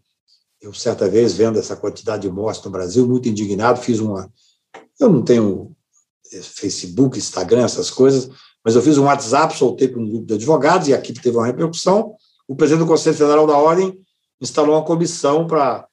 eu, 0.61 0.75
certa 0.75 1.09
vez, 1.09 1.35
vendo 1.35 1.57
essa 1.57 1.77
quantidade 1.77 2.23
de 2.23 2.35
mortes 2.35 2.65
no 2.65 2.71
Brasil, 2.73 3.07
muito 3.07 3.29
indignado, 3.29 3.81
fiz 3.81 4.01
uma. 4.01 4.29
Eu 4.99 5.09
não 5.09 5.23
tenho 5.23 5.71
eh, 6.33 6.43
Facebook, 6.43 7.17
Instagram, 7.17 7.65
essas 7.65 7.93
coisas, 7.93 8.29
mas 8.65 8.75
eu 8.75 8.83
fiz 8.83 8.99
um 8.99 9.05
WhatsApp, 9.05 9.57
soltei 9.57 9.87
para 9.87 10.01
um 10.01 10.11
grupo 10.11 10.27
de 10.27 10.35
advogados, 10.35 10.89
e 10.89 10.93
aqui 10.93 11.13
teve 11.13 11.37
uma 11.37 11.47
repercussão. 11.47 12.17
O 12.49 12.57
presidente 12.57 12.85
do 12.85 12.91
Conselho 12.91 13.17
Federal 13.17 13.47
da 13.47 13.57
Ordem 13.57 13.97
instalou 14.41 14.75
uma 14.75 14.85
comissão 14.85 15.47
para 15.47 15.87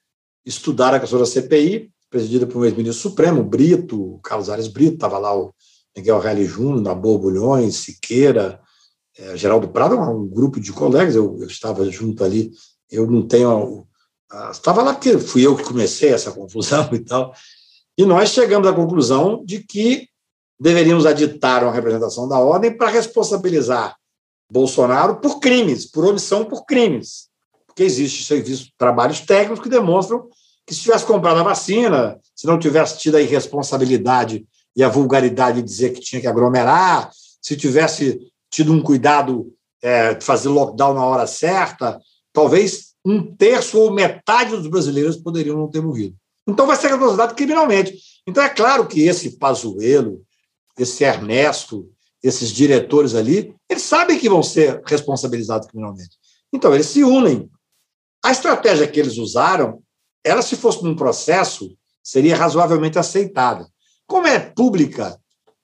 estudar 0.45 0.93
a 0.93 0.99
questão 0.99 1.19
da 1.19 1.25
CPI, 1.25 1.91
presidida 2.09 2.45
por 2.45 2.59
um 2.59 2.65
ex-ministro 2.65 3.09
supremo, 3.09 3.43
Brito, 3.43 4.19
Carlos 4.23 4.49
Ares 4.49 4.67
Brito, 4.67 4.95
estava 4.95 5.17
lá 5.17 5.35
o 5.35 5.53
Miguel 5.95 6.19
Reale 6.19 6.45
Júnior, 6.45 6.81
Nabor 6.81 7.19
Bulhões, 7.19 7.77
Siqueira, 7.77 8.59
é, 9.17 9.37
Geraldo 9.37 9.69
Prado, 9.69 9.95
um 9.95 10.27
grupo 10.27 10.59
de 10.59 10.71
colegas, 10.71 11.15
eu, 11.15 11.37
eu, 11.39 11.47
estava 11.47 11.89
junto 11.89 12.23
ali, 12.23 12.51
eu 12.89 13.09
não 13.09 13.27
tenho... 13.27 13.87
estava 14.51 14.81
lá 14.81 14.93
porque 14.93 15.17
fui 15.17 15.45
eu 15.45 15.55
que 15.55 15.63
comecei 15.63 16.09
essa 16.09 16.31
confusão 16.33 16.89
e 16.93 16.99
tal, 16.99 17.33
e 17.97 18.05
nós 18.05 18.29
chegamos 18.29 18.67
à 18.67 18.73
conclusão 18.73 19.43
de 19.45 19.63
que 19.63 20.07
deveríamos 20.59 21.05
aditar 21.05 21.63
uma 21.63 21.73
representação 21.73 22.27
da 22.27 22.37
ordem 22.39 22.75
para 22.75 22.89
responsabilizar 22.89 23.95
Bolsonaro 24.51 25.19
por 25.21 25.39
crimes, 25.39 25.85
por 25.85 26.05
omissão 26.05 26.45
por 26.45 26.65
crimes 26.65 27.30
porque 27.71 27.83
existe 27.83 28.25
serviço, 28.25 28.69
trabalhos 28.77 29.21
técnicos 29.21 29.63
que 29.63 29.69
demonstram 29.69 30.27
que 30.65 30.75
se 30.75 30.81
tivesse 30.81 31.05
comprado 31.05 31.39
a 31.39 31.43
vacina, 31.43 32.19
se 32.35 32.45
não 32.45 32.59
tivesse 32.59 32.99
tido 32.99 33.15
a 33.15 33.21
irresponsabilidade 33.21 34.45
e 34.75 34.83
a 34.83 34.89
vulgaridade 34.89 35.61
de 35.61 35.67
dizer 35.67 35.91
que 35.91 36.01
tinha 36.01 36.21
que 36.21 36.27
aglomerar, 36.27 37.09
se 37.41 37.55
tivesse 37.55 38.19
tido 38.49 38.73
um 38.73 38.81
cuidado 38.81 39.53
é, 39.81 40.13
de 40.13 40.23
fazer 40.23 40.49
lockdown 40.49 40.93
na 40.93 41.05
hora 41.05 41.25
certa, 41.25 41.99
talvez 42.31 42.91
um 43.03 43.35
terço 43.35 43.79
ou 43.79 43.91
metade 43.91 44.51
dos 44.51 44.67
brasileiros 44.67 45.17
poderiam 45.17 45.57
não 45.57 45.69
ter 45.69 45.81
morrido. 45.81 46.15
Então 46.47 46.67
vai 46.67 46.75
ser 46.75 46.87
responsabilizado 46.87 47.35
criminalmente. 47.35 47.97
Então 48.27 48.43
é 48.43 48.49
claro 48.49 48.85
que 48.85 49.01
esse 49.01 49.37
Pazuello, 49.37 50.21
esse 50.77 51.03
Ernesto, 51.03 51.89
esses 52.21 52.51
diretores 52.51 53.15
ali, 53.15 53.55
eles 53.69 53.83
sabem 53.83 54.19
que 54.19 54.29
vão 54.29 54.43
ser 54.43 54.81
responsabilizados 54.85 55.67
criminalmente. 55.67 56.17
Então 56.53 56.73
eles 56.73 56.87
se 56.87 57.03
unem 57.03 57.49
a 58.23 58.31
estratégia 58.31 58.87
que 58.87 58.99
eles 58.99 59.17
usaram, 59.17 59.81
ela, 60.23 60.41
se 60.41 60.55
fosse 60.55 60.83
num 60.83 60.95
processo, 60.95 61.75
seria 62.03 62.35
razoavelmente 62.35 62.99
aceitável. 62.99 63.65
Como 64.05 64.27
é 64.27 64.39
pública, 64.39 65.19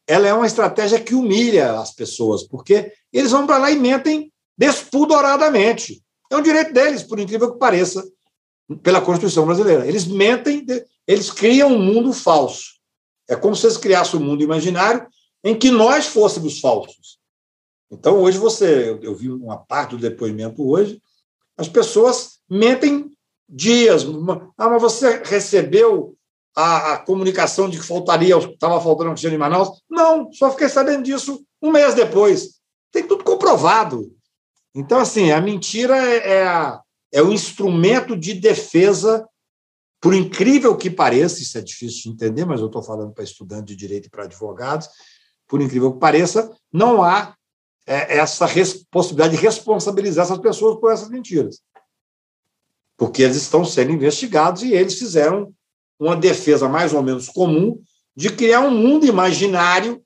ela 0.08 0.28
é 0.28 0.34
uma 0.34 0.47
estratégia 0.47 0.99
que 0.99 1.14
humilha 1.14 1.80
as 1.80 1.93
pessoas, 1.93 2.43
porque 2.43 2.91
eles 3.12 3.32
vão 3.32 3.45
para 3.45 3.58
lá 3.58 3.72
e 3.72 3.78
mentem 3.78 4.32
despudoradamente. 4.58 6.01
É 6.32 6.38
um 6.38 6.41
direito 6.41 6.74
deles, 6.74 7.03
por 7.03 7.20
incrível 7.20 7.51
que 7.51 7.60
pareça, 7.60 8.03
pela 8.82 9.01
Constituição 9.01 9.45
brasileira. 9.45 9.86
Eles 9.86 10.05
mentem, 10.05 10.66
eles 11.05 11.30
criam 11.30 11.74
um 11.74 11.80
mundo 11.80 12.12
falso. 12.14 12.78
É 13.28 13.36
como 13.36 13.55
se 13.55 13.66
eles 13.66 13.78
criassem 13.78 14.20
um 14.20 14.24
mundo 14.24 14.43
imaginário 14.43 15.05
em 15.43 15.58
que 15.58 15.70
nós 15.70 16.08
fôssemos 16.08 16.60
falsos. 16.60 17.20
Então, 17.91 18.22
hoje 18.22 18.38
você, 18.38 18.97
eu 19.01 19.16
vi 19.16 19.30
uma 19.30 19.58
parte 19.58 19.91
do 19.91 19.97
depoimento 19.97 20.68
hoje, 20.68 21.01
as 21.58 21.70
pessoas 21.70 22.36
mentem 22.49 23.11
dias. 23.47 24.05
Ah, 24.57 24.69
mas 24.69 24.81
você 24.81 25.21
recebeu 25.23 26.15
a, 26.55 26.93
a 26.93 26.97
comunicação 26.97 27.69
de 27.69 27.77
que 27.77 27.85
faltaria, 27.85 28.35
estava 28.37 28.81
faltando 28.81 29.11
oxigênio 29.11 29.35
em 29.35 29.39
Manaus? 29.39 29.81
Não, 29.89 30.31
só 30.31 30.49
fiquei 30.51 30.67
sabendo 30.67 31.03
disso 31.03 31.45
um 31.61 31.71
mês 31.71 31.93
depois. 31.93 32.59
Tem 32.91 33.07
tudo 33.07 33.23
comprovado. 33.23 34.11
Então, 34.73 34.99
assim, 34.99 35.31
a 35.31 35.39
mentira 35.41 35.97
é, 35.97 36.33
é, 36.33 36.47
a, 36.47 36.81
é 37.11 37.21
o 37.21 37.31
instrumento 37.31 38.17
de 38.17 38.33
defesa, 38.33 39.27
por 40.01 40.13
incrível 40.13 40.75
que 40.75 40.89
pareça, 40.89 41.41
isso 41.41 41.57
é 41.57 41.61
difícil 41.61 42.03
de 42.03 42.09
entender, 42.09 42.45
mas 42.45 42.59
eu 42.59 42.67
estou 42.67 42.83
falando 42.83 43.13
para 43.13 43.23
estudantes 43.23 43.65
de 43.65 43.75
direito 43.75 44.07
e 44.07 44.09
para 44.09 44.23
advogados, 44.23 44.89
por 45.47 45.61
incrível 45.61 45.93
que 45.93 45.99
pareça, 45.99 46.51
não 46.71 47.03
há 47.03 47.35
é, 47.87 48.17
essa 48.17 48.47
possibilidade 48.91 49.35
de 49.35 49.41
responsabilizar 49.41 50.25
essas 50.25 50.39
pessoas 50.39 50.79
por 50.79 50.91
essas 50.91 51.09
mentiras. 51.09 51.61
Porque 52.97 53.21
eles 53.21 53.37
estão 53.37 53.63
sendo 53.63 53.91
investigados 53.91 54.63
e 54.63 54.73
eles 54.73 54.97
fizeram 54.97 55.53
uma 55.99 56.15
defesa 56.15 56.67
mais 56.67 56.93
ou 56.93 57.01
menos 57.03 57.29
comum 57.29 57.81
de 58.15 58.29
criar 58.31 58.61
um 58.61 58.71
mundo 58.71 59.05
imaginário. 59.05 60.03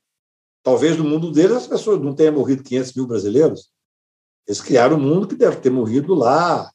Talvez 0.62 0.98
no 0.98 1.04
mundo 1.04 1.32
deles 1.32 1.58
as 1.58 1.68
pessoas 1.68 2.00
não 2.02 2.14
tenham 2.14 2.34
morrido 2.34 2.64
500 2.64 2.94
mil 2.94 3.08
brasileiros. 3.08 3.72
Eles 4.46 4.62
criaram 4.62 4.98
um 4.98 5.00
mundo 5.00 5.28
que 5.28 5.36
deve 5.36 5.58
ter 5.58 5.70
morrido 5.70 6.14
lá 6.14 6.70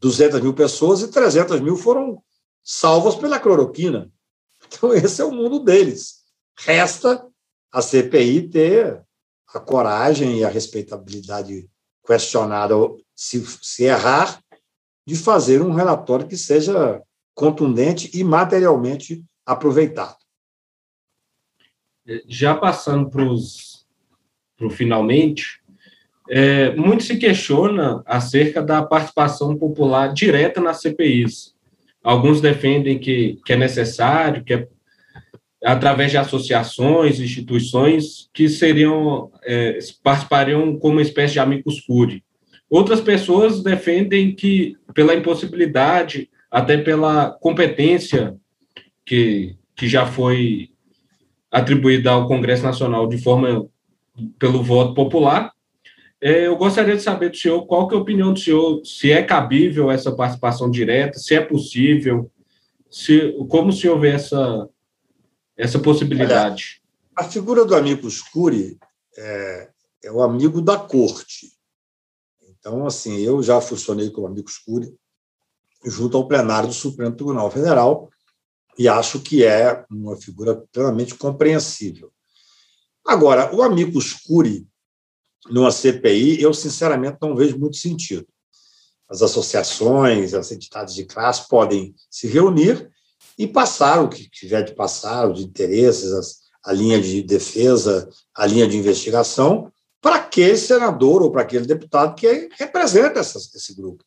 200 0.00 0.40
mil 0.40 0.54
pessoas 0.54 1.02
e 1.02 1.08
300 1.08 1.60
mil 1.60 1.76
foram 1.76 2.22
salvas 2.62 3.14
pela 3.14 3.38
cloroquina. 3.38 4.10
Então, 4.66 4.92
esse 4.94 5.20
é 5.20 5.24
o 5.24 5.32
mundo 5.32 5.60
deles. 5.60 6.20
Resta 6.58 7.24
a 7.72 7.80
CPI 7.80 8.48
ter 8.48 9.02
a 9.54 9.60
coragem 9.60 10.38
e 10.38 10.44
a 10.44 10.48
respeitabilidade 10.48 11.68
questionada, 12.04 12.74
se, 13.14 13.44
se 13.62 13.84
errar, 13.84 14.42
de 15.06 15.16
fazer 15.16 15.62
um 15.62 15.72
relatório 15.72 16.26
que 16.26 16.36
seja 16.36 17.02
contundente 17.34 18.10
e 18.14 18.22
materialmente 18.22 19.24
aproveitado. 19.44 20.16
Já 22.26 22.54
passando 22.54 23.08
para 23.08 23.24
o 23.24 24.70
finalmente, 24.70 25.60
é, 26.28 26.74
muito 26.76 27.02
se 27.02 27.16
questiona 27.16 28.02
acerca 28.06 28.62
da 28.62 28.82
participação 28.82 29.56
popular 29.56 30.12
direta 30.12 30.60
nas 30.60 30.80
CPIs. 30.80 31.54
Alguns 32.02 32.40
defendem 32.40 32.98
que, 32.98 33.38
que 33.44 33.52
é 33.52 33.56
necessário, 33.56 34.44
que 34.44 34.54
é 34.54 34.68
através 35.62 36.10
de 36.10 36.16
associações, 36.16 37.20
instituições 37.20 38.30
que 38.32 38.48
seriam 38.48 39.30
é, 39.44 39.78
participariam 40.02 40.78
como 40.78 40.94
uma 40.94 41.02
espécie 41.02 41.34
de 41.34 41.40
amicus 41.40 41.80
curiae. 41.80 42.22
Outras 42.70 43.00
pessoas 43.00 43.62
defendem 43.62 44.34
que 44.34 44.76
pela 44.94 45.14
impossibilidade, 45.14 46.30
até 46.48 46.78
pela 46.78 47.32
competência 47.40 48.36
que, 49.04 49.56
que 49.74 49.88
já 49.88 50.06
foi 50.06 50.70
atribuída 51.50 52.12
ao 52.12 52.28
Congresso 52.28 52.62
Nacional 52.62 53.08
de 53.08 53.18
forma 53.18 53.66
pelo 54.38 54.62
voto 54.62 54.94
popular, 54.94 55.52
é, 56.20 56.46
eu 56.46 56.56
gostaria 56.56 56.94
de 56.94 57.02
saber 57.02 57.30
do 57.30 57.36
senhor 57.36 57.66
qual 57.66 57.88
que 57.88 57.94
é 57.94 57.98
a 57.98 58.00
opinião 58.00 58.32
do 58.32 58.38
senhor, 58.38 58.82
se 58.84 59.10
é 59.10 59.22
cabível 59.22 59.90
essa 59.90 60.12
participação 60.12 60.70
direta, 60.70 61.18
se 61.18 61.34
é 61.34 61.40
possível, 61.40 62.30
se, 62.90 63.32
como 63.48 63.70
o 63.70 63.72
senhor 63.72 63.98
vê 63.98 64.10
essa, 64.10 64.68
essa 65.56 65.78
possibilidade? 65.78 66.82
Olha, 67.16 67.26
a 67.26 67.30
figura 67.30 67.64
do 67.64 67.74
amigo 67.74 68.06
escure 68.06 68.78
é, 69.16 69.68
é, 70.04 70.12
o 70.12 70.22
amigo 70.22 70.60
da 70.60 70.76
corte. 70.76 71.49
Então, 72.60 72.86
assim, 72.86 73.18
eu 73.18 73.42
já 73.42 73.60
funcionei 73.60 74.10
como 74.10 74.26
amigo 74.26 74.48
escure 74.48 74.94
junto 75.84 76.16
ao 76.16 76.28
plenário 76.28 76.68
do 76.68 76.74
Supremo 76.74 77.16
Tribunal 77.16 77.50
Federal 77.50 78.10
e 78.78 78.86
acho 78.86 79.20
que 79.20 79.44
é 79.44 79.84
uma 79.90 80.16
figura 80.16 80.62
plenamente 80.70 81.14
compreensível. 81.14 82.12
Agora, 83.06 83.54
o 83.54 83.62
amigo 83.62 83.98
escure 83.98 84.66
numa 85.48 85.70
CPI, 85.70 86.40
eu 86.40 86.52
sinceramente 86.52 87.16
não 87.20 87.34
vejo 87.34 87.58
muito 87.58 87.76
sentido. 87.76 88.26
As 89.08 89.22
associações, 89.22 90.34
as 90.34 90.52
entidades 90.52 90.94
de 90.94 91.04
classe 91.04 91.48
podem 91.48 91.94
se 92.10 92.28
reunir 92.28 92.90
e 93.38 93.46
passar 93.46 94.02
o 94.02 94.08
que 94.08 94.28
tiver 94.28 94.62
de 94.62 94.74
passar, 94.74 95.28
os 95.28 95.40
interesses, 95.40 96.12
as, 96.12 96.38
a 96.62 96.72
linha 96.72 97.00
de 97.00 97.22
defesa, 97.22 98.08
a 98.34 98.46
linha 98.46 98.68
de 98.68 98.76
investigação, 98.76 99.69
aquele 100.30 100.56
senador 100.56 101.22
ou 101.22 101.32
para 101.32 101.42
aquele 101.42 101.66
deputado 101.66 102.14
que 102.14 102.48
representa 102.56 103.18
essa, 103.18 103.38
esse 103.38 103.74
grupo. 103.74 104.04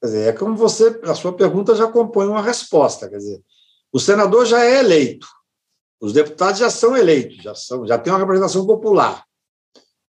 Quer 0.00 0.06
dizer, 0.06 0.28
é 0.28 0.32
como 0.32 0.56
você, 0.56 1.00
a 1.02 1.14
sua 1.14 1.32
pergunta 1.32 1.74
já 1.74 1.88
compõe 1.88 2.28
uma 2.28 2.40
resposta. 2.40 3.08
Quer 3.08 3.18
dizer, 3.18 3.42
o 3.92 3.98
senador 3.98 4.46
já 4.46 4.64
é 4.64 4.78
eleito, 4.78 5.26
os 6.00 6.12
deputados 6.12 6.60
já 6.60 6.70
são 6.70 6.96
eleitos, 6.96 7.42
já, 7.42 7.54
são, 7.54 7.86
já 7.86 7.98
tem 7.98 8.12
uma 8.12 8.18
representação 8.18 8.64
popular. 8.64 9.24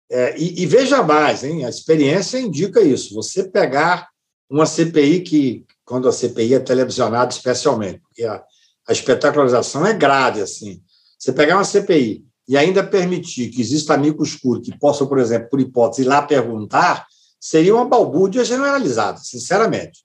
É, 0.09 0.37
e, 0.37 0.61
e, 0.61 0.65
veja 0.65 1.03
mais, 1.03 1.43
hein, 1.43 1.65
a 1.65 1.69
experiência 1.69 2.39
indica 2.39 2.81
isso. 2.81 3.13
Você 3.15 3.43
pegar 3.43 4.07
uma 4.49 4.65
CPI 4.65 5.21
que, 5.21 5.65
quando 5.83 6.07
a 6.07 6.13
CPI 6.13 6.53
é 6.53 6.59
televisionada 6.59 7.31
especialmente, 7.31 7.99
porque 7.99 8.23
a, 8.23 8.41
a 8.87 8.93
espetacularização 8.93 9.85
é 9.85 9.93
grave, 9.93 10.41
assim. 10.41 10.81
Você 11.17 11.33
pegar 11.33 11.55
uma 11.55 11.65
CPI 11.65 12.26
e 12.47 12.55
ainda 12.55 12.83
permitir 12.83 13.49
que 13.49 13.61
exista 13.61 13.93
amigos 13.93 14.29
escuro 14.29 14.61
que 14.61 14.77
possam, 14.77 15.05
por 15.05 15.19
exemplo, 15.19 15.49
por 15.49 15.59
hipótese, 15.59 16.03
ir 16.03 16.05
lá 16.05 16.21
perguntar, 16.21 17.05
seria 17.39 17.75
uma 17.75 17.85
balbúrdia 17.85 18.45
generalizada, 18.45 19.19
sinceramente. 19.19 20.03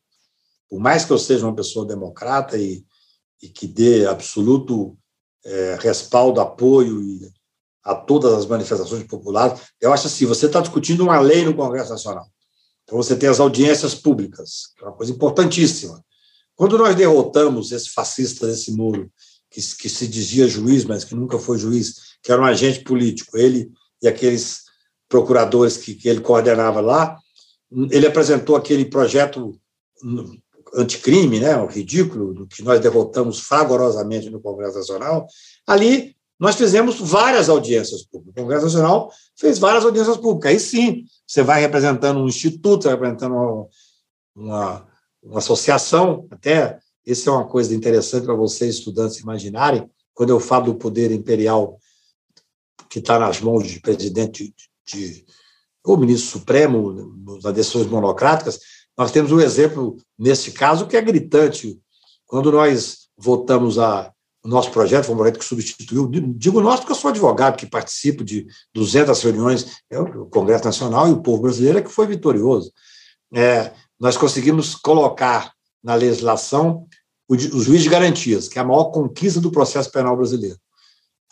Por 0.68 0.80
mais 0.80 1.04
que 1.04 1.12
eu 1.12 1.18
seja 1.18 1.46
uma 1.46 1.54
pessoa 1.54 1.86
democrata 1.86 2.58
e, 2.58 2.84
e 3.40 3.48
que 3.48 3.66
dê 3.66 4.06
absoluto 4.06 4.96
é, 5.44 5.78
respaldo, 5.80 6.40
apoio 6.40 7.00
a 7.84 7.94
todas 7.94 8.32
as 8.32 8.46
manifestações 8.46 9.04
populares. 9.04 9.60
Eu 9.80 9.92
acho 9.92 10.06
assim, 10.06 10.24
você 10.24 10.46
está 10.46 10.60
discutindo 10.60 11.02
uma 11.02 11.20
lei 11.20 11.44
no 11.44 11.54
Congresso 11.54 11.90
Nacional. 11.90 12.26
Então 12.84 12.96
você 12.96 13.16
tem 13.16 13.28
as 13.28 13.40
audiências 13.40 13.94
públicas, 13.94 14.72
que 14.76 14.84
é 14.84 14.86
uma 14.86 14.96
coisa 14.96 15.12
importantíssima. 15.12 16.04
Quando 16.54 16.78
nós 16.78 16.94
derrotamos 16.94 17.72
esse 17.72 17.90
fascista 17.90 18.46
desse 18.46 18.72
muro, 18.72 19.10
que, 19.50 19.60
que 19.76 19.88
se 19.88 20.06
dizia 20.06 20.48
juiz, 20.48 20.84
mas 20.84 21.04
que 21.04 21.14
nunca 21.14 21.38
foi 21.38 21.58
juiz, 21.58 22.11
que 22.22 22.30
era 22.30 22.40
um 22.40 22.44
agente 22.44 22.80
político, 22.80 23.36
ele 23.36 23.70
e 24.02 24.08
aqueles 24.08 24.62
procuradores 25.08 25.76
que, 25.76 25.94
que 25.94 26.08
ele 26.08 26.20
coordenava 26.20 26.80
lá, 26.80 27.16
ele 27.90 28.06
apresentou 28.06 28.56
aquele 28.56 28.84
projeto 28.84 29.58
anticrime, 30.74 31.38
né, 31.38 31.56
o 31.56 31.66
ridículo, 31.66 32.46
que 32.46 32.62
nós 32.62 32.80
derrotamos 32.80 33.40
fragorosamente 33.40 34.30
no 34.30 34.40
Congresso 34.40 34.78
Nacional. 34.78 35.26
Ali 35.66 36.16
nós 36.38 36.56
fizemos 36.56 36.98
várias 36.98 37.48
audiências 37.48 38.04
públicas. 38.04 38.32
O 38.32 38.42
Congresso 38.42 38.64
Nacional 38.64 39.10
fez 39.36 39.58
várias 39.58 39.84
audiências 39.84 40.16
públicas. 40.16 40.50
Aí 40.50 40.58
sim, 40.58 41.04
você 41.26 41.42
vai 41.42 41.60
representando 41.60 42.18
um 42.18 42.26
instituto, 42.26 42.84
vai 42.84 42.94
representando 42.94 43.34
uma, 43.34 43.68
uma, 44.34 44.86
uma 45.22 45.38
associação, 45.38 46.26
até 46.30 46.78
isso 47.06 47.28
é 47.28 47.32
uma 47.32 47.46
coisa 47.46 47.74
interessante 47.74 48.24
para 48.24 48.34
vocês, 48.34 48.76
estudantes, 48.76 49.18
imaginarem, 49.18 49.88
quando 50.14 50.30
eu 50.30 50.40
falo 50.40 50.66
do 50.66 50.74
poder 50.74 51.10
imperial 51.12 51.78
que 52.88 52.98
está 52.98 53.18
nas 53.18 53.40
mãos 53.40 53.66
de 53.66 53.80
presidente 53.80 54.54
de, 54.86 55.14
de 55.14 55.24
ou 55.84 55.96
ministro 55.96 56.38
supremo, 56.38 57.16
nas 57.42 57.54
decisões 57.54 57.86
monocráticas, 57.88 58.60
nós 58.96 59.10
temos 59.10 59.32
um 59.32 59.40
exemplo, 59.40 59.96
nesse 60.18 60.52
caso, 60.52 60.86
que 60.86 60.96
é 60.96 61.02
gritante. 61.02 61.80
Quando 62.26 62.52
nós 62.52 63.08
votamos 63.16 63.78
a, 63.78 64.12
o 64.44 64.48
nosso 64.48 64.70
projeto 64.70 65.06
foi 65.06 65.14
um 65.14 65.18
projeto 65.18 65.38
que 65.38 65.44
substituiu, 65.44 66.08
digo 66.08 66.60
nós 66.60 66.80
porque 66.80 66.92
eu 66.92 66.96
sou 66.96 67.10
advogado 67.10 67.56
que 67.56 67.66
participo 67.66 68.24
de 68.24 68.46
200 68.74 69.20
reuniões, 69.22 69.78
é 69.88 69.98
o 70.00 70.26
Congresso 70.26 70.64
Nacional 70.64 71.08
e 71.08 71.12
o 71.12 71.22
povo 71.22 71.42
brasileiro 71.42 71.78
é 71.78 71.82
que 71.82 71.90
foi 71.90 72.06
vitorioso. 72.06 72.72
É, 73.32 73.72
nós 73.98 74.16
conseguimos 74.16 74.74
colocar 74.74 75.52
na 75.82 75.94
legislação 75.94 76.86
o, 77.28 77.34
o 77.34 77.62
juiz 77.62 77.82
de 77.82 77.88
garantias, 77.88 78.48
que 78.48 78.58
é 78.58 78.62
a 78.62 78.64
maior 78.64 78.86
conquista 78.86 79.40
do 79.40 79.50
processo 79.50 79.90
penal 79.90 80.16
brasileiro. 80.16 80.58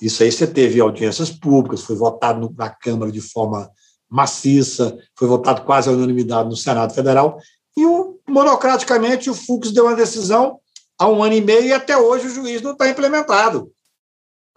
Isso 0.01 0.23
aí 0.23 0.33
você 0.33 0.47
teve 0.47 0.81
audiências 0.81 1.31
públicas, 1.31 1.83
foi 1.83 1.97
votado 1.97 2.55
na 2.57 2.71
Câmara 2.71 3.13
de 3.13 3.21
forma 3.21 3.71
maciça, 4.09 4.99
foi 5.17 5.29
votado 5.29 5.63
quase 5.63 5.89
à 5.89 5.93
unanimidade 5.93 6.49
no 6.49 6.57
Senado 6.57 6.95
Federal, 6.95 7.39
e 7.77 7.87
o, 7.87 8.19
monocraticamente 8.29 9.31
o 9.31 9.35
Fux 9.35 9.71
deu 9.71 9.85
uma 9.85 9.95
decisão 9.95 10.59
há 10.99 11.09
um 11.09 11.23
ano 11.23 11.35
e 11.35 11.41
meio 11.41 11.65
e 11.65 11.73
até 11.73 11.97
hoje 11.97 12.27
o 12.27 12.35
juiz 12.35 12.61
não 12.61 12.73
está 12.73 12.89
implementado. 12.89 13.71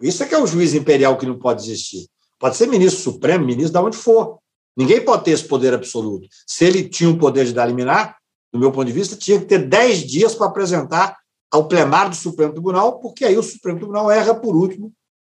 Isso 0.02 0.24
é 0.24 0.26
que 0.26 0.34
é 0.34 0.38
o 0.38 0.48
juiz 0.48 0.74
imperial 0.74 1.18
que 1.18 1.26
não 1.26 1.38
pode 1.38 1.64
existir. 1.64 2.08
Pode 2.40 2.58
ser 2.58 2.68
ministro 2.68 3.02
supremo, 3.02 3.46
ministro 3.46 3.80
de 3.80 3.86
onde 3.88 3.98
for. 3.98 4.40
Ninguém 4.76 5.00
pode 5.00 5.24
ter 5.24 5.32
esse 5.32 5.48
poder 5.48 5.74
absoluto. 5.74 6.28
Se 6.48 6.66
ele 6.66 6.90
tinha 6.90 7.10
o 7.10 7.18
poder 7.18 7.46
de 7.46 7.54
dar 7.54 7.66
liminar, 7.68 8.18
do 8.52 8.60
meu 8.60 8.72
ponto 8.72 8.86
de 8.86 8.92
vista, 8.92 9.16
tinha 9.16 9.40
que 9.40 9.46
ter 9.46 9.60
10 9.60 10.00
dias 10.00 10.36
para 10.36 10.48
apresentar 10.48 11.18
ao 11.52 11.68
plenário 11.68 12.10
do 12.10 12.16
Supremo 12.16 12.52
Tribunal, 12.52 13.00
porque 13.00 13.24
aí 13.24 13.38
o 13.38 13.44
Supremo 13.44 13.78
Tribunal 13.78 14.12
erra 14.12 14.34
por 14.34 14.56
último, 14.56 14.92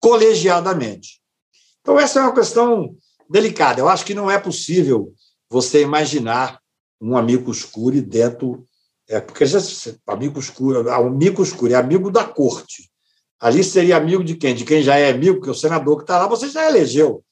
colegiadamente. 0.04 1.22
Então, 1.80 1.98
essa 1.98 2.20
é 2.20 2.22
uma 2.22 2.34
questão 2.34 2.94
delicada. 3.30 3.80
Eu 3.80 3.88
acho 3.88 4.04
que 4.04 4.12
não 4.12 4.30
é 4.30 4.38
possível 4.38 5.14
você 5.48 5.80
imaginar 5.80 6.60
um 7.00 7.16
amigo 7.16 7.50
escuro 7.50 8.02
dentro 8.02 8.66
é, 9.08 9.18
porque 9.18 9.46
já, 9.46 9.58
amigo 10.06 10.38
escuro, 10.38 10.90
amigo 10.90 11.42
escuro 11.42 11.72
é 11.72 11.76
amigo 11.76 12.10
da 12.10 12.22
corte. 12.22 12.90
Ali 13.40 13.64
seria 13.64 13.96
amigo 13.96 14.22
de 14.22 14.34
quem? 14.34 14.54
De 14.54 14.64
quem 14.64 14.82
já 14.82 14.96
é 14.96 15.10
amigo, 15.10 15.36
porque 15.36 15.50
o 15.50 15.54
senador 15.54 15.96
que 15.96 16.02
está 16.02 16.18
lá 16.18 16.26
você 16.26 16.50
já 16.50 16.68
elegeu. 16.68 17.24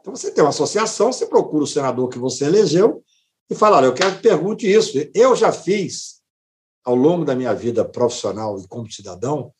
Então 0.00 0.14
você 0.14 0.30
tem 0.30 0.42
uma 0.42 0.50
associação, 0.50 1.12
você 1.12 1.26
procura 1.26 1.64
o 1.64 1.66
senador 1.66 2.08
que 2.08 2.18
você 2.18 2.46
elegeu 2.46 3.02
e 3.50 3.54
fala: 3.54 3.78
olha, 3.78 3.86
eu 3.86 3.94
quero 3.94 4.16
que 4.16 4.22
pergunte 4.22 4.70
isso. 4.70 4.98
Eu 5.14 5.36
já 5.36 5.52
fiz, 5.52 6.20
ao 6.84 6.94
longo 6.94 7.24
da 7.24 7.34
minha 7.34 7.54
vida 7.54 7.84
profissional 7.84 8.58
e 8.58 8.66
como 8.66 8.90
cidadão, 8.90 9.52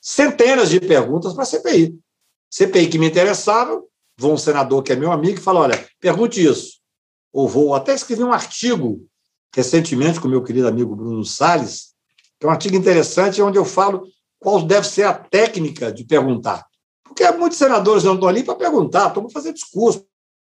centenas 0.00 0.70
de 0.70 0.80
perguntas 0.80 1.34
para 1.34 1.42
a 1.42 1.46
CPI. 1.46 1.98
CPI 2.50 2.88
que 2.88 2.98
me 2.98 3.06
interessava, 3.06 3.82
vou 4.18 4.32
um 4.32 4.38
senador 4.38 4.82
que 4.82 4.92
é 4.92 4.96
meu 4.96 5.12
amigo 5.12 5.38
e 5.38 5.42
falo: 5.42 5.60
olha, 5.60 5.86
pergunte 6.00 6.44
isso. 6.44 6.80
Ou 7.32 7.48
vou 7.48 7.74
até 7.74 7.94
escrever 7.94 8.24
um 8.24 8.32
artigo 8.32 9.06
recentemente 9.54 10.20
com 10.20 10.28
meu 10.28 10.42
querido 10.42 10.68
amigo 10.68 10.96
Bruno 10.96 11.24
Salles, 11.24 11.94
que 12.38 12.46
é 12.46 12.48
um 12.48 12.52
artigo 12.52 12.76
interessante 12.76 13.42
onde 13.42 13.58
eu 13.58 13.64
falo 13.64 14.06
qual 14.38 14.62
deve 14.62 14.86
ser 14.86 15.04
a 15.04 15.12
técnica 15.12 15.92
de 15.92 16.04
perguntar. 16.04 16.66
Porque 17.04 17.28
muitos 17.32 17.58
senadores 17.58 18.04
não 18.04 18.14
estão 18.14 18.28
ali 18.28 18.42
para 18.42 18.54
perguntar, 18.54 19.08
estão 19.08 19.22
para 19.22 19.32
fazer 19.32 19.52
discurso, 19.52 20.04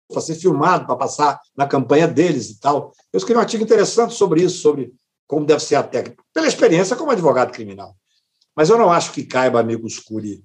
para 0.09 0.21
ser 0.21 0.35
filmado, 0.35 0.87
para 0.87 0.97
passar 0.97 1.41
na 1.57 1.67
campanha 1.67 2.07
deles 2.07 2.51
e 2.51 2.61
tal. 2.61 2.93
Eu 3.13 3.19
escrevi 3.19 3.39
um 3.39 3.43
artigo 3.43 3.65
interessante 3.65 4.15
sobre 4.15 4.43
isso, 4.43 4.59
sobre 4.59 4.93
como 5.27 5.47
deve 5.47 5.63
ser 5.63 5.77
a 5.77 5.83
técnica, 5.83 6.23
pela 6.33 6.47
experiência 6.47 6.95
como 6.95 7.11
advogado 7.11 7.51
criminal. 7.51 7.97
Mas 8.55 8.71
eu 8.71 8.79
não 8.79 8.93
acho 8.93 9.13
que 9.13 9.25
caiba 9.25 9.61
amigo 9.61 9.89
Scuri 9.89 10.43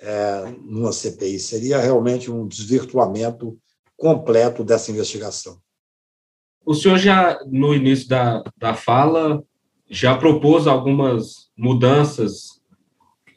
é, 0.00 0.54
numa 0.62 0.92
CPI. 0.92 1.38
Seria 1.38 1.78
realmente 1.78 2.30
um 2.30 2.46
desvirtuamento 2.46 3.58
completo 3.96 4.62
dessa 4.62 4.90
investigação. 4.90 5.58
O 6.64 6.74
senhor 6.74 6.98
já, 6.98 7.38
no 7.46 7.74
início 7.74 8.08
da, 8.08 8.44
da 8.56 8.74
fala, 8.74 9.42
já 9.90 10.16
propôs 10.16 10.66
algumas 10.66 11.50
mudanças 11.56 12.60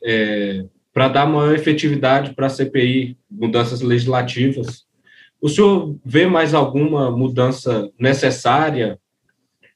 é, 0.04 0.66
para 0.94 1.08
dar 1.08 1.26
maior 1.26 1.56
efetividade 1.56 2.36
para 2.36 2.48
a 2.48 2.50
CPI, 2.50 3.18
mudanças 3.30 3.82
legislativas. 3.82 4.86
O 5.40 5.48
senhor 5.48 5.98
vê 6.06 6.28
mais 6.28 6.54
alguma 6.54 7.10
mudança 7.10 7.90
necessária 7.98 9.00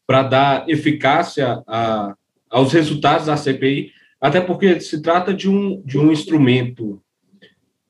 para 0.06 0.24
dar 0.24 0.70
eficácia 0.70 1.64
a, 1.66 2.14
aos 2.50 2.74
resultados 2.74 3.28
da 3.28 3.38
CPI? 3.38 3.92
Até 4.26 4.42
porque 4.42 4.80
se 4.80 5.04
trata 5.04 5.32
de 5.32 5.48
um, 5.48 5.84
de 5.86 6.00
um 6.00 6.12
instrumento 6.12 7.00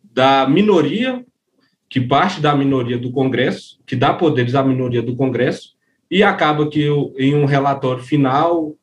da 0.04 0.46
minoria, 0.46 1.26
que 1.88 2.02
parte 2.02 2.42
da 2.42 2.54
minoria 2.54 2.98
do 2.98 3.10
Congresso, 3.10 3.80
que 3.86 3.96
dá 3.96 4.14
poderes 4.14 4.54
à 4.54 4.62
minoria 4.62 5.02
do 5.02 5.16
Congresso, 5.16 5.78
e 6.12 6.24
acaba 6.24 6.70
que 6.70 6.90
em 7.18 7.34
um 7.34 7.46
relatório 7.46 8.04
final 8.04 8.76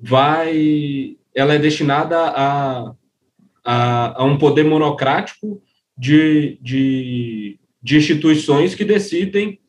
vai 0.00 1.16
ela 1.32 1.54
é 1.54 1.60
destinada 1.60 2.18
a, 2.18 2.92
a, 3.64 4.22
a 4.22 4.24
um 4.24 4.36
poder 4.36 4.64
monocrático 4.64 5.62
de, 5.96 6.58
de, 6.60 7.60
de 7.80 7.98
instituições 7.98 8.74
que 8.74 8.84
decidem 8.84 9.60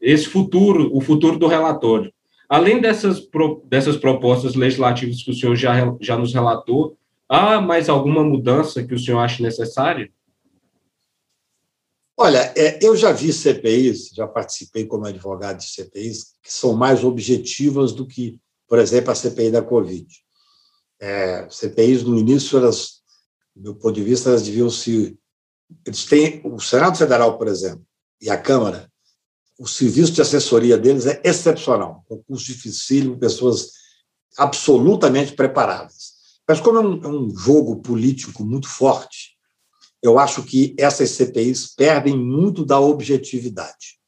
esse 0.00 0.26
futuro, 0.28 0.88
o 0.96 1.02
futuro 1.02 1.38
do 1.38 1.46
relatório. 1.46 2.10
Além 2.48 2.80
dessas, 2.80 3.26
dessas 3.64 3.96
propostas 3.96 4.54
legislativas 4.54 5.22
que 5.22 5.30
o 5.30 5.34
senhor 5.34 5.56
já, 5.56 5.74
já 6.00 6.16
nos 6.16 6.32
relatou, 6.32 6.96
há 7.28 7.60
mais 7.60 7.88
alguma 7.88 8.22
mudança 8.22 8.84
que 8.84 8.94
o 8.94 8.98
senhor 8.98 9.18
acha 9.18 9.42
necessária? 9.42 10.10
Olha, 12.18 12.52
é, 12.56 12.78
eu 12.82 12.96
já 12.96 13.12
vi 13.12 13.30
CPIs, 13.32 14.10
já 14.14 14.26
participei 14.26 14.86
como 14.86 15.04
advogado 15.04 15.58
de 15.58 15.66
CPIs, 15.66 16.34
que 16.42 16.50
são 16.50 16.72
mais 16.72 17.04
objetivas 17.04 17.92
do 17.92 18.06
que, 18.06 18.40
por 18.66 18.78
exemplo, 18.78 19.10
a 19.10 19.14
CPI 19.14 19.50
da 19.50 19.60
Covid. 19.60 20.06
É, 20.98 21.46
CPIs, 21.50 22.04
no 22.04 22.18
início, 22.18 22.56
elas, 22.56 23.02
do 23.54 23.64
meu 23.64 23.74
ponto 23.74 23.92
de 23.92 24.02
vista, 24.02 24.30
elas 24.30 24.42
deviam 24.42 24.70
se. 24.70 25.18
Eles 25.84 26.06
têm. 26.06 26.40
O 26.44 26.58
Senado 26.58 26.96
Federal, 26.96 27.36
por 27.36 27.48
exemplo, 27.48 27.84
e 28.18 28.30
a 28.30 28.38
Câmara, 28.38 28.90
o 29.58 29.66
serviço 29.66 30.12
de 30.12 30.22
assessoria 30.22 30.76
deles 30.76 31.06
é 31.06 31.20
excepcional, 31.24 32.04
concurso 32.08 32.44
dificílimo, 32.44 33.18
pessoas 33.18 33.70
absolutamente 34.36 35.32
preparadas. 35.32 36.14
Mas 36.46 36.60
como 36.60 36.78
é 36.78 36.80
um, 36.80 37.02
é 37.02 37.08
um, 37.08 37.36
jogo 37.36 37.76
político 37.76 38.44
muito 38.44 38.68
forte, 38.68 39.36
eu 40.02 40.18
acho 40.18 40.42
que 40.42 40.74
essas 40.78 41.10
CPIs 41.10 41.74
perdem 41.74 42.16
muito 42.16 42.64
da 42.64 42.78
objetividade. 42.78 43.98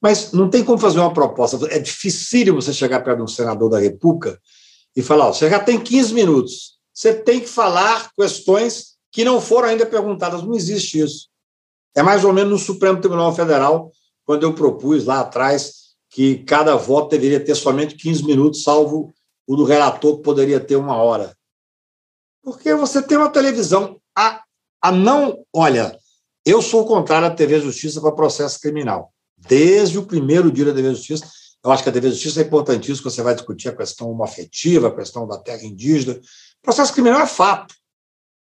Mas 0.00 0.32
não 0.32 0.48
tem 0.48 0.64
como 0.64 0.78
fazer 0.78 1.00
uma 1.00 1.12
proposta. 1.12 1.58
É 1.70 1.78
difícil 1.78 2.54
você 2.54 2.72
chegar 2.72 3.02
perto 3.02 3.18
de 3.18 3.24
um 3.24 3.28
senador 3.28 3.68
da 3.68 3.78
República 3.78 4.40
e 4.94 5.02
falar: 5.02 5.26
você 5.26 5.50
já 5.50 5.58
tem 5.58 5.80
15 5.80 6.14
minutos, 6.14 6.78
você 6.94 7.12
tem 7.12 7.40
que 7.40 7.48
falar 7.48 8.10
questões 8.14 8.96
que 9.10 9.24
não 9.24 9.40
foram 9.40 9.68
ainda 9.68 9.84
perguntadas. 9.84 10.42
Não 10.42 10.54
existe 10.54 11.00
isso. 11.00 11.28
É 11.94 12.02
mais 12.02 12.24
ou 12.24 12.32
menos 12.32 12.52
no 12.52 12.58
Supremo 12.58 13.00
Tribunal 13.00 13.34
Federal, 13.34 13.90
quando 14.26 14.42
eu 14.42 14.52
propus 14.52 15.04
lá 15.04 15.20
atrás 15.20 15.86
que 16.10 16.38
cada 16.38 16.74
voto 16.76 17.10
deveria 17.10 17.42
ter 17.42 17.54
somente 17.54 17.94
15 17.94 18.24
minutos, 18.24 18.62
salvo 18.62 19.14
o 19.46 19.56
do 19.56 19.64
relator, 19.64 20.16
que 20.16 20.22
poderia 20.22 20.58
ter 20.58 20.76
uma 20.76 20.96
hora. 20.96 21.36
Porque 22.42 22.74
você 22.74 23.00
tem 23.00 23.16
uma 23.16 23.30
televisão. 23.30 24.00
A, 24.16 24.42
a 24.82 24.90
não. 24.90 25.44
Olha, 25.54 25.96
eu 26.44 26.60
sou 26.60 26.84
contrário 26.86 27.28
à 27.28 27.30
TV 27.30 27.60
Justiça 27.60 28.00
para 28.00 28.12
processo 28.12 28.60
criminal. 28.60 29.12
Desde 29.36 29.98
o 29.98 30.06
primeiro 30.06 30.50
dia 30.50 30.64
da 30.64 30.74
TV 30.74 30.94
Justiça, 30.94 31.28
eu 31.64 31.70
acho 31.70 31.82
que 31.82 31.88
a 31.88 31.92
TV 31.92 32.10
Justiça 32.10 32.40
é 32.40 32.44
importantíssima, 32.44 33.10
você 33.10 33.22
vai 33.22 33.34
discutir 33.34 33.68
a 33.68 33.76
questão 33.76 34.10
homoafetiva, 34.10 34.88
a 34.88 34.94
questão 34.94 35.26
da 35.26 35.38
terra 35.38 35.64
indígena. 35.64 36.18
Processo 36.62 36.92
criminal 36.92 37.20
é 37.20 37.26
fato. 37.26 37.74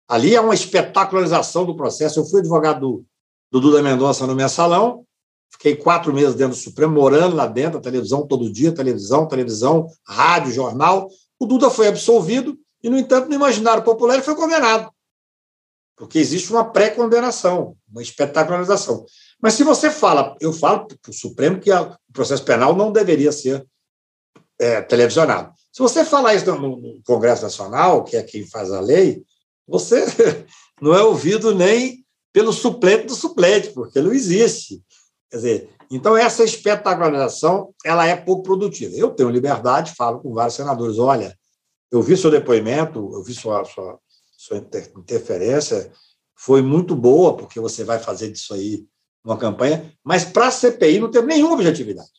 Ali 0.08 0.36
é 0.36 0.42
uma 0.42 0.54
espetacularização 0.54 1.66
do 1.66 1.76
processo. 1.76 2.20
Eu 2.20 2.26
fui 2.26 2.40
advogado 2.40 2.80
do, 2.80 3.06
do 3.52 3.62
Duda 3.62 3.82
Mendonça 3.82 4.28
no 4.28 4.36
mensalão, 4.36 5.06
Fiquei 5.52 5.76
quatro 5.76 6.14
meses 6.14 6.36
dentro 6.36 6.56
do 6.56 6.62
Supremo, 6.62 6.94
morando 6.94 7.36
lá 7.36 7.46
dentro, 7.46 7.78
a 7.78 7.82
televisão 7.82 8.26
todo 8.26 8.52
dia, 8.52 8.72
televisão, 8.72 9.28
televisão, 9.28 9.88
rádio, 10.06 10.52
jornal. 10.52 11.10
O 11.40 11.46
Duda 11.46 11.70
foi 11.70 11.88
absolvido 11.88 12.58
e, 12.82 12.90
no 12.90 12.98
entanto, 12.98 13.28
no 13.28 13.36
imaginário 13.36 13.84
popular 13.84 14.16
ele 14.16 14.24
foi 14.24 14.36
condenado. 14.36 14.92
Porque 15.96 16.18
existe 16.18 16.52
uma 16.52 16.66
pré-condenação, 16.66 17.76
uma 17.92 18.02
espetacularização. 18.02 19.06
Mas 19.40 19.54
se 19.54 19.64
você 19.64 19.92
fala, 19.92 20.36
eu 20.40 20.52
falo 20.54 20.88
para 20.88 21.12
o 21.12 21.14
Supremo 21.14 21.60
que 21.60 21.72
o 21.72 21.96
processo 22.14 22.44
penal 22.44 22.76
não 22.76 22.92
deveria 22.92 23.32
ser 23.32 23.66
é, 24.60 24.82
televisionado. 24.82 25.54
Se 25.72 25.82
você 25.82 26.04
falar 26.04 26.36
isso 26.36 26.46
no, 26.46 26.78
no 26.78 27.02
Congresso 27.04 27.44
Nacional, 27.44 28.04
que 28.04 28.18
é 28.18 28.24
quem 28.24 28.48
faz 28.48 28.72
a 28.72 28.80
lei, 28.80 29.24
você 29.68 30.06
não 30.82 30.94
é 30.94 31.04
ouvido 31.04 31.54
nem 31.56 32.06
pelo 32.34 32.54
suplente 32.54 33.08
do 33.08 33.16
suplente, 33.16 33.70
porque 33.70 34.02
não 34.02 34.14
existe. 34.14 34.82
Quer 35.32 35.38
dizer, 35.38 35.70
então 35.90 36.18
essa 36.18 36.44
espetacularização 36.44 37.74
ela 37.86 38.06
é 38.06 38.18
pouco 38.18 38.44
produtiva. 38.44 38.94
Eu 38.96 39.12
tenho 39.12 39.30
liberdade, 39.30 39.96
falo 39.96 40.20
com 40.20 40.34
vários 40.34 40.56
senadores, 40.56 41.00
olha, 41.00 41.38
eu 41.90 42.02
vi 42.02 42.18
seu 42.18 42.30
depoimento, 42.30 43.10
eu 43.14 43.24
vi 43.24 43.34
sua, 43.34 43.64
sua, 43.64 43.98
sua 44.38 44.58
interferência, 44.58 45.90
foi 46.36 46.62
muito 46.62 46.96
boa, 46.96 47.38
porque 47.38 47.60
você 47.60 47.84
vai 47.84 47.98
fazer 47.98 48.30
disso 48.30 48.54
aí 48.54 48.86
uma 49.24 49.38
campanha, 49.38 49.94
mas 50.04 50.26
para 50.26 50.48
a 50.48 50.52
CPI 50.52 51.00
não 51.00 51.10
tem 51.10 51.24
nenhuma 51.24 51.54
objetividade. 51.54 52.10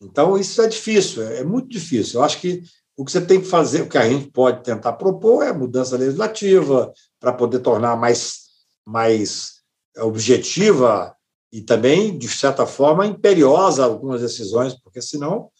Então, 0.00 0.36
isso 0.36 0.60
é 0.62 0.66
difícil, 0.66 1.22
é 1.22 1.44
muito 1.44 1.68
difícil. 1.68 2.18
Eu 2.18 2.24
acho 2.24 2.40
que 2.40 2.62
o 2.96 3.04
que 3.04 3.12
você 3.12 3.20
tem 3.20 3.40
que 3.40 3.46
fazer, 3.46 3.82
o 3.82 3.88
que 3.88 3.98
a 3.98 4.08
gente 4.08 4.30
pode 4.30 4.62
tentar 4.62 4.94
propor 4.94 5.44
é 5.44 5.52
mudança 5.52 5.96
legislativa 5.96 6.92
para 7.20 7.32
poder 7.32 7.60
tornar 7.60 7.96
mais, 7.96 8.44
mais 8.86 9.62
objetiva 9.98 11.13
e 11.54 11.62
também, 11.62 12.18
de 12.18 12.26
certa 12.26 12.66
forma, 12.66 13.06
imperiosa 13.06 13.84
algumas 13.84 14.20
decisões, 14.20 14.74
porque 14.74 15.00
senão 15.00 15.50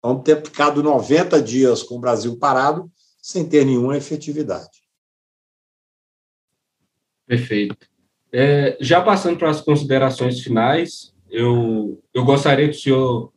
vamos 0.00 0.22
ter 0.22 0.40
ficado 0.44 0.80
90 0.80 1.42
dias 1.42 1.82
com 1.82 1.96
o 1.96 2.00
Brasil 2.00 2.38
parado 2.38 2.88
sem 3.20 3.44
ter 3.44 3.66
nenhuma 3.66 3.96
efetividade. 3.96 4.78
Perfeito. 7.26 7.76
É, 8.32 8.78
já 8.80 9.02
passando 9.02 9.38
para 9.38 9.50
as 9.50 9.60
considerações 9.60 10.38
finais, 10.38 11.12
eu, 11.28 12.00
eu 12.14 12.24
gostaria 12.24 12.68
que 12.68 12.76
o 12.76 12.80
senhor 12.80 13.32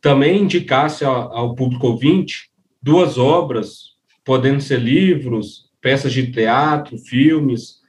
também 0.00 0.44
indicasse 0.44 1.04
ao, 1.04 1.36
ao 1.36 1.54
público 1.54 1.88
ouvinte 1.88 2.50
duas 2.80 3.18
obras, 3.18 3.96
podendo 4.24 4.62
ser 4.62 4.80
livros, 4.80 5.70
peças 5.78 6.10
de 6.10 6.32
teatro, 6.32 6.96
filmes 6.96 7.80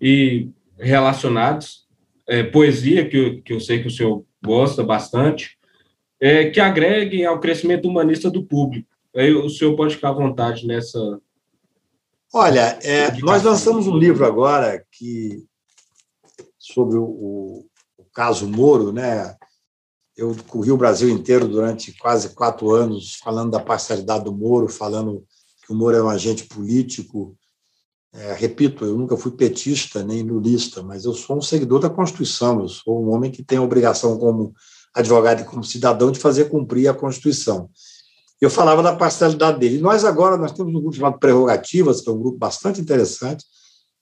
e 0.00 0.48
relacionados, 0.78 1.87
é, 2.28 2.42
poesia, 2.42 3.08
que 3.08 3.16
eu, 3.16 3.42
que 3.42 3.52
eu 3.54 3.60
sei 3.60 3.80
que 3.80 3.88
o 3.88 3.90
senhor 3.90 4.24
gosta 4.44 4.84
bastante, 4.84 5.58
é, 6.20 6.50
que 6.50 6.60
agreguem 6.60 7.24
ao 7.24 7.40
crescimento 7.40 7.88
humanista 7.88 8.30
do 8.30 8.44
público. 8.44 8.88
Aí 9.16 9.32
o 9.32 9.48
senhor 9.48 9.74
pode 9.74 9.94
ficar 9.94 10.10
à 10.10 10.12
vontade 10.12 10.66
nessa. 10.66 10.98
Olha, 12.32 12.78
é, 12.82 13.10
nós 13.20 13.42
lançamos 13.42 13.86
um 13.86 13.96
livro 13.96 14.26
agora 14.26 14.84
que 14.92 15.44
sobre 16.58 16.98
o, 16.98 17.04
o, 17.04 17.66
o, 17.96 18.04
caso 18.12 18.46
Moro, 18.46 18.92
né? 18.92 19.34
Eu 20.14 20.36
corri 20.48 20.70
o 20.70 20.76
Brasil 20.76 21.08
inteiro 21.08 21.48
durante 21.48 21.96
quase 21.96 22.34
quatro 22.34 22.72
anos 22.72 23.14
falando 23.14 23.52
da 23.52 23.60
parcialidade 23.60 24.24
do 24.24 24.32
Moro, 24.32 24.68
falando 24.68 25.24
que 25.64 25.72
o 25.72 25.76
Moro 25.76 25.96
é 25.96 26.02
um 26.02 26.10
agente 26.10 26.44
político, 26.44 27.37
é, 28.12 28.32
repito, 28.32 28.84
eu 28.84 28.96
nunca 28.96 29.16
fui 29.16 29.32
petista 29.32 30.02
nem 30.02 30.22
lulista, 30.22 30.82
mas 30.82 31.04
eu 31.04 31.12
sou 31.12 31.38
um 31.38 31.42
seguidor 31.42 31.80
da 31.80 31.90
Constituição, 31.90 32.60
eu 32.60 32.68
sou 32.68 33.04
um 33.04 33.12
homem 33.12 33.30
que 33.30 33.42
tem 33.42 33.58
a 33.58 33.62
obrigação, 33.62 34.18
como 34.18 34.54
advogado 34.94 35.42
e 35.42 35.44
como 35.44 35.62
cidadão, 35.62 36.10
de 36.10 36.18
fazer 36.18 36.46
cumprir 36.46 36.88
a 36.88 36.94
Constituição. 36.94 37.70
Eu 38.40 38.50
falava 38.50 38.82
da 38.82 38.94
parcialidade 38.94 39.58
dele. 39.58 39.78
Nós 39.78 40.04
agora 40.04 40.36
nós 40.36 40.52
temos 40.52 40.72
um 40.74 40.80
grupo 40.80 40.96
chamado 40.96 41.18
Prerrogativas, 41.18 42.00
que 42.00 42.08
é 42.08 42.12
um 42.12 42.18
grupo 42.18 42.38
bastante 42.38 42.80
interessante, 42.80 43.44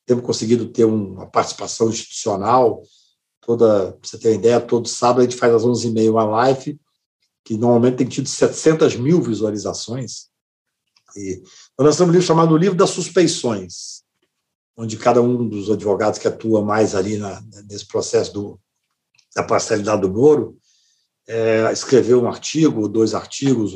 temos 0.04 0.24
conseguido 0.24 0.66
ter 0.68 0.84
uma 0.84 1.26
participação 1.26 1.88
institucional 1.88 2.82
Toda, 3.46 3.96
você 4.02 4.18
ter 4.18 4.30
uma 4.30 4.34
ideia, 4.34 4.60
todo 4.60 4.88
sábado 4.88 5.20
a 5.20 5.22
gente 5.22 5.36
faz 5.36 5.54
às 5.54 5.62
11h30 5.62 6.10
uma 6.10 6.24
live, 6.24 6.80
que 7.44 7.56
normalmente 7.56 7.98
tem 7.98 8.08
tido 8.08 8.28
700 8.28 8.96
mil 8.96 9.22
visualizações. 9.22 10.26
E 11.16 11.40
nós 11.78 11.86
lançamos 11.86 12.10
um 12.10 12.12
livro 12.12 12.26
chamado 12.26 12.56
Livro 12.56 12.76
das 12.76 12.90
Suspeições, 12.90 13.95
onde 14.76 14.96
cada 14.96 15.22
um 15.22 15.48
dos 15.48 15.70
advogados 15.70 16.18
que 16.18 16.28
atua 16.28 16.62
mais 16.62 16.94
ali 16.94 17.16
na, 17.16 17.42
nesse 17.68 17.86
processo 17.86 18.32
do, 18.32 18.60
da 19.34 19.42
parcialidade 19.42 20.02
do 20.02 20.10
Moro 20.10 20.58
é, 21.26 21.70
escreveu 21.72 22.22
um 22.22 22.28
artigo, 22.28 22.88
dois 22.88 23.14
artigos. 23.14 23.74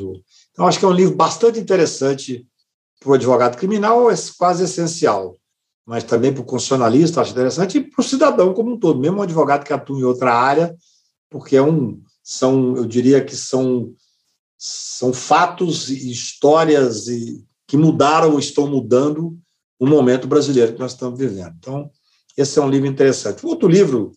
Então, 0.51 0.67
acho 0.67 0.79
que 0.79 0.85
é 0.85 0.87
um 0.87 0.93
livro 0.93 1.15
bastante 1.15 1.59
interessante 1.59 2.47
para 2.99 3.09
o 3.09 3.13
advogado 3.13 3.57
criminal, 3.57 4.11
é 4.11 4.15
quase 4.37 4.63
essencial, 4.63 5.37
mas 5.85 6.03
também 6.03 6.31
para 6.31 6.41
o 6.41 6.45
constitucionalista, 6.45 7.19
acho 7.19 7.31
interessante, 7.31 7.79
e 7.79 7.83
para 7.83 7.99
o 7.99 8.03
cidadão 8.03 8.53
como 8.53 8.71
um 8.71 8.79
todo, 8.79 8.99
mesmo 8.99 9.17
um 9.17 9.23
advogado 9.23 9.65
que 9.65 9.73
atua 9.73 9.99
em 9.99 10.03
outra 10.03 10.33
área, 10.33 10.75
porque 11.29 11.57
é 11.57 11.61
um, 11.61 12.01
são, 12.23 12.77
eu 12.77 12.85
diria 12.85 13.23
que 13.23 13.35
são, 13.35 13.93
são 14.57 15.11
fatos 15.11 15.89
e 15.89 16.11
histórias 16.11 17.07
e, 17.07 17.43
que 17.67 17.75
mudaram 17.75 18.33
ou 18.33 18.39
estão 18.39 18.67
mudando 18.67 19.37
o 19.81 19.87
momento 19.87 20.27
brasileiro 20.27 20.73
que 20.73 20.79
nós 20.79 20.91
estamos 20.91 21.17
vivendo. 21.17 21.55
Então, 21.57 21.89
esse 22.37 22.59
é 22.59 22.61
um 22.61 22.69
livro 22.69 22.87
interessante. 22.87 23.43
Outro 23.43 23.67
livro, 23.67 24.11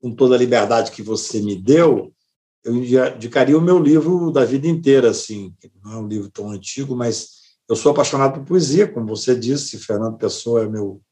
com 0.00 0.14
toda 0.14 0.36
a 0.36 0.38
liberdade 0.38 0.92
que 0.92 1.02
você 1.02 1.42
me 1.42 1.56
deu, 1.56 2.14
eu 2.62 2.76
indicaria 2.76 3.58
o 3.58 3.60
meu 3.60 3.80
livro 3.80 4.30
da 4.30 4.44
vida 4.44 4.68
inteira, 4.68 5.10
assim, 5.10 5.52
não 5.82 5.92
é 5.92 5.96
um 5.96 6.06
livro 6.06 6.30
tão 6.30 6.48
antigo, 6.50 6.94
mas 6.94 7.30
eu 7.68 7.74
sou 7.74 7.90
apaixonado 7.90 8.34
por 8.34 8.44
poesia, 8.46 8.86
como 8.86 9.08
você 9.08 9.34
disse, 9.34 9.76
Fernando 9.78 10.16
Pessoa 10.16 10.62
é 10.62 10.68
meu 10.68 11.02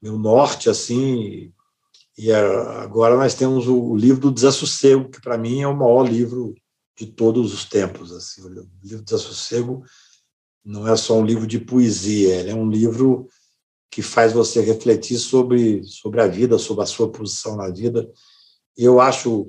meu 0.00 0.16
norte, 0.16 0.70
assim, 0.70 1.52
e 2.16 2.30
agora 2.30 3.16
nós 3.16 3.34
temos 3.34 3.66
o 3.66 3.96
livro 3.96 4.20
do 4.20 4.30
Desassossego, 4.30 5.08
que 5.08 5.20
para 5.20 5.36
mim 5.36 5.62
é 5.62 5.66
o 5.66 5.76
maior 5.76 6.06
livro 6.06 6.54
de 6.96 7.06
todos 7.06 7.52
os 7.52 7.64
tempos. 7.64 8.12
Assim. 8.12 8.42
O 8.42 8.48
livro 8.48 8.98
do 8.98 9.02
Desassossego 9.02 9.82
não 10.68 10.86
é 10.86 10.94
só 10.96 11.18
um 11.18 11.24
livro 11.24 11.46
de 11.46 11.58
poesia, 11.58 12.36
ele 12.36 12.50
é 12.50 12.54
um 12.54 12.68
livro 12.68 13.26
que 13.90 14.02
faz 14.02 14.34
você 14.34 14.60
refletir 14.60 15.16
sobre, 15.16 15.82
sobre 15.82 16.20
a 16.20 16.26
vida, 16.26 16.58
sobre 16.58 16.82
a 16.82 16.86
sua 16.86 17.10
posição 17.10 17.56
na 17.56 17.70
vida. 17.70 18.06
E 18.76 18.84
eu 18.84 19.00
acho, 19.00 19.46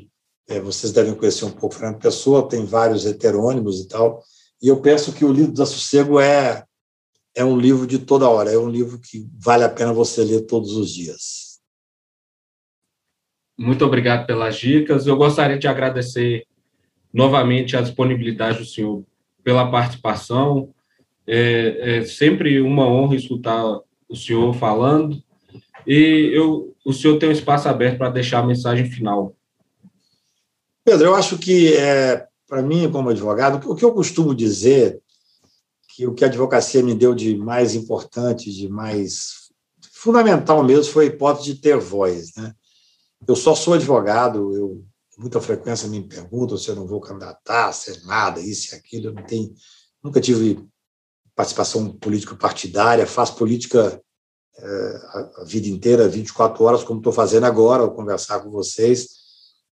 é, 0.48 0.62
vocês 0.62 0.94
devem 0.94 1.14
conhecer 1.14 1.44
um 1.44 1.52
pouco 1.52 1.76
Fernando 1.76 2.00
Pessoa, 2.00 2.48
tem 2.48 2.64
vários 2.64 3.06
heterônimos 3.06 3.82
e 3.82 3.88
tal, 3.90 4.24
e 4.62 4.70
eu 4.70 4.80
penso 4.80 5.12
que 5.12 5.26
o 5.26 5.34
livro 5.34 5.52
do 5.52 5.66
Sossego 5.66 6.22
é, 6.22 6.64
é 7.36 7.44
um 7.44 7.58
livro 7.58 7.86
de 7.86 8.00
toda 8.00 8.30
hora, 8.30 8.50
é 8.50 8.58
um 8.58 8.70
livro 8.70 8.98
que 8.98 9.30
vale 9.38 9.66
a 9.66 9.70
pena 9.70 9.92
você 9.92 10.24
ler 10.24 10.46
todos 10.46 10.72
os 10.72 10.90
dias. 10.90 11.60
Muito 13.58 13.84
obrigado 13.84 14.26
pelas 14.26 14.56
dicas. 14.56 15.06
Eu 15.06 15.18
gostaria 15.18 15.60
de 15.60 15.68
agradecer 15.68 16.48
novamente 17.14 17.76
a 17.76 17.82
disponibilidade 17.82 18.60
do 18.60 18.66
senhor 18.66 19.04
pela 19.44 19.70
participação, 19.70 20.74
é, 21.32 21.98
é 21.98 22.06
sempre 22.06 22.60
uma 22.60 22.88
honra 22.88 23.16
escutar 23.16 23.64
o 24.10 24.16
senhor 24.16 24.54
falando. 24.56 25.22
E 25.86 26.32
eu, 26.34 26.76
o 26.84 26.92
senhor 26.92 27.20
tem 27.20 27.30
um 27.30 27.34
espaço 27.34 27.70
aberto 27.70 28.00
para 28.00 28.10
deixar 28.10 28.40
a 28.40 28.46
mensagem 28.46 28.90
final. 28.90 29.36
Pedro, 30.84 31.08
eu 31.08 31.16
acho 31.16 31.38
que, 31.38 31.76
é, 31.76 32.28
para 32.48 32.64
mim, 32.64 32.92
como 32.92 33.10
advogado, 33.10 33.70
o 33.70 33.76
que 33.76 33.86
eu 33.86 33.94
costumo 33.94 34.34
dizer, 34.34 35.00
que 35.90 36.08
o 36.08 36.14
que 36.14 36.24
a 36.24 36.28
advocacia 36.28 36.82
me 36.82 36.96
deu 36.96 37.14
de 37.14 37.38
mais 37.38 37.76
importante, 37.76 38.52
de 38.52 38.68
mais 38.68 39.52
fundamental 39.94 40.64
mesmo, 40.64 40.92
foi 40.92 41.06
a 41.06 41.08
hipótese 41.10 41.54
de 41.54 41.62
ter 41.62 41.78
voz. 41.78 42.34
Né? 42.36 42.54
Eu 43.28 43.36
só 43.36 43.54
sou 43.54 43.76
advogado, 43.76 44.56
eu 44.56 44.84
muita 45.20 45.42
frequência 45.42 45.88
me 45.90 46.02
perguntam 46.02 46.58
se 46.58 46.70
eu 46.70 46.76
não 46.76 46.88
vou 46.88 47.02
candidatar, 47.02 47.74
se 47.74 47.92
é 47.92 48.00
nada, 48.06 48.40
isso 48.40 48.74
e 48.74 48.78
aquilo, 48.78 49.08
eu 49.08 49.14
não 49.14 49.24
tenho, 49.24 49.54
nunca 50.02 50.22
tive 50.22 50.66
participação 51.40 51.94
político-partidária, 51.94 53.08
faço 53.08 53.38
política 53.38 54.02
é, 54.58 55.02
a 55.38 55.44
vida 55.46 55.70
inteira, 55.70 56.06
24 56.06 56.62
horas, 56.66 56.84
como 56.84 57.00
estou 57.00 57.14
fazendo 57.14 57.46
agora, 57.46 57.82
ao 57.82 57.96
conversar 57.96 58.42
com 58.42 58.50
vocês, 58.50 59.08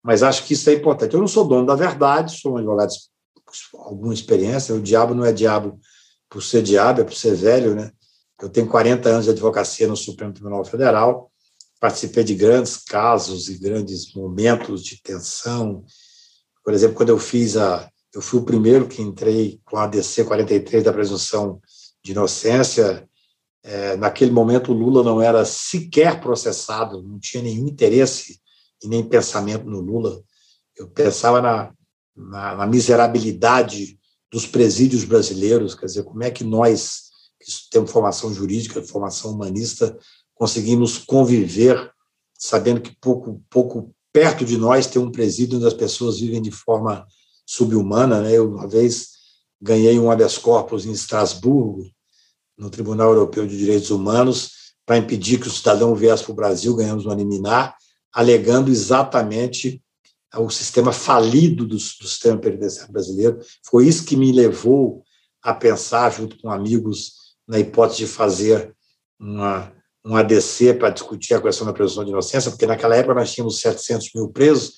mas 0.01 0.23
acho 0.23 0.45
que 0.45 0.53
isso 0.53 0.69
é 0.69 0.73
importante. 0.75 1.13
Eu 1.13 1.19
não 1.19 1.27
sou 1.27 1.45
dono 1.45 1.67
da 1.67 1.75
verdade, 1.75 2.39
sou 2.39 2.53
um 2.53 2.57
advogado 2.57 2.93
com 3.73 3.81
alguma 3.81 4.13
experiência, 4.13 4.73
o 4.73 4.79
diabo 4.79 5.13
não 5.13 5.25
é 5.25 5.33
diabo 5.33 5.77
por 6.29 6.41
ser 6.41 6.63
diabo, 6.63 7.01
é 7.01 7.03
por 7.03 7.13
ser 7.13 7.35
velho, 7.35 7.75
né? 7.75 7.91
Eu 8.41 8.47
tenho 8.47 8.69
40 8.69 9.09
anos 9.09 9.25
de 9.25 9.31
advocacia 9.31 9.89
no 9.89 9.97
Supremo 9.97 10.31
Tribunal 10.31 10.63
Federal, 10.63 11.29
participei 11.81 12.23
de 12.23 12.33
grandes 12.33 12.77
casos 12.77 13.49
e 13.49 13.57
grandes 13.57 14.13
momentos 14.13 14.85
de 14.85 15.01
tensão. 15.01 15.83
Por 16.63 16.73
exemplo, 16.73 16.95
quando 16.95 17.09
eu 17.09 17.19
fiz 17.19 17.57
a 17.57 17.89
eu 18.13 18.21
fui 18.21 18.39
o 18.39 18.45
primeiro 18.45 18.87
que 18.87 19.01
entrei 19.01 19.59
com 19.65 19.77
a 19.77 19.83
ADC 19.83 20.23
43 20.23 20.83
da 20.83 20.93
presunção 20.93 21.61
de 22.03 22.11
inocência. 22.11 23.07
É, 23.63 23.97
naquele 23.97 24.31
momento, 24.31 24.71
o 24.71 24.75
Lula 24.75 25.03
não 25.03 25.21
era 25.21 25.43
sequer 25.43 26.21
processado, 26.21 27.03
não 27.03 27.19
tinha 27.19 27.43
nenhum 27.43 27.67
interesse 27.67 28.39
e 28.83 28.87
nem 28.87 29.03
pensamento 29.03 29.65
no 29.65 29.81
Lula. 29.81 30.21
Eu 30.75 30.87
pensava 30.89 31.41
na, 31.41 31.73
na, 32.15 32.55
na 32.55 32.67
miserabilidade 32.67 33.99
dos 34.31 34.45
presídios 34.45 35.03
brasileiros, 35.03 35.75
quer 35.75 35.85
dizer, 35.85 36.03
como 36.03 36.23
é 36.23 36.31
que 36.31 36.43
nós, 36.43 37.09
que 37.39 37.51
temos 37.71 37.91
formação 37.91 38.33
jurídica, 38.33 38.81
formação 38.83 39.31
humanista, 39.31 39.97
conseguimos 40.35 40.97
conviver 40.97 41.91
sabendo 42.37 42.81
que 42.81 42.95
pouco, 43.01 43.43
pouco 43.49 43.93
perto 44.13 44.45
de 44.45 44.57
nós 44.57 44.87
tem 44.87 45.01
um 45.01 45.11
presídio 45.11 45.57
onde 45.57 45.67
as 45.67 45.73
pessoas 45.73 46.19
vivem 46.19 46.41
de 46.41 46.51
forma 46.51 47.05
subhumana. 47.47 48.21
Né? 48.21 48.33
Eu, 48.33 48.49
uma 48.49 48.67
vez, 48.67 49.07
ganhei 49.61 49.97
um 49.97 50.11
habeas 50.11 50.37
corpus 50.37 50.85
em 50.85 50.91
Estrasburgo, 50.91 51.89
no 52.57 52.69
Tribunal 52.69 53.09
Europeu 53.13 53.47
de 53.47 53.57
Direitos 53.57 53.89
Humanos, 53.89 54.51
para 54.85 54.97
impedir 54.97 55.39
que 55.39 55.47
o 55.47 55.51
cidadão 55.51 55.95
viesse 55.95 56.23
para 56.23 56.31
o 56.31 56.35
Brasil, 56.35 56.75
ganhamos 56.75 57.05
uma 57.05 57.15
liminar, 57.15 57.75
alegando 58.13 58.69
exatamente 58.69 59.81
o 60.35 60.49
sistema 60.49 60.91
falido 60.91 61.65
do, 61.65 61.75
do 61.75 61.79
sistema 61.79 62.37
penitenciário 62.37 62.91
brasileiro. 62.91 63.39
Foi 63.63 63.87
isso 63.87 64.05
que 64.05 64.15
me 64.15 64.31
levou 64.31 65.03
a 65.41 65.53
pensar, 65.53 66.11
junto 66.11 66.37
com 66.39 66.49
amigos, 66.49 67.13
na 67.47 67.59
hipótese 67.59 67.99
de 67.99 68.07
fazer 68.07 68.75
uma, 69.19 69.71
um 70.05 70.15
ADC 70.15 70.73
para 70.75 70.89
discutir 70.89 71.33
a 71.33 71.41
questão 71.41 71.65
da 71.65 71.73
presunção 71.73 72.03
de 72.03 72.11
inocência, 72.11 72.51
porque 72.51 72.65
naquela 72.65 72.95
época 72.95 73.15
nós 73.15 73.31
tínhamos 73.31 73.59
700 73.59 74.11
mil 74.15 74.29
presos, 74.29 74.73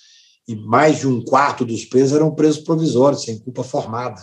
e 0.49 0.55
mais 0.55 0.97
de 0.97 1.07
um 1.07 1.23
quarto 1.23 1.63
dos 1.63 1.85
presos 1.85 2.15
eram 2.15 2.33
presos 2.33 2.63
provisórios, 2.63 3.21
sem 3.21 3.37
culpa 3.37 3.63
formada. 3.63 4.19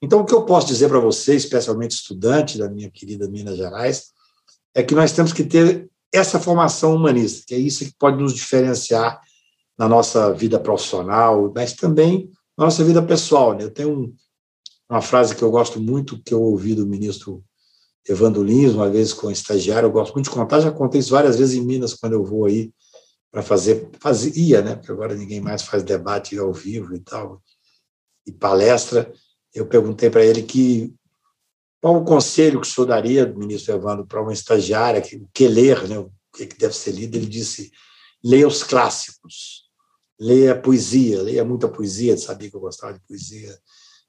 Então, 0.00 0.20
o 0.20 0.24
que 0.24 0.32
eu 0.32 0.44
posso 0.44 0.68
dizer 0.68 0.88
para 0.88 1.00
você, 1.00 1.34
especialmente 1.34 1.90
estudante 1.90 2.56
da 2.56 2.70
minha 2.70 2.88
querida 2.88 3.28
Minas 3.28 3.56
Gerais, 3.56 4.12
é 4.72 4.80
que 4.80 4.94
nós 4.94 5.10
temos 5.10 5.32
que 5.32 5.42
ter 5.42 5.90
essa 6.12 6.38
formação 6.38 6.94
humanista, 6.94 7.42
que 7.48 7.54
é 7.56 7.58
isso 7.58 7.84
que 7.84 7.92
pode 7.98 8.22
nos 8.22 8.32
diferenciar 8.32 9.20
na 9.76 9.88
nossa 9.88 10.32
vida 10.32 10.60
profissional, 10.60 11.52
mas 11.52 11.72
também 11.72 12.30
na 12.56 12.66
nossa 12.66 12.84
vida 12.84 13.02
pessoal. 13.02 13.54
Né? 13.54 13.64
Eu 13.64 13.72
tenho 13.72 13.90
um, 13.90 14.14
uma 14.88 15.02
frase 15.02 15.34
que 15.34 15.42
eu 15.42 15.50
gosto 15.50 15.80
muito, 15.80 16.22
que 16.22 16.32
eu 16.32 16.40
ouvi 16.40 16.76
do 16.76 16.86
ministro 16.86 17.42
Evandro 18.08 18.44
Lins, 18.44 18.72
uma 18.72 18.88
vez 18.88 19.12
com 19.12 19.26
um 19.26 19.32
estagiário, 19.32 19.88
eu 19.88 19.92
gosto 19.92 20.14
muito 20.14 20.26
de 20.26 20.30
contar, 20.30 20.60
já 20.60 20.70
contei 20.70 21.00
isso 21.00 21.10
várias 21.10 21.36
vezes 21.36 21.56
em 21.56 21.66
Minas, 21.66 21.92
quando 21.92 22.12
eu 22.12 22.24
vou 22.24 22.44
aí 22.44 22.70
para 23.34 23.42
fazer, 23.42 23.90
fazia, 23.98 24.62
né? 24.62 24.76
Porque 24.76 24.92
agora 24.92 25.16
ninguém 25.16 25.40
mais 25.40 25.62
faz 25.62 25.82
debate 25.82 26.38
ao 26.38 26.52
vivo 26.52 26.94
e 26.94 27.00
tal, 27.00 27.42
e 28.24 28.30
palestra. 28.30 29.12
Eu 29.52 29.66
perguntei 29.66 30.08
para 30.08 30.24
ele 30.24 30.44
que 30.44 30.94
qual 31.82 31.96
o 31.96 32.04
conselho 32.04 32.60
que 32.60 32.66
o 32.68 32.70
senhor 32.70 32.86
daria, 32.86 33.26
ministro 33.26 33.74
Evandro, 33.74 34.06
para 34.06 34.22
uma 34.22 34.32
estagiária, 34.32 35.00
que, 35.00 35.20
que 35.34 35.48
ler, 35.48 35.88
né? 35.88 35.98
o 35.98 36.12
que 36.32 36.46
deve 36.46 36.76
ser 36.76 36.92
lido? 36.92 37.16
Ele 37.16 37.26
disse: 37.26 37.72
leia 38.22 38.46
os 38.46 38.62
clássicos, 38.62 39.64
leia 40.16 40.54
poesia, 40.56 41.20
leia 41.20 41.44
muita 41.44 41.66
poesia, 41.66 42.16
sabia 42.16 42.48
que 42.48 42.54
eu 42.54 42.60
gostava 42.60 42.92
de 42.92 43.00
poesia, 43.00 43.58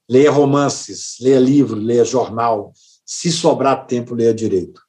leia 0.08 0.30
romances, 0.30 1.16
leia 1.20 1.40
livro, 1.40 1.74
leia 1.74 2.04
jornal, 2.04 2.72
se 3.04 3.32
sobrar 3.32 3.88
tempo, 3.88 4.14
leia 4.14 4.32
direito. 4.32 4.80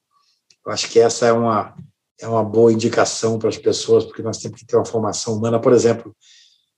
Eu 0.64 0.72
acho 0.72 0.92
que 0.92 1.00
essa 1.00 1.26
é 1.26 1.34
uma 1.34 1.76
é 2.20 2.28
uma 2.28 2.44
boa 2.44 2.72
indicação 2.72 3.38
para 3.38 3.50
as 3.50 3.58
pessoas, 3.58 4.06
porque 4.06 4.22
nós 4.22 4.38
temos 4.38 4.60
que 4.60 4.66
ter 4.66 4.76
uma 4.76 4.86
formação 4.86 5.36
humana. 5.36 5.60
Por 5.60 5.74
exemplo, 5.74 6.16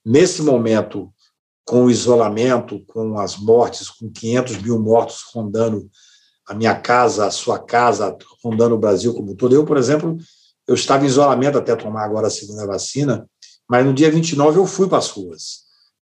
nesse 0.05 0.41
momento, 0.41 1.11
com 1.65 1.85
o 1.85 1.91
isolamento, 1.91 2.83
com 2.87 3.17
as 3.19 3.37
mortes, 3.37 3.89
com 3.89 4.11
500 4.11 4.57
mil 4.61 4.79
mortos 4.79 5.23
rondando 5.33 5.89
a 6.47 6.53
minha 6.53 6.73
casa, 6.73 7.27
a 7.27 7.31
sua 7.31 7.59
casa, 7.59 8.17
rondando 8.43 8.73
o 8.73 8.79
Brasil 8.79 9.13
como 9.13 9.31
um 9.31 9.35
todo. 9.35 9.53
Eu, 9.53 9.63
por 9.63 9.77
exemplo, 9.77 10.17
eu 10.67 10.73
estava 10.73 11.03
em 11.03 11.07
isolamento 11.07 11.57
até 11.57 11.75
tomar 11.75 12.03
agora 12.03 12.27
a 12.27 12.31
segunda 12.31 12.65
vacina, 12.65 13.29
mas 13.69 13.85
no 13.85 13.93
dia 13.93 14.09
29 14.09 14.57
eu 14.57 14.65
fui 14.65 14.89
para 14.89 14.97
as 14.97 15.09
ruas, 15.09 15.59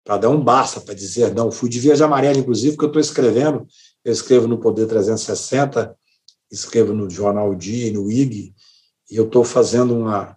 para 0.05 0.17
dar 0.17 0.29
um 0.31 0.41
basta, 0.41 0.81
para 0.81 0.95
dizer 0.95 1.35
não. 1.35 1.51
Fui 1.51 1.69
de 1.69 1.81
verde 1.81 2.05
amarela, 2.05 2.39
inclusive, 2.39 2.77
porque 2.77 2.85
eu 2.85 2.89
estou 2.89 3.01
escrevendo, 3.01 3.67
eu 4.05 4.13
escrevo 4.13 4.47
no 4.47 4.59
Poder 4.59 4.87
360, 4.87 5.93
escrevo 6.51 6.93
no 6.93 7.11
Jornal 7.11 7.53
Dia 7.57 7.89
e 7.89 7.91
no 7.91 8.09
IG, 8.11 8.55
e 9.11 9.17
eu 9.17 9.27
estou 9.27 9.45
fazendo 9.45 9.97
uma, 9.97 10.37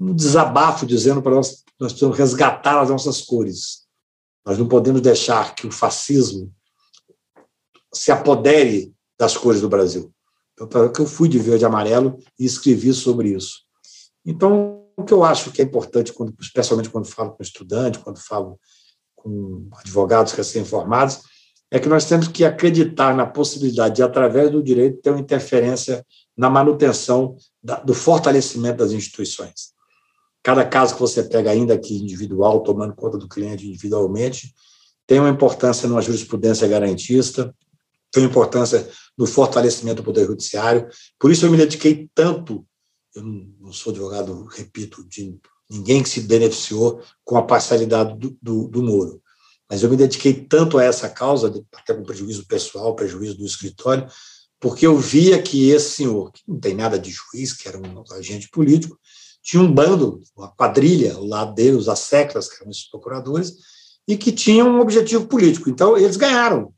um 0.00 0.14
desabafo 0.14 0.86
dizendo 0.86 1.22
para 1.22 1.34
nós 1.34 1.64
nós 1.78 1.92
precisamos 1.92 2.16
resgatar 2.16 2.80
as 2.80 2.90
nossas 2.90 3.20
cores. 3.20 3.84
Nós 4.44 4.58
não 4.58 4.68
podemos 4.68 5.00
deixar 5.00 5.54
que 5.54 5.66
o 5.66 5.72
fascismo 5.72 6.52
se 7.92 8.12
apodere 8.12 8.94
das 9.18 9.36
cores 9.36 9.60
do 9.60 9.68
Brasil. 9.68 10.12
Então, 10.60 10.90
que 10.92 11.00
eu 11.00 11.06
fui 11.06 11.28
de 11.28 11.38
verde 11.38 11.64
e 11.64 11.66
amarelo 11.66 12.18
e 12.38 12.44
escrevi 12.44 12.92
sobre 12.92 13.30
isso. 13.30 13.62
Então, 14.24 14.86
o 14.96 15.04
que 15.04 15.12
eu 15.12 15.24
acho 15.24 15.50
que 15.50 15.60
é 15.60 15.64
importante, 15.64 16.12
quando, 16.12 16.34
especialmente 16.40 16.90
quando 16.90 17.06
falo 17.06 17.32
com 17.32 17.42
estudante, 17.42 17.98
quando 17.98 18.18
falo 18.18 18.58
com 19.16 19.68
advogados 19.72 20.32
recém-formados, 20.32 21.22
é 21.70 21.80
que 21.80 21.88
nós 21.88 22.04
temos 22.04 22.28
que 22.28 22.44
acreditar 22.44 23.16
na 23.16 23.26
possibilidade 23.26 23.96
de, 23.96 24.02
através 24.02 24.50
do 24.50 24.62
direito, 24.62 25.00
ter 25.00 25.10
uma 25.10 25.20
interferência 25.20 26.06
na 26.36 26.50
manutenção 26.50 27.36
da, 27.62 27.76
do 27.76 27.94
fortalecimento 27.94 28.78
das 28.78 28.92
instituições. 28.92 29.72
Cada 30.42 30.64
caso 30.64 30.94
que 30.94 31.00
você 31.00 31.22
pega, 31.22 31.50
ainda 31.50 31.78
que 31.78 31.96
individual, 31.96 32.62
tomando 32.62 32.94
conta 32.94 33.16
do 33.16 33.28
cliente 33.28 33.66
individualmente, 33.66 34.54
tem 35.06 35.20
uma 35.20 35.30
importância 35.30 35.88
numa 35.88 36.02
jurisprudência 36.02 36.68
garantista, 36.68 37.54
tem 38.12 38.24
importância 38.24 38.88
no 39.16 39.26
fortalecimento 39.26 39.96
do 39.96 40.04
Poder 40.04 40.26
Judiciário. 40.26 40.88
Por 41.18 41.30
isso 41.30 41.46
eu 41.46 41.50
me 41.50 41.56
dediquei 41.56 42.10
tanto, 42.14 42.66
eu 43.14 43.22
não 43.22 43.72
sou 43.72 43.90
advogado, 43.90 44.44
repito, 44.44 45.06
de 45.08 45.38
ninguém 45.70 46.02
que 46.02 46.08
se 46.08 46.20
beneficiou 46.20 47.02
com 47.24 47.36
a 47.36 47.42
parcialidade 47.42 48.18
do, 48.18 48.36
do, 48.40 48.68
do 48.68 48.82
Moro, 48.82 49.22
mas 49.68 49.82
eu 49.82 49.90
me 49.90 49.96
dediquei 49.96 50.34
tanto 50.34 50.78
a 50.78 50.84
essa 50.84 51.08
causa, 51.08 51.52
até 51.74 51.94
com 51.94 52.02
prejuízo 52.02 52.46
pessoal, 52.46 52.94
prejuízo 52.94 53.38
do 53.38 53.46
escritório, 53.46 54.06
porque 54.64 54.86
eu 54.86 54.96
via 54.96 55.42
que 55.42 55.68
esse 55.68 55.90
senhor, 55.90 56.32
que 56.32 56.40
não 56.48 56.58
tem 56.58 56.74
nada 56.74 56.98
de 56.98 57.10
juiz, 57.10 57.52
que 57.52 57.68
era 57.68 57.76
um 57.76 58.02
agente 58.16 58.48
político, 58.48 58.98
tinha 59.42 59.62
um 59.62 59.70
bando, 59.70 60.22
uma 60.34 60.48
quadrilha 60.48 61.12
ao 61.12 61.22
lado 61.26 61.54
dele, 61.54 61.76
os 61.76 61.84
que 61.84 62.16
eram 62.62 62.70
esses 62.70 62.88
procuradores, 62.88 63.52
e 64.08 64.16
que 64.16 64.32
tinham 64.32 64.70
um 64.70 64.80
objetivo 64.80 65.26
político. 65.26 65.68
Então, 65.68 65.98
eles 65.98 66.16
ganharam 66.16 66.72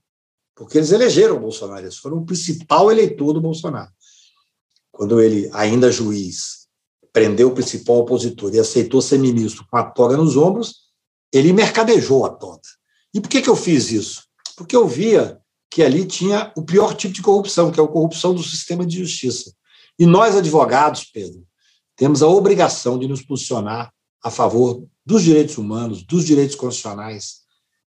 porque 0.52 0.78
eles 0.78 0.90
elegeram 0.90 1.36
o 1.36 1.40
Bolsonaro, 1.40 1.84
eles 1.84 1.96
foram 1.96 2.16
o 2.16 2.26
principal 2.26 2.90
eleitor 2.90 3.32
do 3.32 3.40
Bolsonaro. 3.40 3.92
Quando 4.90 5.20
ele, 5.20 5.48
ainda 5.52 5.92
juiz, 5.92 6.66
prendeu 7.12 7.50
o 7.50 7.54
principal 7.54 7.98
opositor 7.98 8.52
e 8.52 8.58
aceitou 8.58 9.00
ser 9.00 9.20
ministro 9.20 9.64
com 9.70 9.76
a 9.76 9.84
toga 9.84 10.16
nos 10.16 10.36
ombros, 10.36 10.74
ele 11.32 11.52
mercadejou 11.52 12.26
a 12.26 12.30
toga. 12.30 12.62
E 13.14 13.20
por 13.20 13.28
que, 13.28 13.40
que 13.40 13.48
eu 13.48 13.54
fiz 13.54 13.92
isso? 13.92 14.24
Porque 14.56 14.74
eu 14.74 14.88
via 14.88 15.40
que 15.70 15.82
ali 15.82 16.06
tinha 16.06 16.52
o 16.56 16.62
pior 16.62 16.94
tipo 16.94 17.14
de 17.14 17.22
corrupção, 17.22 17.70
que 17.70 17.80
é 17.80 17.82
a 17.82 17.88
corrupção 17.88 18.34
do 18.34 18.42
sistema 18.42 18.84
de 18.84 18.98
justiça. 18.98 19.52
E 19.98 20.06
nós, 20.06 20.36
advogados, 20.36 21.04
Pedro, 21.04 21.42
temos 21.96 22.22
a 22.22 22.28
obrigação 22.28 22.98
de 22.98 23.08
nos 23.08 23.22
posicionar 23.22 23.92
a 24.22 24.30
favor 24.30 24.84
dos 25.04 25.22
direitos 25.22 25.56
humanos, 25.58 26.02
dos 26.02 26.24
direitos 26.24 26.56
constitucionais 26.56 27.46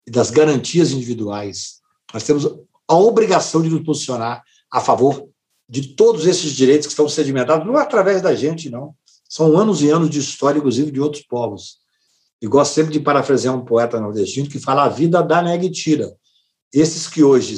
e 0.05 0.11
das 0.11 0.29
garantias 0.29 0.91
individuais 0.91 1.81
nós 2.13 2.23
temos 2.23 2.45
a 2.87 2.95
obrigação 2.95 3.61
de 3.61 3.69
nos 3.69 3.83
posicionar 3.83 4.43
a 4.71 4.79
favor 4.79 5.27
de 5.67 5.95
todos 5.95 6.25
esses 6.25 6.53
direitos 6.53 6.87
que 6.87 6.93
estão 6.93 7.09
sedimentados, 7.09 7.67
não 7.67 7.75
através 7.75 8.21
da 8.21 8.35
gente, 8.35 8.69
não. 8.69 8.93
São 9.27 9.57
anos 9.57 9.81
e 9.81 9.89
anos 9.89 10.09
de 10.09 10.19
história, 10.19 10.59
inclusive, 10.59 10.91
de 10.91 11.01
outros 11.01 11.23
povos. 11.23 11.79
E 12.41 12.47
gosto 12.47 12.73
sempre 12.73 12.93
de 12.93 12.99
parafrasear 12.99 13.55
um 13.55 13.65
poeta 13.65 13.99
nordestino 13.99 14.47
que 14.47 14.59
fala: 14.59 14.83
a 14.83 14.89
vida 14.89 15.21
dá, 15.21 15.41
nega 15.41 15.65
e 15.65 15.71
tira. 15.71 16.15
Esses 16.75 17.07
que 17.07 17.23
hoje 17.23 17.57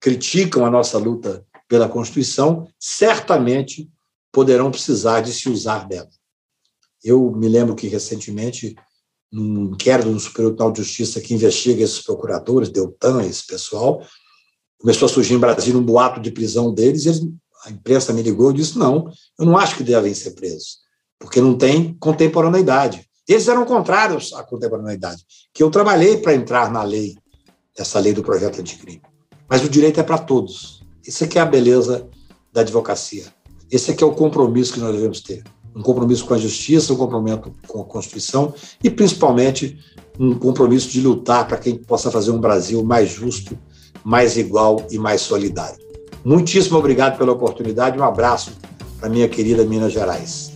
criticam 0.00 0.64
a 0.64 0.70
nossa 0.70 0.96
luta 0.98 1.44
pela 1.68 1.88
Constituição, 1.88 2.68
certamente 2.78 3.90
poderão 4.32 4.70
precisar 4.70 5.20
de 5.20 5.32
se 5.32 5.48
usar 5.48 5.88
dela. 5.88 6.08
Eu 7.02 7.32
me 7.32 7.48
lembro 7.48 7.74
que, 7.74 7.88
recentemente, 7.88 8.76
num 9.32 9.72
inquérito 9.72 10.08
no 10.10 10.20
Superior 10.20 10.50
Tribunal 10.50 10.72
de 10.72 10.82
Justiça 10.84 11.20
que 11.20 11.34
investiga 11.34 11.82
esses 11.82 12.00
procuradores, 12.00 12.68
Deltan, 12.68 13.24
esse 13.24 13.44
pessoal, 13.44 14.06
começou 14.78 15.06
a 15.06 15.08
surgir 15.08 15.34
em 15.34 15.40
Brasília 15.40 15.80
um 15.80 15.84
boato 15.84 16.20
de 16.20 16.30
prisão 16.30 16.72
deles, 16.72 17.04
e 17.04 17.08
eles, 17.08 17.22
a 17.64 17.70
imprensa 17.72 18.12
me 18.12 18.22
ligou 18.22 18.52
e 18.52 18.54
disse, 18.54 18.78
não, 18.78 19.10
eu 19.36 19.44
não 19.44 19.58
acho 19.58 19.76
que 19.76 19.82
devem 19.82 20.14
ser 20.14 20.36
presos, 20.36 20.78
porque 21.18 21.40
não 21.40 21.58
tem 21.58 21.94
contemporaneidade. 21.94 23.04
Eles 23.28 23.48
eram 23.48 23.64
contrários 23.64 24.32
à 24.34 24.44
contemporaneidade, 24.44 25.24
que 25.52 25.64
eu 25.64 25.68
trabalhei 25.68 26.18
para 26.18 26.34
entrar 26.34 26.70
na 26.70 26.84
lei, 26.84 27.16
essa 27.76 27.98
lei 27.98 28.12
do 28.12 28.22
projeto 28.22 28.60
anticrime. 28.60 29.02
Mas 29.48 29.64
o 29.64 29.68
direito 29.68 30.00
é 30.00 30.02
para 30.02 30.18
todos. 30.18 30.82
Isso 31.06 31.24
aqui 31.24 31.38
é 31.38 31.42
a 31.42 31.46
beleza 31.46 32.08
da 32.52 32.62
advocacia. 32.62 33.24
Esse 33.70 33.90
aqui 33.90 34.02
é 34.02 34.06
o 34.06 34.12
compromisso 34.12 34.72
que 34.72 34.80
nós 34.80 34.94
devemos 34.94 35.20
ter 35.20 35.42
um 35.76 35.82
compromisso 35.82 36.24
com 36.24 36.32
a 36.32 36.38
justiça, 36.38 36.94
um 36.94 36.96
compromisso 36.96 37.42
com 37.68 37.82
a 37.82 37.84
Constituição 37.84 38.54
e, 38.82 38.88
principalmente, 38.88 39.78
um 40.18 40.34
compromisso 40.34 40.88
de 40.88 41.02
lutar 41.02 41.46
para 41.46 41.58
que 41.58 41.68
a 41.68 41.72
gente 41.72 41.84
possa 41.84 42.10
fazer 42.10 42.30
um 42.30 42.40
Brasil 42.40 42.82
mais 42.82 43.10
justo, 43.10 43.56
mais 44.02 44.38
igual 44.38 44.86
e 44.90 44.98
mais 44.98 45.20
solidário. 45.20 45.78
Muitíssimo 46.24 46.78
obrigado 46.78 47.18
pela 47.18 47.32
oportunidade. 47.32 47.98
Um 47.98 48.02
abraço 48.02 48.52
para 48.98 49.10
minha 49.10 49.28
querida 49.28 49.64
Minas 49.66 49.92
Gerais. 49.92 50.55